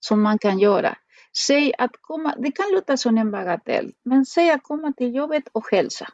som 0.00 0.22
man 0.22 0.38
kan 0.38 0.58
göra. 0.58 0.96
Säg 1.36 1.74
att 1.78 1.90
komma, 2.00 2.34
det 2.38 2.52
kan 2.52 2.72
låta 2.72 2.96
som 2.96 3.18
en 3.18 3.30
bagatell, 3.30 3.92
men 4.02 4.26
säg 4.26 4.50
att 4.50 4.62
komma 4.62 4.92
till 4.92 5.14
jobbet 5.14 5.44
och 5.52 5.70
hälsa. 5.70 6.08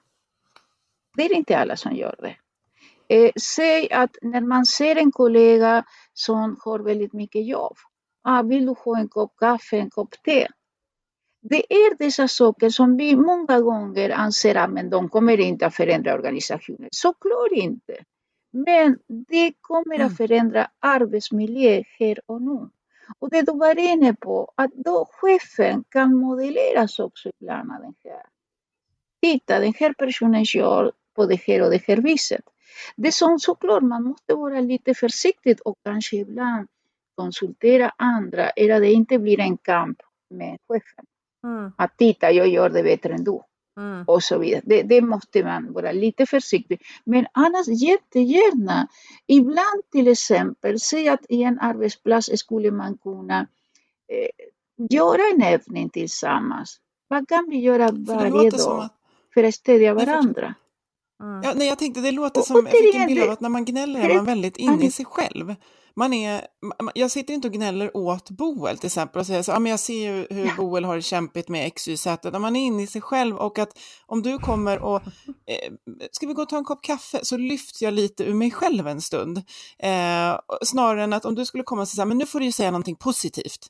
Det 1.17 1.23
är 1.23 1.35
inte 1.35 1.59
alla 1.59 1.77
som 1.77 1.97
gör 1.97 2.17
det. 2.19 2.37
Eh, 3.09 3.31
säg 3.57 3.93
att 3.93 4.17
när 4.23 4.41
man 4.41 4.67
ser 4.67 4.97
en 4.97 5.13
kollega 5.13 5.85
som 6.13 6.57
har 6.65 6.79
väldigt 6.79 7.13
mycket 7.13 7.47
jobb, 7.47 7.77
ah, 8.23 8.43
vill 8.43 8.67
du 8.67 8.75
ha 8.85 8.99
en 8.99 9.09
kopp 9.09 9.37
kaffe, 9.37 9.77
en 9.79 9.91
kopp 9.91 10.15
te? 10.25 10.49
Det 11.49 11.73
är 11.73 11.97
dessa 11.99 12.29
saker 12.29 12.71
som 12.71 12.97
vi 12.97 13.17
många 13.17 13.61
gånger 13.61 14.11
anser 14.11 14.55
att 14.55 14.91
de 14.91 15.09
kommer 15.09 15.41
inte 15.41 15.67
att 15.67 15.75
förändra 15.75 16.15
organisationen. 16.15 16.89
Såklart 16.93 17.53
inte. 17.53 17.97
Men 18.51 18.99
det 19.09 19.53
kommer 19.61 19.95
att 19.95 20.01
mm. 20.01 20.17
förändra 20.17 20.71
arbetsmiljö 20.79 21.83
här 21.99 22.21
och 22.27 22.43
nu. 22.43 22.69
Och 23.19 23.31
det 23.31 23.43
du 23.43 23.53
var 23.59 23.79
inne 23.79 24.15
på, 24.15 24.53
att 24.55 24.71
då 24.75 25.09
chefen 25.13 25.85
kan 25.89 26.17
modelleras 26.17 26.99
också 26.99 27.31
ibland 27.41 27.73
av 27.73 27.81
den 27.81 27.95
här. 28.05 28.23
Titta, 29.23 29.61
den 29.61 29.75
här 29.79 29.93
personen 29.93 30.45
gör 30.45 30.93
på 31.15 31.27
det 31.27 31.41
här 31.47 31.63
och 31.63 31.71
det 31.71 31.83
här 31.87 31.97
viset. 31.97 32.45
Det 32.97 33.13
som 33.13 33.39
såklart 33.39 33.83
man 33.83 34.03
måste 34.03 34.35
vara 34.35 34.61
lite 34.61 34.95
försiktig 34.95 35.59
och 35.65 35.77
kanske 35.85 36.17
ibland 36.17 36.69
konsultera 37.15 37.93
andra, 37.97 38.47
att 38.47 38.55
det 38.57 38.93
inte 38.93 39.19
blir 39.19 39.41
en 39.41 39.57
kamp 39.57 39.99
med 40.31 40.59
chefen. 40.69 41.05
Mm. 41.47 41.73
Att 41.77 41.99
titta, 41.99 42.31
jag 42.31 42.49
gör 42.49 42.71
det 42.71 42.83
bättre 42.83 43.15
än 43.15 43.25
du. 43.25 43.41
Mm. 43.81 44.05
Och 44.07 44.23
så 44.23 44.39
vidare. 44.39 44.63
Det, 44.65 44.83
det, 44.83 45.01
måste 45.01 45.45
man 45.45 45.73
vara 45.73 45.93
lite 45.93 46.27
försiktig. 46.27 46.81
Men 47.05 47.27
annars 47.33 47.69
jättegärna. 47.69 48.89
Ibland 49.27 49.83
till 49.93 50.09
exempel, 50.09 50.81
säg 50.81 51.09
att 51.09 51.27
i 51.29 51.43
en 51.43 51.61
arbetsplats 51.61 52.31
skulle 52.35 52.71
man 52.71 52.99
kunna 52.99 53.41
eh, 54.13 54.47
göra 54.91 55.23
en 55.35 55.43
övning 55.43 55.91
tillsammans. 55.91 56.81
Vad 57.09 57.29
kan 57.29 57.47
vi 57.51 57.59
göra 57.59 57.91
varje 57.93 58.51
dag 58.51 58.83
att... 58.83 58.93
för 59.35 59.45
att 59.45 59.55
stödja 59.55 59.95
varandra? 59.95 60.55
Mm. 61.23 61.43
Ja, 61.43 61.53
nej, 61.55 61.69
jag 61.69 61.79
tänkte 61.79 62.01
det 62.01 62.11
låter 62.11 62.41
som, 62.41 62.57
jag 62.57 62.71
fick 62.71 62.95
en 62.95 63.07
bild 63.07 63.23
av 63.23 63.31
att 63.31 63.41
när 63.41 63.49
man 63.49 63.65
gnäller 63.65 64.01
är 64.01 64.15
man 64.15 64.25
väldigt 64.25 64.57
inne 64.57 64.87
i 64.87 64.91
sig 64.91 65.05
själv. 65.05 65.55
Man 65.99 66.13
är, 66.13 66.47
jag 66.95 67.11
sitter 67.11 67.35
inte 67.35 67.49
och 67.49 67.55
gnäller 67.55 67.97
åt 67.97 68.31
Boel 68.31 68.79
till 68.79 68.87
exempel 68.87 69.21
och 69.21 69.27
säger 69.27 69.43
så, 69.43 69.51
ja, 69.51 69.59
men 69.59 69.71
jag 69.71 69.81
ser 69.81 70.11
ju 70.11 70.27
hur 70.31 70.57
Boel 70.57 70.85
har 70.85 71.01
kämpigt 71.01 71.49
med 71.49 71.67
X, 71.67 71.89
Y, 71.89 71.97
Z. 71.97 72.39
Man 72.39 72.57
är 72.57 72.61
inne 72.61 72.83
i 72.83 72.87
sig 72.87 73.01
själv 73.01 73.37
och 73.37 73.59
att 73.59 73.79
om 74.07 74.23
du 74.23 74.39
kommer 74.39 74.79
och 74.79 74.97
eh, 75.47 75.73
ska 76.13 76.27
vi 76.27 76.35
gå 76.35 76.43
och 76.43 76.49
ta 76.49 76.59
en 76.59 76.65
kopp 76.65 76.83
kaffe 76.83 77.19
så 77.23 77.37
lyfter 77.37 77.85
jag 77.85 77.95
lite 77.95 78.25
ur 78.25 78.35
mig 78.35 78.51
själv 78.51 78.87
en 78.87 79.01
stund. 79.01 79.39
Eh, 79.79 80.39
snarare 80.63 81.05
än 81.05 81.13
att 81.13 81.25
om 81.25 81.35
du 81.35 81.47
skulle 81.47 81.63
komma 81.63 81.83
och 81.83 81.89
säga, 81.89 82.05
men 82.05 82.19
nu 82.19 82.27
får 82.27 82.41
du 82.41 82.47
ju 82.47 82.53
säga 82.53 82.71
någonting 82.71 82.97
positivt. 82.97 83.67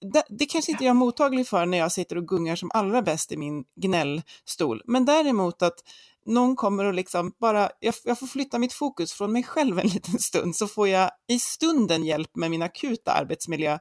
Det, 0.00 0.22
det 0.28 0.46
kanske 0.46 0.72
inte 0.72 0.84
jag 0.84 0.90
är 0.90 0.94
mottaglig 0.94 1.46
för 1.48 1.66
när 1.66 1.78
jag 1.78 1.92
sitter 1.92 2.16
och 2.16 2.28
gungar 2.28 2.56
som 2.56 2.70
allra 2.74 3.02
bäst 3.02 3.32
i 3.32 3.36
min 3.36 3.64
gnällstol. 3.76 4.82
Men 4.84 5.04
däremot 5.04 5.62
att 5.62 5.78
någon 6.26 6.56
kommer 6.56 6.84
och 6.84 6.94
liksom 6.94 7.32
bara, 7.40 7.70
jag, 7.80 7.94
jag, 8.04 8.18
får 8.18 8.26
flytta 8.26 8.58
mitt 8.58 8.72
fokus 8.72 9.12
från 9.12 9.32
mig 9.32 9.42
själv 9.42 9.78
en 9.78 9.86
liten 9.94 10.18
stund, 10.18 10.56
så 10.56 10.66
får 10.66 10.88
jag 10.88 11.10
i 11.28 11.38
stunden 11.38 12.04
hjälp 12.04 12.36
med 12.36 12.50
min 12.50 12.62
akuta 12.62 13.12
arbetsmiljö, 13.12 13.78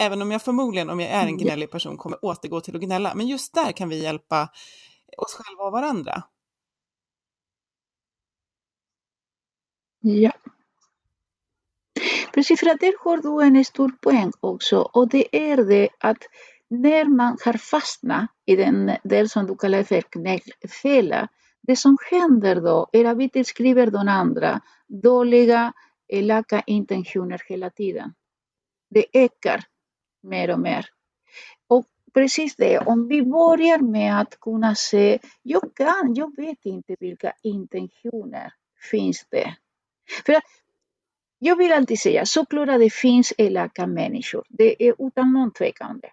även 0.00 0.22
om 0.22 0.30
jag 0.30 0.42
förmodligen, 0.42 0.90
om 0.90 1.00
jag 1.00 1.10
är 1.10 1.26
en 1.26 1.38
gnällig 1.38 1.70
person, 1.70 1.96
kommer 1.96 2.24
återgå 2.24 2.60
till 2.60 2.76
att 2.76 2.82
gnälla. 2.82 3.14
Men 3.14 3.28
just 3.28 3.54
där 3.54 3.72
kan 3.72 3.88
vi 3.88 4.02
hjälpa 4.02 4.48
oss 5.16 5.34
själva 5.34 5.64
och 5.64 5.72
varandra. 5.72 6.22
Ja. 10.00 10.32
Precis, 12.34 12.60
för 12.60 12.70
att 12.70 12.80
där 12.80 13.04
har 13.04 13.16
du 13.16 13.58
en 13.58 13.64
stor 13.64 13.92
poäng 14.00 14.32
också, 14.40 14.78
och 14.80 15.08
det 15.08 15.36
är 15.36 15.56
det 15.56 15.88
att 15.98 16.18
när 16.68 17.04
man 17.04 17.36
har 17.44 17.52
fastnat 17.52 18.30
i 18.46 18.56
den 18.56 18.96
del 19.04 19.28
som 19.28 19.46
du 19.46 19.56
kallar 19.56 19.82
för 19.82 20.00
knäckfälla, 20.00 21.28
det 21.62 21.76
som 21.76 21.96
händer 22.10 22.60
då 22.60 22.88
är 22.92 23.04
att 23.04 23.16
vi 23.16 23.28
tillskriver 23.28 23.86
de 23.90 24.08
andra 24.08 24.60
dåliga, 24.88 25.72
elaka 26.08 26.62
intentioner 26.66 27.42
hela 27.48 27.70
tiden. 27.70 28.14
Det 28.90 29.04
ökar 29.12 29.64
mer 30.22 30.50
och 30.50 30.60
mer. 30.60 30.86
Och 31.68 31.86
precis 32.14 32.56
det, 32.56 32.78
om 32.78 33.08
vi 33.08 33.22
börjar 33.22 33.78
med 33.78 34.20
att 34.20 34.40
kunna 34.40 34.74
se, 34.74 35.18
jag 35.42 35.74
kan, 35.74 36.14
jag 36.14 36.36
vet 36.36 36.66
inte 36.66 36.96
vilka 37.00 37.32
intentioner 37.42 38.52
finns 38.90 39.26
det. 39.30 39.54
För 40.26 40.32
att 40.32 40.44
jag 41.42 41.56
vill 41.56 41.72
alltid 41.72 41.98
säga, 41.98 42.26
såklart 42.26 42.68
att 42.68 42.80
det 42.80 42.92
finns 42.92 43.32
elaka 43.38 43.86
människor, 43.86 44.44
det 44.48 44.64
är 44.64 44.90
e 44.90 44.94
utan 44.98 45.32
någon 45.32 45.52
tvekan 45.52 46.00
det. 46.02 46.10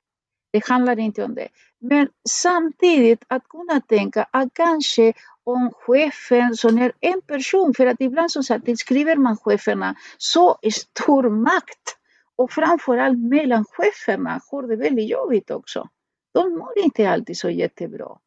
Det 0.52 0.66
handlar 0.66 1.00
inte 1.00 1.24
om 1.24 1.36
det. 1.36 1.48
Men 1.80 2.08
samtidigt 2.30 3.24
att 3.28 3.48
kunna 3.48 3.82
tänka 3.82 4.28
att 4.32 4.54
kanske 4.54 5.14
om 5.44 5.72
chefen 5.74 6.56
som 6.56 6.78
är 6.78 6.92
en 7.00 7.22
person, 7.22 7.74
för 7.74 7.86
att 7.86 8.02
ibland 8.02 8.32
så 8.32 8.44
sagt, 8.44 8.66
tillskriver 8.66 9.16
man 9.16 9.38
cheferna 9.38 9.96
så 10.18 10.58
stor 10.72 11.30
makt 11.30 11.98
och 12.36 12.52
framförallt 12.52 13.20
mellan 13.20 13.66
cheferna 13.66 14.42
har 14.52 14.64
det 14.68 14.76
väldigt 14.76 15.10
jobbigt 15.10 15.52
också. 15.52 15.90
De 16.34 16.58
mår 16.58 16.80
inte 16.84 17.10
alltid 17.10 17.38
så 17.38 17.50
jättebra. 17.50 18.18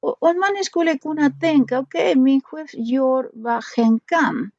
Och 0.00 0.22
om 0.22 0.38
man 0.38 0.64
skulle 0.64 0.98
kunna 0.98 1.30
tänka, 1.30 1.78
okej, 1.78 2.10
okay, 2.10 2.22
min 2.22 2.40
chef 2.40 2.70
gör 2.74 3.30
vad 3.32 3.64
hen 3.76 4.00
kan. 4.06 4.50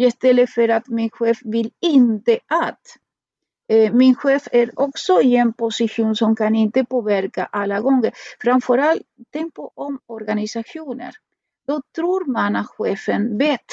Istället 0.00 0.50
för 0.50 0.68
att 0.68 0.88
min 0.88 1.10
chef 1.10 1.38
vill 1.44 1.70
inte 1.80 2.38
att. 2.46 2.80
Eh, 3.68 3.92
min 3.92 4.14
chef 4.14 4.48
är 4.52 4.80
också 4.80 5.22
i 5.22 5.36
en 5.36 5.52
position 5.52 6.16
som 6.16 6.36
kan 6.36 6.54
inte 6.54 6.84
påverka 6.84 7.44
alla 7.44 7.80
gånger. 7.80 8.12
Framförallt, 8.40 9.02
tänk 9.32 9.54
på 9.54 9.72
omorganisationer. 9.74 11.14
Då 11.66 11.82
tror 11.94 12.32
man 12.32 12.56
att 12.56 12.66
chefen 12.66 13.38
vet 13.38 13.64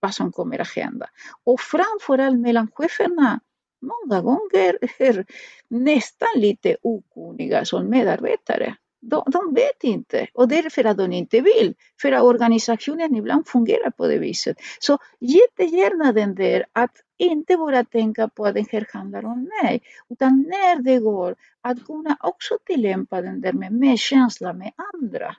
vad 0.00 0.14
som 0.14 0.32
kommer 0.32 0.58
att 0.58 0.76
hända. 0.76 1.06
Och 1.44 1.60
framförallt 1.60 2.40
mellan 2.40 2.68
cheferna, 2.74 3.40
många 3.80 4.22
gånger 4.22 4.78
är 4.98 5.24
nästan 5.68 6.28
lite 6.36 6.76
okunniga 6.82 7.64
som 7.64 7.90
medarbetare. 7.90 8.76
De, 9.00 9.24
de 9.26 9.54
vet 9.54 9.84
inte 9.84 10.26
och 10.34 10.48
därför 10.48 10.84
att 10.84 10.96
de 10.96 11.12
inte 11.12 11.40
vill. 11.40 11.74
För 12.02 12.12
att 12.12 12.22
organisationen 12.22 13.16
ibland 13.16 13.48
fungerar 13.48 13.90
på 13.90 14.06
det 14.06 14.18
viset. 14.18 14.56
Så 14.80 14.98
jättegärna 15.20 16.12
den 16.12 16.34
där 16.34 16.66
att 16.72 16.96
inte 17.18 17.56
bara 17.56 17.84
tänka 17.84 18.28
på 18.28 18.46
att 18.46 18.54
det 18.54 18.72
här 18.72 18.86
handlar 18.92 19.24
om 19.24 19.50
mig, 19.62 19.82
utan 20.08 20.42
när 20.48 20.82
det 20.82 20.98
går 20.98 21.36
att 21.60 21.86
kunna 21.86 22.16
också 22.20 22.58
tillämpa 22.66 23.20
den 23.20 23.40
där 23.40 23.52
med 23.52 23.72
medkänsla 23.72 24.52
med 24.52 24.72
andra. 24.94 25.36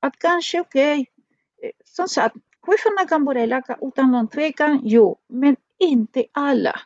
Att 0.00 0.18
kanske, 0.18 0.60
okej, 0.60 1.06
okay, 1.58 1.72
som 1.84 2.08
sagt, 2.08 2.36
cheferna 2.60 3.08
kan 3.08 3.24
vara 3.24 3.40
elaka 3.40 3.78
utan 3.80 4.12
någon 4.12 4.28
tvekan, 4.28 4.80
jo, 4.82 5.18
men 5.28 5.56
inte 5.78 6.24
alla. 6.32 6.80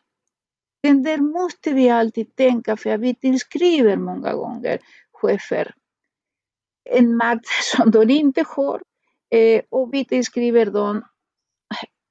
Den 0.83 1.03
där 1.03 1.19
måste 1.19 1.73
vi 1.73 1.91
alltid 1.91 2.37
tänka, 2.37 2.77
för 2.77 2.99
vi 2.99 3.15
tillskriver 3.15 3.97
många 3.97 4.33
gånger 4.33 4.79
chefer 5.13 5.75
en 6.89 7.17
makt 7.17 7.47
som 7.77 7.91
de 7.91 8.11
inte 8.11 8.45
har 8.57 8.83
eh, 9.31 9.63
och 9.71 9.95
vi 9.95 10.05
tillskriver 10.05 10.67
dem 10.67 11.05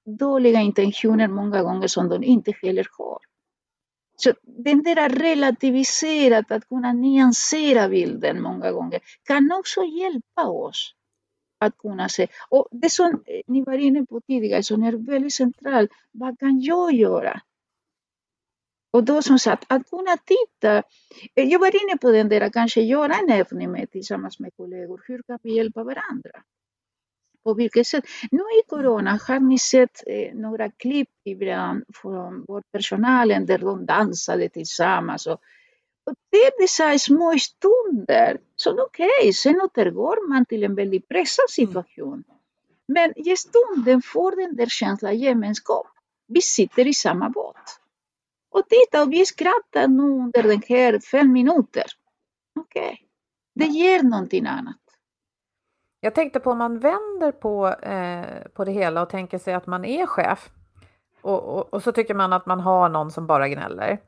dåliga 0.05 0.61
intentioner 0.61 1.27
många 1.27 1.63
gånger 1.63 1.87
som 1.87 2.09
de 2.09 2.23
inte 2.23 2.53
heller 2.61 2.87
har. 2.97 3.19
Så 4.19 4.33
den 4.41 4.83
där 4.83 5.09
relativiserat, 5.09 6.51
att 6.51 6.67
kunna 6.67 6.93
nyansera 6.93 7.89
bilden 7.89 8.41
många 8.41 8.71
gånger, 8.71 8.99
kan 9.23 9.51
också 9.51 9.83
hjälpa 9.83 10.47
oss 10.47 10.93
att 11.59 11.77
kunna 11.77 12.09
se. 12.09 12.27
Och 12.49 12.67
det 12.71 12.89
som 12.89 13.23
ni 13.47 13.63
var 13.63 13.77
inne 13.77 14.05
på 14.05 14.21
tidigare, 14.21 14.63
som 14.63 14.83
är 14.83 14.93
väldigt 14.93 15.33
centralt, 15.33 15.91
vad 16.11 16.39
kan 16.39 16.61
jag 16.61 16.93
göra? 16.93 17.41
Och 18.91 19.03
då 19.03 19.21
som 19.21 19.39
sagt, 19.39 19.65
att 19.67 19.89
kunna 19.89 20.17
titta. 20.17 20.83
Jag 21.33 21.59
var 21.59 21.83
inne 21.83 21.97
på 21.97 22.11
den 22.11 22.29
där, 22.29 22.49
kanske 22.49 22.81
göra 22.81 23.13
en 23.13 23.31
övning 23.31 23.71
med 23.71 23.91
tillsammans 23.91 24.39
med 24.39 24.51
kollegor. 24.57 25.03
Hur 25.07 25.21
kan 25.21 25.39
vi 25.43 25.55
hjälpa 25.55 25.83
varandra? 25.83 26.43
På 27.43 27.53
vilket 27.53 27.87
sätt? 27.87 28.05
Nu 28.31 28.39
i 28.39 28.67
corona 28.67 29.19
har 29.27 29.39
ni 29.39 29.59
sett 29.59 30.03
eh, 30.07 30.35
några 30.35 30.71
klipp 30.71 31.09
ibland 31.23 31.83
från 31.93 32.45
vårdpersonalen 32.47 33.45
där 33.45 33.57
de 33.57 33.85
dansade 33.85 34.49
tillsammans. 34.49 35.27
Och, 35.27 35.41
och 36.03 36.13
det 36.29 36.37
är 36.37 36.61
dessa 36.61 36.99
små 36.99 37.35
stunder. 37.39 38.37
Så 38.55 38.83
okej, 38.83 39.09
okay, 39.21 39.33
sen 39.33 39.61
återgår 39.61 40.29
man 40.29 40.45
till 40.45 40.63
en 40.63 40.75
väldigt 40.75 41.07
pressad 41.07 41.49
situation. 41.49 42.23
Men 42.87 43.13
i 43.15 43.37
stunden 43.37 44.01
får 44.01 44.35
den 44.35 44.55
där 44.55 44.65
känslan 44.65 45.17
gemenskap. 45.17 45.87
Vi 46.27 46.41
sitter 46.41 46.87
i 46.87 46.93
samma 46.93 47.29
båt. 47.29 47.79
Och 48.57 48.69
titta, 48.69 49.05
vi 49.05 49.25
skrattar 49.25 49.87
nu 49.87 50.03
under 50.03 50.43
den 50.43 50.61
här 50.69 50.99
fem 50.99 51.31
minuter. 51.31 51.83
Okej, 52.59 52.81
okay. 52.81 52.97
det 53.55 53.65
ger 53.65 54.03
någonting 54.03 54.45
annat. 54.45 54.75
Jag 55.99 56.15
tänkte 56.15 56.39
på 56.39 56.51
om 56.51 56.57
man 56.57 56.79
vänder 56.79 57.31
på, 57.31 57.67
eh, 57.67 58.47
på 58.53 58.65
det 58.65 58.71
hela 58.71 59.01
och 59.01 59.09
tänker 59.09 59.37
sig 59.37 59.53
att 59.53 59.67
man 59.67 59.85
är 59.85 60.05
chef 60.05 60.49
och, 61.21 61.43
och, 61.43 61.73
och, 61.73 61.83
så 61.83 61.91
tycker 61.91 62.13
man 62.13 62.33
att 62.33 62.45
man 62.45 62.59
har 62.59 62.89
någon 62.89 63.11
som 63.11 63.27
bara 63.27 63.49
gnäller. 63.49 63.99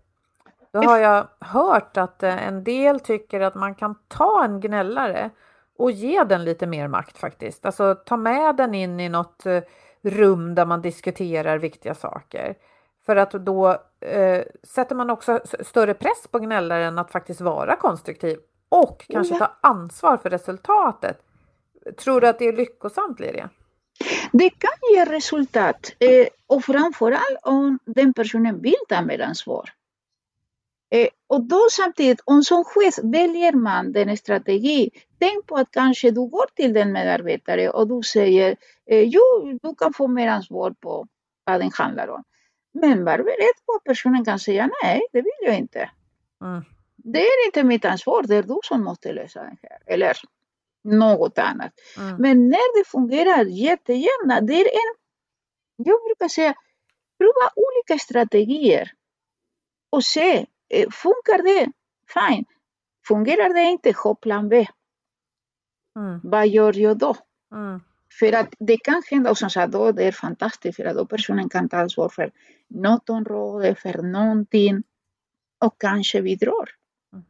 Då 0.71 0.79
har 0.79 0.97
jag 0.97 1.27
hört 1.39 1.97
att 1.97 2.23
eh, 2.23 2.47
en 2.47 2.63
del 2.63 2.99
tycker 2.99 3.39
att 3.39 3.55
man 3.55 3.75
kan 3.75 3.95
ta 4.07 4.43
en 4.43 4.59
gnällare 4.59 5.29
och 5.77 5.91
ge 5.91 6.23
den 6.23 6.43
lite 6.43 6.67
mer 6.67 6.87
makt 6.87 7.17
faktiskt. 7.17 7.65
Alltså 7.65 7.95
ta 7.95 8.17
med 8.17 8.55
den 8.55 8.75
in 8.75 8.99
i 8.99 9.09
något 9.09 9.45
eh, 9.45 9.61
rum 10.01 10.55
där 10.55 10.65
man 10.65 10.81
diskuterar 10.81 11.57
viktiga 11.57 11.95
saker. 11.95 12.55
För 13.09 13.15
att 13.15 13.31
då 13.31 13.69
eh, 14.01 14.43
sätter 14.63 14.95
man 14.95 15.09
också 15.09 15.39
större 15.59 15.93
press 15.93 16.27
på 16.31 16.39
gnällaren 16.39 16.99
att 16.99 17.11
faktiskt 17.11 17.41
vara 17.41 17.75
konstruktiv 17.75 18.37
och 18.69 19.05
kanske 19.09 19.37
ta 19.37 19.57
ansvar 19.61 20.17
för 20.17 20.29
resultatet. 20.29 21.17
Tror 21.97 22.21
du 22.21 22.27
att 22.27 22.39
det 22.39 22.45
är 22.45 22.53
lyckosamt, 22.53 23.19
Liria? 23.19 23.49
Det 24.31 24.49
kan 24.49 24.71
ge 24.93 25.05
resultat 25.05 25.93
eh, 25.99 26.27
och 26.47 26.63
framförallt 26.63 27.39
om 27.43 27.79
den 27.85 28.13
personen 28.13 28.61
vill 28.61 28.83
ta 28.89 29.01
mer 29.01 29.19
ansvar. 29.21 29.69
Eh, 30.91 31.07
och 31.27 31.41
då 31.41 31.67
samtidigt, 31.71 32.21
om 32.25 32.43
som 32.43 32.63
chef 32.63 32.99
väljer 33.03 33.53
man 33.53 33.91
den 33.91 34.17
strategi, 34.17 34.89
tänk 35.19 35.47
på 35.47 35.55
att 35.55 35.71
kanske 35.71 36.11
du 36.11 36.27
går 36.27 36.45
till 36.55 36.73
den 36.73 36.91
medarbetare 36.91 37.69
och 37.69 37.87
du 37.87 38.03
säger 38.03 38.55
eh, 38.85 39.01
jo, 39.01 39.59
du 39.61 39.75
kan 39.75 39.93
få 39.93 40.07
mer 40.07 40.27
ansvar 40.27 40.75
på 40.79 41.07
vad 41.45 41.59
den 41.59 41.71
handlar 41.73 42.07
om. 42.07 42.23
Men 42.71 43.05
var 43.05 43.17
beredd 43.17 43.65
på 43.65 43.73
att 43.75 43.83
personen 43.83 44.25
kan 44.25 44.39
säga 44.39 44.69
nej, 44.83 45.01
det 45.11 45.21
vill 45.21 45.45
jag 45.45 45.57
inte. 45.57 45.91
Mm. 46.41 46.63
Det 46.95 47.19
är 47.19 47.45
inte 47.45 47.63
mitt 47.63 47.85
ansvar, 47.85 48.23
det 48.23 48.35
är 48.35 48.43
du 48.43 48.59
som 48.63 48.83
måste 48.83 49.13
lösa 49.13 49.41
det 49.41 49.57
här. 49.61 49.79
Eller 49.85 50.17
något 50.83 51.37
annat. 51.37 51.73
Mm. 51.97 52.15
Men 52.15 52.49
när 52.49 52.79
det 52.79 52.89
fungerar 52.89 53.45
jättegärna, 53.45 54.41
det 54.41 54.53
är 54.53 54.65
en, 54.65 54.95
jag 55.75 55.99
brukar 56.03 56.27
säga, 56.27 56.53
prova 57.17 57.51
olika 57.55 57.99
strategier 57.99 58.91
och 59.89 60.03
se, 60.03 60.45
eh, 60.69 60.89
funkar 60.91 61.43
det? 61.43 61.71
Fine. 62.13 62.45
Fungerar 63.07 63.53
det 63.53 63.61
inte, 63.61 63.91
ha 64.03 64.15
plan 64.15 64.49
B. 64.49 64.67
Mm. 65.99 66.19
Vad 66.23 66.47
gör 66.47 66.77
jag 66.77 66.97
då? 66.97 67.15
Mm. 67.51 67.81
För 68.19 68.33
att 68.33 68.53
det 68.59 68.77
kan 68.77 69.01
hända, 69.09 69.29
och 69.29 69.37
som 69.37 69.49
sagt, 69.49 69.71
då 69.73 69.91
det 69.91 70.03
är 70.03 70.11
fantastiskt, 70.11 70.75
för 70.75 70.85
att 70.85 70.95
då 70.95 71.05
personen 71.05 71.49
kan 71.49 71.69
ta 71.69 71.77
ansvar 71.77 72.09
för 72.09 72.31
något 72.67 73.09
område, 73.09 73.75
för 73.75 74.01
någonting 74.01 74.83
och 75.65 75.81
kanske 75.81 76.21
bidrar. 76.21 76.69
Mm. 77.13 77.25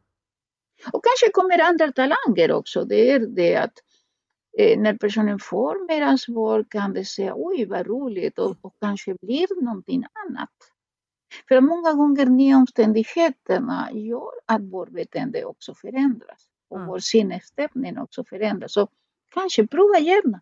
Och 0.92 1.04
kanske 1.04 1.32
kommer 1.32 1.62
andra 1.62 1.92
talanger 1.92 2.52
också. 2.52 2.84
Det 2.84 3.10
är 3.10 3.20
det 3.20 3.56
att 3.56 3.74
eh, 4.58 4.78
när 4.78 4.94
personen 4.94 5.38
får 5.38 5.86
mer 5.88 6.02
ansvar 6.02 6.64
kan 6.70 6.92
det 6.92 7.04
säga 7.04 7.32
oj 7.36 7.64
vad 7.64 7.86
roligt 7.86 8.38
och, 8.38 8.56
och 8.60 8.74
kanske 8.80 9.16
blir 9.22 9.62
någonting 9.62 10.04
annat. 10.28 10.50
För 11.48 11.60
många 11.60 11.92
gånger 11.92 12.26
nya 12.26 12.56
omständigheterna 12.56 13.88
gör 13.92 14.32
att 14.46 14.62
vårt 14.62 14.90
beteende 14.90 15.44
också 15.44 15.74
förändras 15.74 16.48
och 16.68 16.76
mm. 16.76 16.88
vår 16.88 16.98
sinnesstämning 16.98 17.98
också 17.98 18.24
förändras. 18.24 18.72
Så 18.72 18.88
kanske 19.34 19.66
prova 19.66 19.98
gärna. 19.98 20.40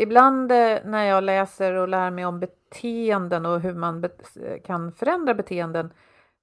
Ibland 0.00 0.52
eh, 0.52 0.78
när 0.84 1.04
jag 1.04 1.24
läser 1.24 1.74
och 1.74 1.88
lär 1.88 2.10
mig 2.10 2.26
om 2.26 2.40
beteenden 2.40 3.46
och 3.46 3.60
hur 3.60 3.74
man 3.74 4.04
eh, 4.04 4.10
kan 4.66 4.92
förändra 4.92 5.34
beteenden 5.34 5.92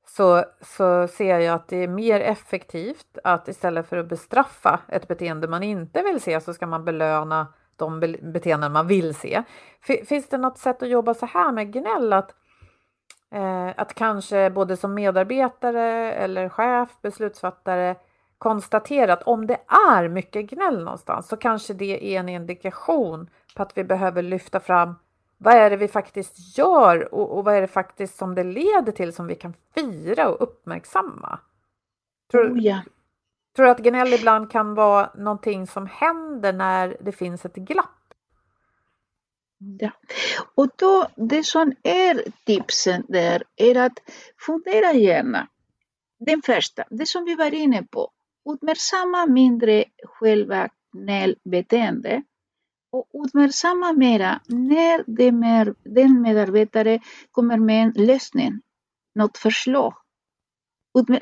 så, 0.07 0.43
så 0.61 1.07
ser 1.07 1.39
jag 1.39 1.55
att 1.55 1.67
det 1.67 1.77
är 1.77 1.87
mer 1.87 2.19
effektivt 2.19 3.17
att 3.23 3.47
istället 3.47 3.89
för 3.89 3.97
att 3.97 4.09
bestraffa 4.09 4.79
ett 4.87 5.07
beteende 5.07 5.47
man 5.47 5.63
inte 5.63 6.03
vill 6.03 6.21
se 6.21 6.41
så 6.41 6.53
ska 6.53 6.67
man 6.67 6.85
belöna 6.85 7.47
de 7.75 7.99
beteenden 8.21 8.71
man 8.71 8.87
vill 8.87 9.15
se. 9.15 9.43
Finns 9.81 10.29
det 10.29 10.37
något 10.37 10.57
sätt 10.57 10.83
att 10.83 10.89
jobba 10.89 11.13
så 11.13 11.25
här 11.25 11.51
med 11.51 11.73
gnäll? 11.73 12.13
Att, 12.13 12.35
eh, 13.31 13.69
att 13.77 13.93
kanske 13.93 14.49
både 14.49 14.77
som 14.77 14.93
medarbetare 14.93 16.13
eller 16.13 16.49
chef, 16.49 16.89
beslutsfattare 17.01 17.95
konstatera 18.37 19.13
att 19.13 19.23
om 19.23 19.47
det 19.47 19.59
är 19.67 20.07
mycket 20.07 20.49
gnäll 20.49 20.83
någonstans 20.83 21.27
så 21.27 21.37
kanske 21.37 21.73
det 21.73 22.15
är 22.15 22.19
en 22.19 22.29
indikation 22.29 23.29
på 23.55 23.63
att 23.63 23.77
vi 23.77 23.83
behöver 23.83 24.21
lyfta 24.21 24.59
fram 24.59 24.95
vad 25.37 25.53
är 25.53 25.69
det 25.69 25.77
vi 25.77 25.87
faktiskt 25.87 26.57
gör 26.57 27.13
och, 27.13 27.37
och 27.37 27.45
vad 27.45 27.55
är 27.55 27.61
det 27.61 27.67
faktiskt 27.67 28.17
som 28.17 28.35
det 28.35 28.43
leder 28.43 28.91
till 28.91 29.13
som 29.13 29.27
vi 29.27 29.35
kan 29.35 29.53
fira 29.75 30.29
och 30.29 30.41
uppmärksamma? 30.41 31.39
Tror, 32.31 32.53
oh 32.53 32.59
ja. 32.59 32.81
tror 33.55 33.65
du 33.65 33.71
att 33.71 33.79
gnäll 33.79 34.13
ibland 34.13 34.51
kan 34.51 34.73
vara 34.73 35.11
någonting 35.15 35.67
som 35.67 35.87
händer 35.87 36.53
när 36.53 36.97
det 37.01 37.11
finns 37.11 37.45
ett 37.45 37.55
glapp? 37.55 37.89
Ja. 39.79 39.91
Och 40.55 40.67
då, 40.75 41.07
det 41.15 41.45
som 41.45 41.73
är 41.83 42.23
tipsen 42.45 43.05
där 43.07 43.43
är 43.55 43.75
att 43.75 43.99
fundera 44.37 44.93
gärna. 44.93 45.47
Den 46.19 46.41
första, 46.41 46.83
det 46.89 47.05
som 47.05 47.25
vi 47.25 47.35
var 47.35 47.53
inne 47.53 47.83
på, 47.83 48.11
uppmärksamma 48.45 49.25
mindre 49.25 49.85
själva 50.03 50.69
gnällbeteende 50.93 52.23
och 52.91 53.25
uppmärksamma 53.25 53.93
mera 53.93 54.41
när 54.47 55.03
den 55.93 56.21
medarbetare 56.21 56.99
kommer 57.31 57.57
med 57.57 57.83
en 57.83 58.05
lösning, 58.05 58.61
något 59.15 59.37
förslag. 59.37 59.93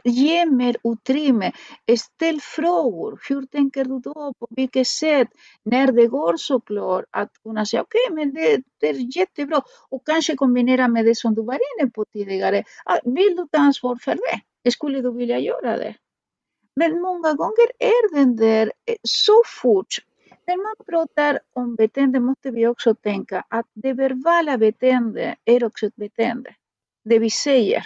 Ge 0.03 0.45
mer 0.45 0.75
utrymme, 0.83 1.51
ställ 1.99 2.41
frågor. 2.41 3.19
Hur 3.29 3.45
tänker 3.45 3.85
du 3.85 3.99
då? 3.99 4.33
På 4.39 4.47
vilket 4.49 4.87
sätt? 4.87 5.27
När 5.63 5.91
det 5.91 6.07
går 6.07 6.37
såklart 6.37 7.05
att 7.11 7.31
kunna 7.43 7.65
säga 7.65 7.81
okej, 7.81 8.01
okay, 8.11 8.15
men 8.15 8.33
det, 8.33 8.63
det, 8.79 8.89
är 8.89 9.17
jättebra. 9.17 9.61
Och 9.89 10.05
kanske 10.05 10.35
kombinera 10.35 10.87
med 10.87 11.05
det 11.05 11.17
som 11.17 11.35
du 11.35 11.43
var 11.43 11.53
inne 11.53 11.89
på 11.91 12.05
tidigare. 12.05 12.63
Ah, 12.85 12.97
vill 13.03 13.35
du 13.35 13.47
ta 13.51 13.57
ansvar 13.57 13.95
för 14.01 14.17
det? 14.63 14.71
Skulle 14.71 15.01
du 15.01 15.13
vilja 15.13 15.39
göra 15.39 15.77
det? 15.77 15.95
Men 16.75 17.01
många 17.01 17.33
gånger 17.33 17.71
är 17.79 18.15
den 18.15 18.35
där 18.35 18.71
eh, 18.85 18.95
så 19.03 19.41
fort. 19.45 19.95
När 20.47 20.57
man 20.57 20.85
pratar 20.85 21.39
om 21.53 21.75
beteende 21.75 22.19
måste 22.19 22.51
vi 22.51 22.67
också 22.67 22.95
tänka 22.95 23.45
att 23.47 23.65
det 23.73 23.93
verbala 23.93 24.57
beteendet 24.57 25.37
är 25.45 25.63
också 25.63 25.85
ett 25.85 25.95
beteende. 25.95 26.55
Det 27.03 27.19
vi 27.19 27.29
säger. 27.29 27.83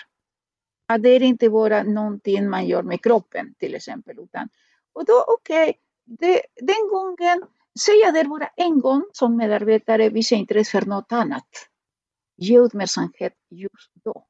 Att 0.87 1.03
det 1.03 1.09
är 1.09 1.23
inte 1.23 1.49
bara 1.49 1.83
någonting 1.83 2.49
man 2.49 2.65
gör 2.65 2.83
med 2.83 3.03
kroppen 3.03 3.53
till 3.59 3.75
exempel. 3.75 4.19
Utan, 4.19 4.49
och 4.93 5.05
då, 5.05 5.25
okej, 5.27 5.73
okay, 6.13 6.39
den 6.55 6.89
gången, 6.89 7.43
säga 7.79 8.11
det 8.11 8.29
bara 8.29 8.47
en 8.47 8.79
gång 8.79 9.03
som 9.13 9.37
medarbetare, 9.37 10.09
visa 10.09 10.35
intresse 10.35 10.71
för 10.71 10.85
något 10.85 11.11
annat. 11.11 11.47
Ge 12.37 12.59
uppmärksamhet 12.59 13.33
just 13.49 13.91
då, 14.03 14.25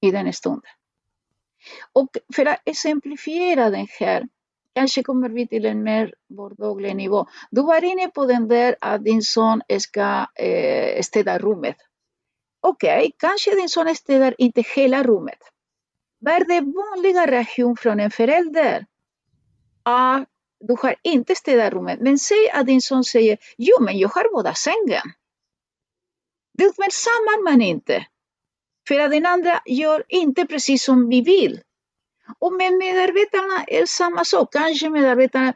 i 0.00 0.10
den 0.10 0.32
stunden. 0.32 0.70
Och 1.92 2.08
för 2.34 2.46
att 2.46 2.62
exemplifiera 2.64 3.70
det 3.70 3.86
här, 4.00 4.28
kanske 4.74 5.02
kommer 5.02 5.28
vi 5.28 5.46
till 5.46 5.64
en 5.64 5.82
mer 5.82 6.14
vardaglig 6.28 6.96
nivå. 6.96 7.26
Du 7.50 7.62
var 7.62 7.84
inne 7.84 8.08
på 8.08 8.26
den 8.26 8.48
där 8.48 8.76
att 8.80 9.04
din 9.04 9.22
son 9.22 9.62
ska 9.78 10.26
eh, 10.34 11.02
städa 11.02 11.38
rummet. 11.38 11.76
Okej, 12.60 12.98
okay, 12.98 13.12
kanske 13.18 13.54
din 13.54 13.68
son 13.68 13.94
städar 13.94 14.34
inte 14.38 14.62
hela 14.76 15.02
rummet. 15.02 15.38
Vad 16.18 16.34
är 16.34 16.44
det 16.44 16.60
vanliga 16.60 17.26
reaktionen 17.26 17.76
från 17.76 18.00
en 18.00 18.10
förälder? 18.10 18.86
ah, 19.84 20.24
du 20.60 20.76
har 20.82 20.94
inte 21.02 21.34
städat 21.34 21.72
rummet. 21.72 22.00
Men 22.00 22.18
säg 22.18 22.50
att 22.50 22.66
din 22.66 22.82
son 22.82 23.04
säger, 23.04 23.38
jo 23.58 23.76
men 23.80 23.98
jag 23.98 24.08
har 24.08 24.32
båda 24.32 24.54
sängen. 24.54 25.12
Det 26.52 26.66
uppmärksammar 26.66 27.44
man 27.44 27.62
inte. 27.62 28.06
För 28.88 29.00
att 29.00 29.10
den 29.10 29.26
andra 29.26 29.62
gör 29.66 30.04
inte 30.08 30.46
precis 30.46 30.84
som 30.84 31.08
vi 31.08 31.20
vill. 31.20 31.60
Och 32.38 32.52
med 32.52 32.72
medarbetarna 32.72 33.64
är 33.66 33.86
samma 33.86 34.24
sak. 34.24 34.52
Kanske 34.52 34.90
medarbetarna 34.90 35.54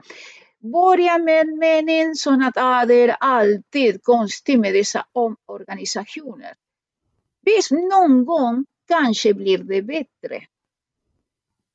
börjar 0.59 1.19
med 1.19 1.47
meningen 1.59 2.43
att 2.43 2.57
ah, 2.57 2.85
det 2.85 2.95
är 2.95 3.17
alltid 3.21 4.03
konstigt 4.03 4.61
med 4.61 4.75
dessa 4.75 5.07
omorganisationer. 5.13 6.55
Visst, 7.41 7.71
någon 7.71 8.25
gång 8.25 8.65
kanske 8.89 9.35
blir 9.35 9.59
det 9.59 9.83
bättre. 9.83 10.47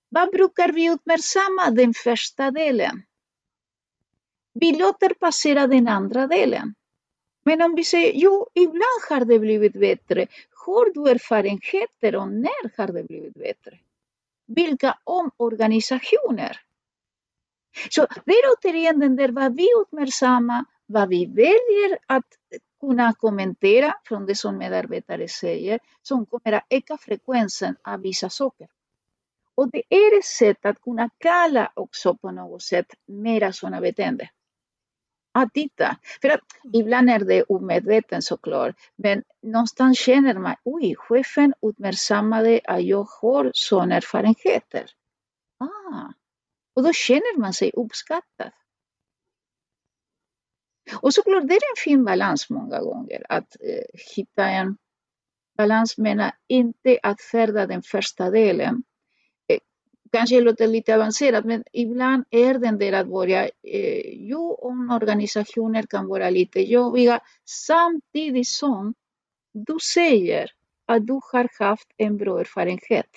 Vad 0.09 0.31
brukar 0.31 0.71
vi 0.71 0.89
uppmärksamma 0.89 1.71
den 1.71 1.93
första 1.93 2.51
delen? 2.51 3.03
Vi 4.53 4.71
låter 4.71 5.09
passera 5.13 5.67
den 5.67 5.87
andra 5.87 6.27
delen. 6.27 6.75
Men 7.43 7.61
om 7.61 7.75
vi 7.75 7.83
säger, 7.83 8.11
jo, 8.15 8.47
ibland 8.53 9.01
har 9.09 9.25
det 9.25 9.39
blivit 9.39 9.73
bättre. 9.73 10.27
Har 10.65 10.93
du 10.93 11.11
erfarenheter 11.11 12.15
och 12.15 12.27
när 12.27 12.77
har 12.77 12.87
det 12.87 13.03
blivit 13.03 13.33
bättre? 13.33 13.79
Vilka 14.45 14.97
omorganisationer? 15.03 16.59
Så 17.89 18.07
det 18.25 18.31
är 18.31 18.43
återigen 18.57 18.99
den 18.99 19.15
där 19.15 19.29
vad 19.29 19.55
vi 19.55 19.67
uppmärksammar, 19.81 20.65
vad 20.85 21.09
vi 21.09 21.25
väljer 21.25 21.97
att 22.05 22.25
kunna 22.79 23.13
kommentera 23.13 23.95
från 24.03 24.25
det 24.25 24.35
som 24.35 24.57
medarbetare 24.57 25.27
säger, 25.27 25.79
som 26.01 26.25
kommer 26.25 26.51
att 26.51 26.65
öka 26.69 26.97
frekvensen 26.97 27.75
av 27.83 28.01
vissa 28.01 28.29
saker. 28.29 28.67
Och 29.55 29.71
det 29.71 29.83
är 29.89 30.19
ett 30.19 30.25
sätt 30.25 30.65
att 30.65 30.81
kunna 30.81 31.09
kalla 31.17 31.71
också 31.73 32.15
på 32.15 32.31
något 32.31 32.61
sätt 32.61 32.87
mera 33.05 33.53
sådana 33.53 33.81
beteenden. 33.81 34.27
Att 35.35 35.53
titta. 35.53 35.97
För 36.21 36.29
att 36.29 36.39
ibland 36.73 37.09
är 37.09 37.19
det 37.19 37.43
omedvetet 37.43 38.23
såklart, 38.23 38.75
men 38.95 39.23
någonstans 39.41 39.99
känner 39.99 40.33
man, 40.33 40.55
oj, 40.63 40.95
chefen 40.95 41.53
uppmärksammade 41.61 42.59
att 42.63 42.83
jag 42.83 43.07
har 43.21 43.51
sådana 43.53 43.95
erfarenheter. 43.95 44.85
Ah, 45.59 46.13
och 46.75 46.83
då 46.83 46.93
känner 46.93 47.39
man 47.39 47.53
sig 47.53 47.71
uppskattad. 47.73 48.51
Och 51.01 51.13
såklart, 51.13 51.47
det 51.47 51.53
är 51.53 51.71
en 51.71 51.83
fin 51.83 52.05
balans 52.05 52.49
många 52.49 52.79
gånger 52.81 53.25
att 53.29 53.55
eh, 53.61 53.99
hitta 54.15 54.49
en 54.49 54.77
balans, 55.57 55.97
menar 55.97 56.31
inte 56.47 56.99
att 57.03 57.21
färda 57.21 57.67
den 57.67 57.81
första 57.81 58.29
delen. 58.29 58.83
Kanske 60.13 60.41
låter 60.41 60.67
lite 60.67 60.95
avancerat, 60.95 61.45
men 61.45 61.63
ibland 61.71 62.25
är 62.29 62.53
den 62.53 62.77
där 62.77 62.93
att 62.93 63.07
börja, 63.07 63.43
eh, 63.43 64.01
jo, 64.05 64.53
om 64.53 64.89
organisationer 64.89 65.83
kan 65.83 66.07
vara 66.07 66.29
lite 66.29 66.59
jobbiga, 66.59 67.19
samtidigt 67.45 68.47
som 68.47 68.93
du 69.53 69.77
säger 69.93 70.51
att 70.85 71.07
du 71.07 71.19
har 71.31 71.49
haft 71.59 71.87
en 71.97 72.17
bra 72.17 72.39
erfarenhet. 72.39 73.09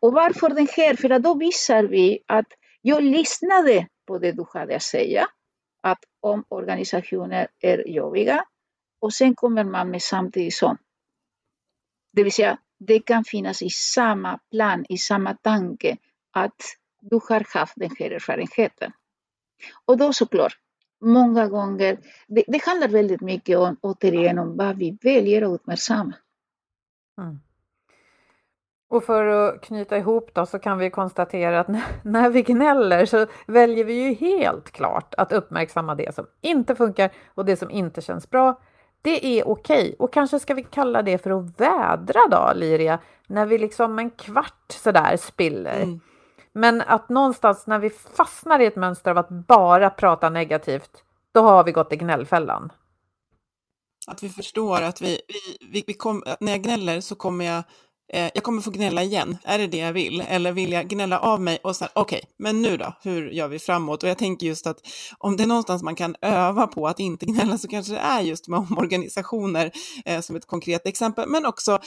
Och 0.00 0.12
varför 0.12 0.48
den 0.48 0.68
här? 0.76 0.96
För 0.96 1.10
att 1.10 1.22
då 1.22 1.34
visar 1.34 1.82
vi 1.84 2.18
att 2.26 2.46
jag 2.82 3.02
lyssnade 3.02 3.88
på 4.06 4.18
det 4.18 4.32
du 4.32 4.44
hade 4.52 4.76
att 4.76 4.82
säga, 4.82 5.28
att 5.82 6.04
om 6.20 6.44
organisationer 6.48 7.48
är 7.60 7.88
jobbiga, 7.88 8.44
och 9.00 9.12
sen 9.12 9.34
kommer 9.34 9.64
man 9.64 9.90
med 9.90 10.02
samtidigt 10.02 10.54
som. 10.54 10.78
Det 12.12 12.22
vill 12.22 12.32
säga, 12.32 12.58
det 12.78 12.98
kan 12.98 13.24
finnas 13.24 13.62
i 13.62 13.70
samma 13.70 14.38
plan, 14.50 14.84
i 14.88 14.98
samma 14.98 15.34
tanke, 15.34 15.96
att 16.32 16.62
du 17.00 17.20
har 17.28 17.58
haft 17.58 17.74
den 17.76 17.90
här 17.98 18.10
erfarenheten. 18.10 18.92
Och 19.84 19.96
då 19.96 20.12
såklart, 20.12 20.58
många 21.00 21.48
gånger, 21.48 21.98
det, 22.26 22.44
det 22.46 22.64
handlar 22.64 22.88
väldigt 22.88 23.20
mycket 23.20 23.58
om, 23.58 23.76
återigen 23.80 24.38
om 24.38 24.56
vad 24.56 24.76
vi 24.76 24.98
väljer 25.02 25.42
att 25.42 25.60
uppmärksamma. 25.60 26.12
Mm. 27.18 27.40
Och 28.88 29.04
för 29.04 29.26
att 29.26 29.60
knyta 29.60 29.98
ihop 29.98 30.30
då 30.34 30.46
så 30.46 30.58
kan 30.58 30.78
vi 30.78 30.90
konstatera 30.90 31.60
att 31.60 31.68
när 32.04 32.30
vi 32.30 32.42
gnäller 32.42 33.06
så 33.06 33.26
väljer 33.46 33.84
vi 33.84 33.92
ju 33.94 34.14
helt 34.14 34.70
klart 34.70 35.14
att 35.14 35.32
uppmärksamma 35.32 35.94
det 35.94 36.14
som 36.14 36.26
inte 36.40 36.74
funkar 36.74 37.10
och 37.34 37.44
det 37.44 37.56
som 37.56 37.70
inte 37.70 38.00
känns 38.00 38.30
bra. 38.30 38.60
Det 39.06 39.26
är 39.26 39.48
okej 39.48 39.78
okay. 39.78 39.94
och 39.98 40.12
kanske 40.12 40.40
ska 40.40 40.54
vi 40.54 40.62
kalla 40.62 41.02
det 41.02 41.18
för 41.18 41.30
att 41.30 41.60
vädra 41.60 42.20
då, 42.30 42.52
Liria, 42.54 42.98
när 43.26 43.46
vi 43.46 43.58
liksom 43.58 43.98
en 43.98 44.10
kvart 44.10 44.72
sådär 44.72 45.16
spiller. 45.16 45.82
Mm. 45.82 46.00
Men 46.52 46.82
att 46.82 47.08
någonstans 47.08 47.66
när 47.66 47.78
vi 47.78 47.90
fastnar 47.90 48.60
i 48.60 48.66
ett 48.66 48.76
mönster 48.76 49.10
av 49.10 49.18
att 49.18 49.28
bara 49.28 49.90
prata 49.90 50.30
negativt, 50.30 50.90
då 51.32 51.40
har 51.40 51.64
vi 51.64 51.72
gått 51.72 51.92
i 51.92 51.96
gnällfällan. 51.96 52.72
Att 54.06 54.22
vi 54.22 54.28
förstår 54.28 54.82
att 54.82 55.00
vi, 55.00 55.20
vi, 55.28 55.66
vi, 55.70 55.84
vi 55.86 55.94
kom, 55.94 56.22
när 56.40 56.52
jag 56.52 56.62
gnäller 56.62 57.00
så 57.00 57.14
kommer 57.14 57.44
jag 57.44 57.62
eh, 58.12 58.30
jag 58.34 58.42
kommer 58.42 58.62
få 58.62 58.70
gnälla 58.70 59.02
igen, 59.02 59.38
är 59.44 59.58
det 59.58 59.66
det 59.66 59.78
jag 59.78 59.92
vill? 59.92 60.24
Eller 60.28 60.52
vill 60.52 60.72
jag 60.72 60.88
gnälla 60.88 61.18
av 61.18 61.40
mig 61.40 61.58
och 61.62 61.76
sen, 61.76 61.88
okej, 61.92 62.16
okay, 62.16 62.30
men 62.38 62.62
nu 62.62 62.76
då, 62.76 62.92
hur 63.02 63.30
gör 63.30 63.48
vi 63.48 63.58
framåt? 63.58 64.02
Och 64.02 64.08
jag 64.08 64.18
tänker 64.18 64.46
just 64.46 64.66
att 64.66 64.78
om 65.18 65.36
det 65.36 65.42
är 65.42 65.46
någonstans 65.46 65.82
man 65.82 65.96
kan 65.96 66.16
öva 66.22 66.66
på 66.66 66.88
att 66.88 67.00
inte 67.00 67.26
gnälla 67.26 67.58
så 67.58 67.68
kanske 67.68 67.92
det 67.92 67.98
är 67.98 68.20
just 68.20 68.48
med 68.48 68.58
omorganisationer 68.58 69.70
eh, 70.04 70.20
som 70.20 70.36
ett 70.36 70.46
konkret 70.46 70.86
exempel, 70.86 71.28
men 71.28 71.46
också 71.46 71.78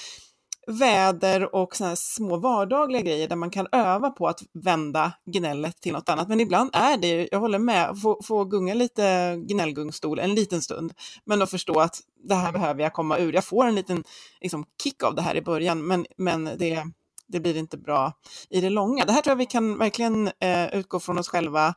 väder 0.69 1.55
och 1.55 1.75
såna 1.75 1.95
små 1.95 2.37
vardagliga 2.37 3.01
grejer 3.01 3.27
där 3.27 3.35
man 3.35 3.49
kan 3.49 3.67
öva 3.71 4.09
på 4.09 4.27
att 4.27 4.43
vända 4.53 5.13
gnället 5.25 5.81
till 5.81 5.93
något 5.93 6.09
annat. 6.09 6.27
Men 6.27 6.39
ibland 6.39 6.69
är 6.73 6.97
det, 6.97 7.29
jag 7.31 7.39
håller 7.39 7.59
med, 7.59 8.01
få, 8.01 8.19
få 8.23 8.45
gunga 8.45 8.73
lite 8.73 9.35
gnällgungstol 9.37 10.19
en 10.19 10.35
liten 10.35 10.61
stund, 10.61 10.93
men 11.25 11.41
att 11.41 11.49
förstå 11.49 11.79
att 11.79 11.99
det 12.23 12.35
här 12.35 12.51
behöver 12.51 12.83
jag 12.83 12.93
komma 12.93 13.17
ur. 13.17 13.33
Jag 13.33 13.45
får 13.45 13.65
en 13.65 13.75
liten 13.75 14.03
liksom, 14.41 14.65
kick 14.83 15.03
av 15.03 15.15
det 15.15 15.21
här 15.21 15.35
i 15.35 15.41
början, 15.41 15.87
men, 15.87 16.05
men 16.17 16.45
det, 16.45 16.83
det 17.27 17.39
blir 17.39 17.57
inte 17.57 17.77
bra 17.77 18.13
i 18.49 18.61
det 18.61 18.69
långa. 18.69 19.05
Det 19.05 19.11
här 19.11 19.21
tror 19.21 19.31
jag 19.31 19.37
vi 19.37 19.45
kan 19.45 19.77
verkligen 19.77 20.27
eh, 20.39 20.75
utgå 20.75 20.99
från 20.99 21.17
oss 21.17 21.29
själva, 21.29 21.73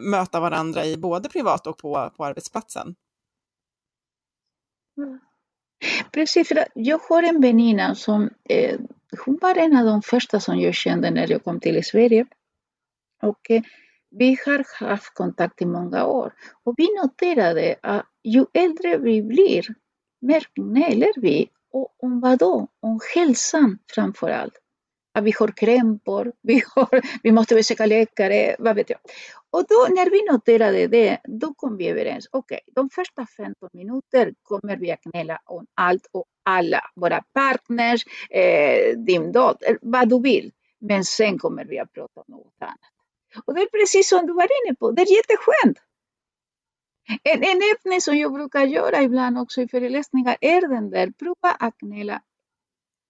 möta 0.00 0.40
varandra 0.40 0.84
i 0.84 0.96
både 0.96 1.28
privat 1.28 1.66
och 1.66 1.78
på, 1.78 2.10
på 2.16 2.24
arbetsplatsen. 2.24 2.94
Mm. 4.98 5.18
Precis, 6.12 6.48
för 6.48 6.64
jag 6.74 7.00
har 7.08 7.22
en 7.22 7.40
väninna 7.40 7.94
som, 7.94 8.30
eh, 8.48 8.80
hon 9.24 9.38
var 9.42 9.54
en 9.54 9.76
av 9.76 9.84
de 9.84 10.02
första 10.02 10.40
som 10.40 10.60
jag 10.60 10.74
kände 10.74 11.10
när 11.10 11.30
jag 11.30 11.44
kom 11.44 11.60
till 11.60 11.84
Sverige. 11.84 12.26
Och 13.22 13.50
eh, 13.50 13.62
vi 14.10 14.38
har 14.46 14.84
haft 14.86 15.14
kontakt 15.14 15.62
i 15.62 15.66
många 15.66 16.06
år. 16.06 16.32
Och 16.64 16.74
vi 16.76 16.88
noterade 17.02 17.76
att 17.82 18.06
ju 18.24 18.46
äldre 18.52 18.98
vi 18.98 19.22
blir, 19.22 19.66
mer 20.20 20.46
gnäller 20.54 21.12
vi. 21.16 21.50
Och 21.72 21.94
om 21.98 22.20
vad 22.20 22.38
då? 22.38 22.68
Om 22.80 23.00
hälsan 23.14 23.78
framför 23.94 24.30
allt. 24.30 24.59
Att 25.12 25.24
vi 25.24 25.32
har 25.38 25.48
krämpor, 25.48 26.32
vi, 26.42 26.62
har, 26.74 27.20
vi 27.22 27.32
måste 27.32 27.54
besöka 27.54 27.86
läkare, 27.86 28.56
vad 28.58 28.76
vet 28.76 28.90
jag. 28.90 28.98
Och 29.50 29.64
då 29.68 29.94
när 29.94 30.10
vi 30.10 30.32
noterade 30.32 30.86
det, 30.86 31.18
då 31.24 31.54
kom 31.54 31.76
vi 31.76 31.88
överens. 31.88 32.28
Okej, 32.30 32.60
okay, 32.64 32.72
de 32.74 32.90
första 32.90 33.26
15 33.36 33.68
minuter 33.72 34.34
kommer 34.42 34.76
vi 34.76 34.92
att 34.92 35.02
gnälla 35.02 35.40
om 35.44 35.66
allt 35.74 36.06
och 36.12 36.26
alla. 36.42 36.80
Våra 36.94 37.22
partners, 37.34 38.04
eh, 38.30 38.98
din 38.98 39.32
dotter, 39.32 39.78
vad 39.82 40.08
du 40.08 40.20
vill. 40.20 40.52
Men 40.80 41.04
sen 41.04 41.38
kommer 41.38 41.64
vi 41.64 41.78
att 41.78 41.92
prata 41.92 42.20
om 42.20 42.24
något 42.28 42.54
annat. 42.60 42.78
Och 43.44 43.54
det 43.54 43.60
är 43.60 43.66
precis 43.66 44.08
som 44.08 44.26
du 44.26 44.32
var 44.32 44.48
inne 44.66 44.74
på, 44.74 44.90
det 44.90 45.02
är 45.02 45.16
jätteskönt. 45.16 45.78
En, 47.22 47.42
en 47.42 47.60
öppning 47.74 48.00
som 48.00 48.18
jag 48.18 48.32
brukar 48.32 48.66
göra 48.66 49.02
ibland 49.02 49.38
också 49.38 49.62
i 49.62 49.68
föreläsningar 49.68 50.36
är 50.40 50.68
den 50.68 50.90
där, 50.90 51.10
prova 51.18 51.56
att 51.58 51.78
gnälla 51.78 52.22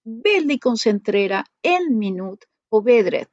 väldigt 0.05 0.63
koncentrera 0.63 1.45
en 1.63 1.99
minut 1.99 2.45
på 2.71 2.81
vädret. 2.81 3.29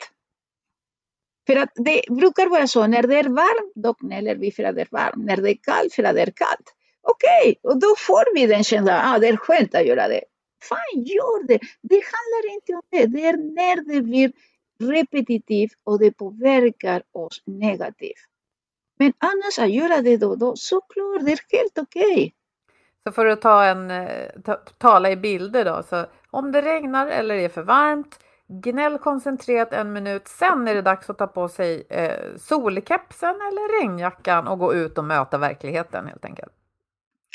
För 1.47 1.55
att 1.55 1.71
det 1.75 2.01
brukar 2.09 2.49
vara 2.49 2.67
så, 2.67 2.87
när 2.87 3.03
det 3.03 3.15
är 3.15 3.29
varmt, 3.29 3.71
då 3.75 3.93
gnäller 3.93 4.35
vi 4.35 4.51
för 4.51 4.63
att 4.63 4.75
det 4.75 4.81
är 4.81 4.87
varmt. 4.91 5.25
När 5.25 5.37
det 5.37 5.51
är 5.51 5.57
kallt, 5.63 5.93
för 5.93 6.03
att 6.03 6.15
det 6.15 6.21
är 6.21 6.31
kallt. 6.31 6.73
Okej, 7.01 7.57
okay, 7.63 7.71
och 7.71 7.79
då 7.79 7.87
får 7.97 8.35
vi 8.35 8.47
den 8.47 8.63
känslan, 8.63 9.01
ah, 9.03 9.19
det 9.19 9.27
är 9.27 9.37
skönt 9.37 9.75
att 9.75 9.85
göra 9.85 10.07
det. 10.07 10.21
Fan, 10.63 11.03
gör 11.03 11.47
det. 11.47 11.59
Det 11.81 12.01
handlar 12.13 12.53
inte 12.53 12.73
om 12.73 12.81
det. 12.89 13.05
Det 13.05 13.25
är 13.25 13.37
när 13.37 13.93
det 13.93 14.01
blir 14.01 14.31
repetitivt 14.79 15.71
och 15.83 15.99
det 15.99 16.11
påverkar 16.11 17.03
oss 17.11 17.43
negativt. 17.45 18.27
Men 18.99 19.13
annars 19.17 19.59
att 19.59 19.71
göra 19.71 20.01
det 20.01 20.17
då 20.17 20.29
och 20.29 20.37
då, 20.37 20.55
såklart, 20.55 21.25
det 21.25 21.31
är 21.31 21.57
helt 21.57 21.77
okej. 21.77 22.13
Okay. 22.13 22.31
Så 23.03 23.11
för 23.11 23.25
att 23.25 23.41
ta 23.41 23.65
en, 23.65 23.91
eh, 23.91 24.27
ta, 24.45 24.55
tala 24.55 25.11
i 25.11 25.15
bilder 25.15 25.65
då, 25.65 25.83
så 25.89 26.05
om 26.31 26.51
det 26.51 26.61
regnar 26.61 27.07
eller 27.07 27.35
är 27.35 27.49
för 27.49 27.63
varmt, 27.63 28.19
gnäll 28.47 28.97
koncentrerat 28.97 29.73
en 29.73 29.93
minut, 29.93 30.27
sen 30.27 30.67
är 30.67 30.75
det 30.75 30.81
dags 30.81 31.09
att 31.09 31.17
ta 31.17 31.27
på 31.27 31.49
sig 31.49 31.87
eh, 31.89 32.37
solkepsen 32.37 33.35
eller 33.35 33.81
regnjackan 33.81 34.47
och 34.47 34.59
gå 34.59 34.73
ut 34.73 34.97
och 34.97 35.03
möta 35.03 35.37
verkligheten 35.37 36.07
helt 36.07 36.25
enkelt. 36.25 36.51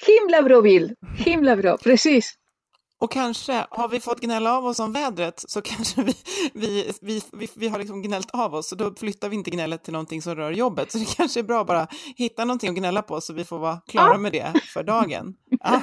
Himla 0.06 0.42
bra 0.42 0.62
bild, 0.62 0.94
himla 1.24 1.56
bra, 1.56 1.76
precis. 1.76 2.38
Och 3.02 3.12
kanske 3.12 3.66
har 3.70 3.88
vi 3.88 4.00
fått 4.00 4.20
gnälla 4.20 4.58
av 4.58 4.66
oss 4.66 4.80
om 4.80 4.92
vädret 4.92 5.44
så 5.48 5.62
kanske 5.62 6.02
vi, 6.02 6.14
vi, 6.54 6.92
vi, 7.02 7.22
vi, 7.32 7.48
vi 7.56 7.68
har 7.68 7.78
liksom 7.78 8.02
gnällt 8.02 8.30
av 8.32 8.54
oss 8.54 8.72
och 8.72 8.78
då 8.78 8.94
flyttar 8.94 9.28
vi 9.28 9.36
inte 9.36 9.50
gnället 9.50 9.84
till 9.84 9.92
någonting 9.92 10.22
som 10.22 10.34
rör 10.34 10.50
jobbet. 10.50 10.92
Så 10.92 10.98
det 10.98 11.16
kanske 11.16 11.40
är 11.40 11.44
bra 11.44 11.60
att 11.60 11.66
bara 11.66 11.86
hitta 12.16 12.44
någonting 12.44 12.70
att 12.70 12.76
gnälla 12.76 13.02
på 13.02 13.20
så 13.20 13.32
vi 13.32 13.44
får 13.44 13.58
vara 13.58 13.80
klara 13.86 14.18
med 14.18 14.32
det 14.32 14.52
för 14.74 14.82
dagen. 14.82 15.34
Ja. 15.50 15.80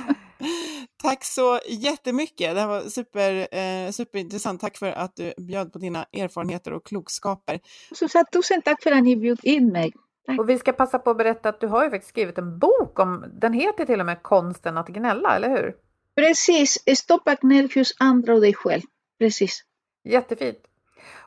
Tack 1.01 1.23
så 1.23 1.59
jättemycket. 1.67 2.55
Det 2.55 2.61
här 2.61 2.67
var 2.67 2.81
super, 2.81 3.47
eh, 3.57 3.91
superintressant. 3.91 4.61
Tack 4.61 4.77
för 4.77 4.91
att 4.91 5.15
du 5.15 5.33
bjöd 5.37 5.73
på 5.73 5.79
dina 5.79 6.05
erfarenheter 6.13 6.73
och 6.73 6.85
klokskaper. 6.85 7.59
Susanne, 7.95 8.25
tusen 8.31 8.61
tack 8.61 8.83
för 8.83 8.91
att 8.91 9.03
ni 9.03 9.15
bjöd 9.15 9.39
in 9.43 9.71
mig. 9.71 9.93
Tack. 10.25 10.39
Och 10.39 10.49
vi 10.49 10.57
ska 10.57 10.73
passa 10.73 10.99
på 10.99 11.09
att 11.09 11.17
berätta 11.17 11.49
att 11.49 11.61
du 11.61 11.67
har 11.67 11.83
ju 11.83 11.89
faktiskt 11.89 12.09
skrivit 12.09 12.37
en 12.37 12.59
bok 12.59 12.99
om, 12.99 13.25
den 13.41 13.53
heter 13.53 13.85
till 13.85 13.99
och 13.99 14.05
med 14.05 14.23
Konsten 14.23 14.77
att 14.77 14.87
gnälla, 14.87 15.35
eller 15.35 15.49
hur? 15.49 15.75
Precis, 16.15 16.77
stoppa 16.95 17.35
gnäll 17.35 17.69
hos 17.75 17.93
andra 17.99 18.33
och 18.33 18.41
dig 18.41 18.53
själv. 18.53 18.81
Precis. 19.19 19.63
Jättefint. 20.03 20.68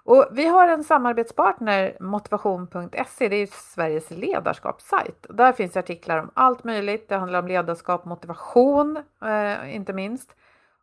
Och 0.04 0.28
vi 0.32 0.46
har 0.46 0.68
en 0.68 0.84
samarbetspartner, 0.84 1.96
motivation.se, 2.00 3.28
det 3.28 3.36
är 3.36 3.46
Sveriges 3.46 4.10
ledarskapssajt. 4.10 5.26
Där 5.28 5.52
finns 5.52 5.76
artiklar 5.76 6.18
om 6.18 6.30
allt 6.34 6.64
möjligt. 6.64 7.08
Det 7.08 7.16
handlar 7.16 7.38
om 7.38 7.48
ledarskap, 7.48 8.04
motivation, 8.04 8.96
eh, 9.24 9.76
inte 9.76 9.92
minst. 9.92 10.34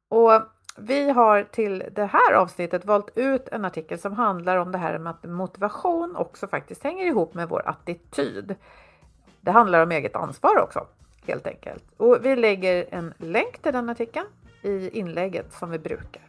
Och 0.09 0.41
vi 0.77 1.09
har 1.09 1.43
till 1.43 1.83
det 1.91 2.05
här 2.05 2.33
avsnittet 2.33 2.85
valt 2.85 3.17
ut 3.17 3.47
en 3.47 3.65
artikel 3.65 3.99
som 3.99 4.13
handlar 4.13 4.57
om 4.57 4.71
det 4.71 4.77
här 4.77 4.97
med 4.97 5.11
att 5.11 5.23
motivation 5.23 6.15
också 6.15 6.47
faktiskt 6.47 6.83
hänger 6.83 7.05
ihop 7.05 7.33
med 7.33 7.49
vår 7.49 7.69
attityd. 7.69 8.55
Det 9.41 9.51
handlar 9.51 9.83
om 9.83 9.91
eget 9.91 10.15
ansvar 10.15 10.59
också, 10.59 10.87
helt 11.27 11.47
enkelt. 11.47 11.83
Och 11.97 12.17
vi 12.21 12.35
lägger 12.35 12.85
en 12.89 13.13
länk 13.17 13.61
till 13.61 13.73
den 13.73 13.89
artikeln 13.89 14.25
i 14.61 14.99
inlägget 14.99 15.53
som 15.53 15.69
vi 15.71 15.79
brukar. 15.79 16.28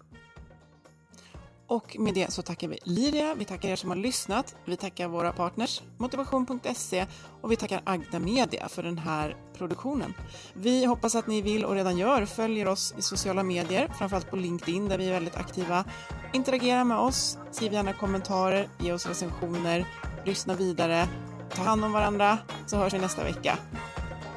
Och 1.70 1.96
med 1.98 2.14
det 2.14 2.32
så 2.32 2.42
tackar 2.42 2.68
vi 2.68 2.78
Liria, 2.84 3.34
vi 3.34 3.44
tackar 3.44 3.68
er 3.68 3.76
som 3.76 3.90
har 3.90 3.96
lyssnat, 3.96 4.56
vi 4.64 4.76
tackar 4.76 5.08
våra 5.08 5.32
partners 5.32 5.82
motivation.se 5.98 7.06
och 7.40 7.52
vi 7.52 7.56
tackar 7.56 7.82
Agda 7.84 8.18
Media 8.18 8.68
för 8.68 8.82
den 8.82 8.98
här 8.98 9.36
produktionen. 9.58 10.14
Vi 10.54 10.84
hoppas 10.84 11.14
att 11.14 11.26
ni 11.26 11.42
vill 11.42 11.64
och 11.64 11.74
redan 11.74 11.98
gör 11.98 12.26
följer 12.26 12.68
oss 12.68 12.94
i 12.98 13.02
sociala 13.02 13.42
medier, 13.42 13.92
framförallt 13.98 14.30
på 14.30 14.36
LinkedIn 14.36 14.88
där 14.88 14.98
vi 14.98 15.08
är 15.08 15.12
väldigt 15.12 15.36
aktiva. 15.36 15.84
Interagera 16.32 16.84
med 16.84 16.98
oss, 16.98 17.38
skriv 17.50 17.72
gärna 17.72 17.92
kommentarer, 17.92 18.68
ge 18.78 18.92
oss 18.92 19.06
recensioner, 19.06 19.86
lyssna 20.24 20.54
vidare, 20.54 21.08
ta 21.54 21.62
hand 21.62 21.84
om 21.84 21.92
varandra 21.92 22.38
så 22.66 22.76
hörs 22.76 22.94
vi 22.94 22.98
nästa 22.98 23.24
vecka. 23.24 23.58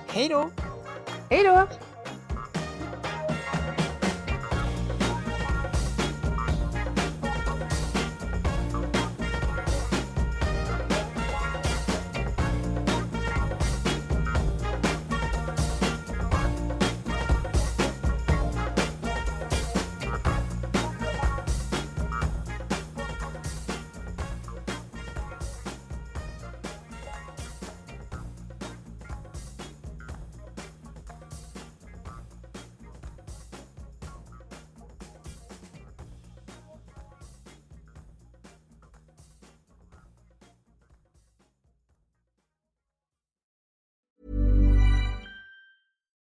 Hej 0.08 0.30
då! 0.30 0.50
Hej 1.30 1.44
då! 1.44 1.68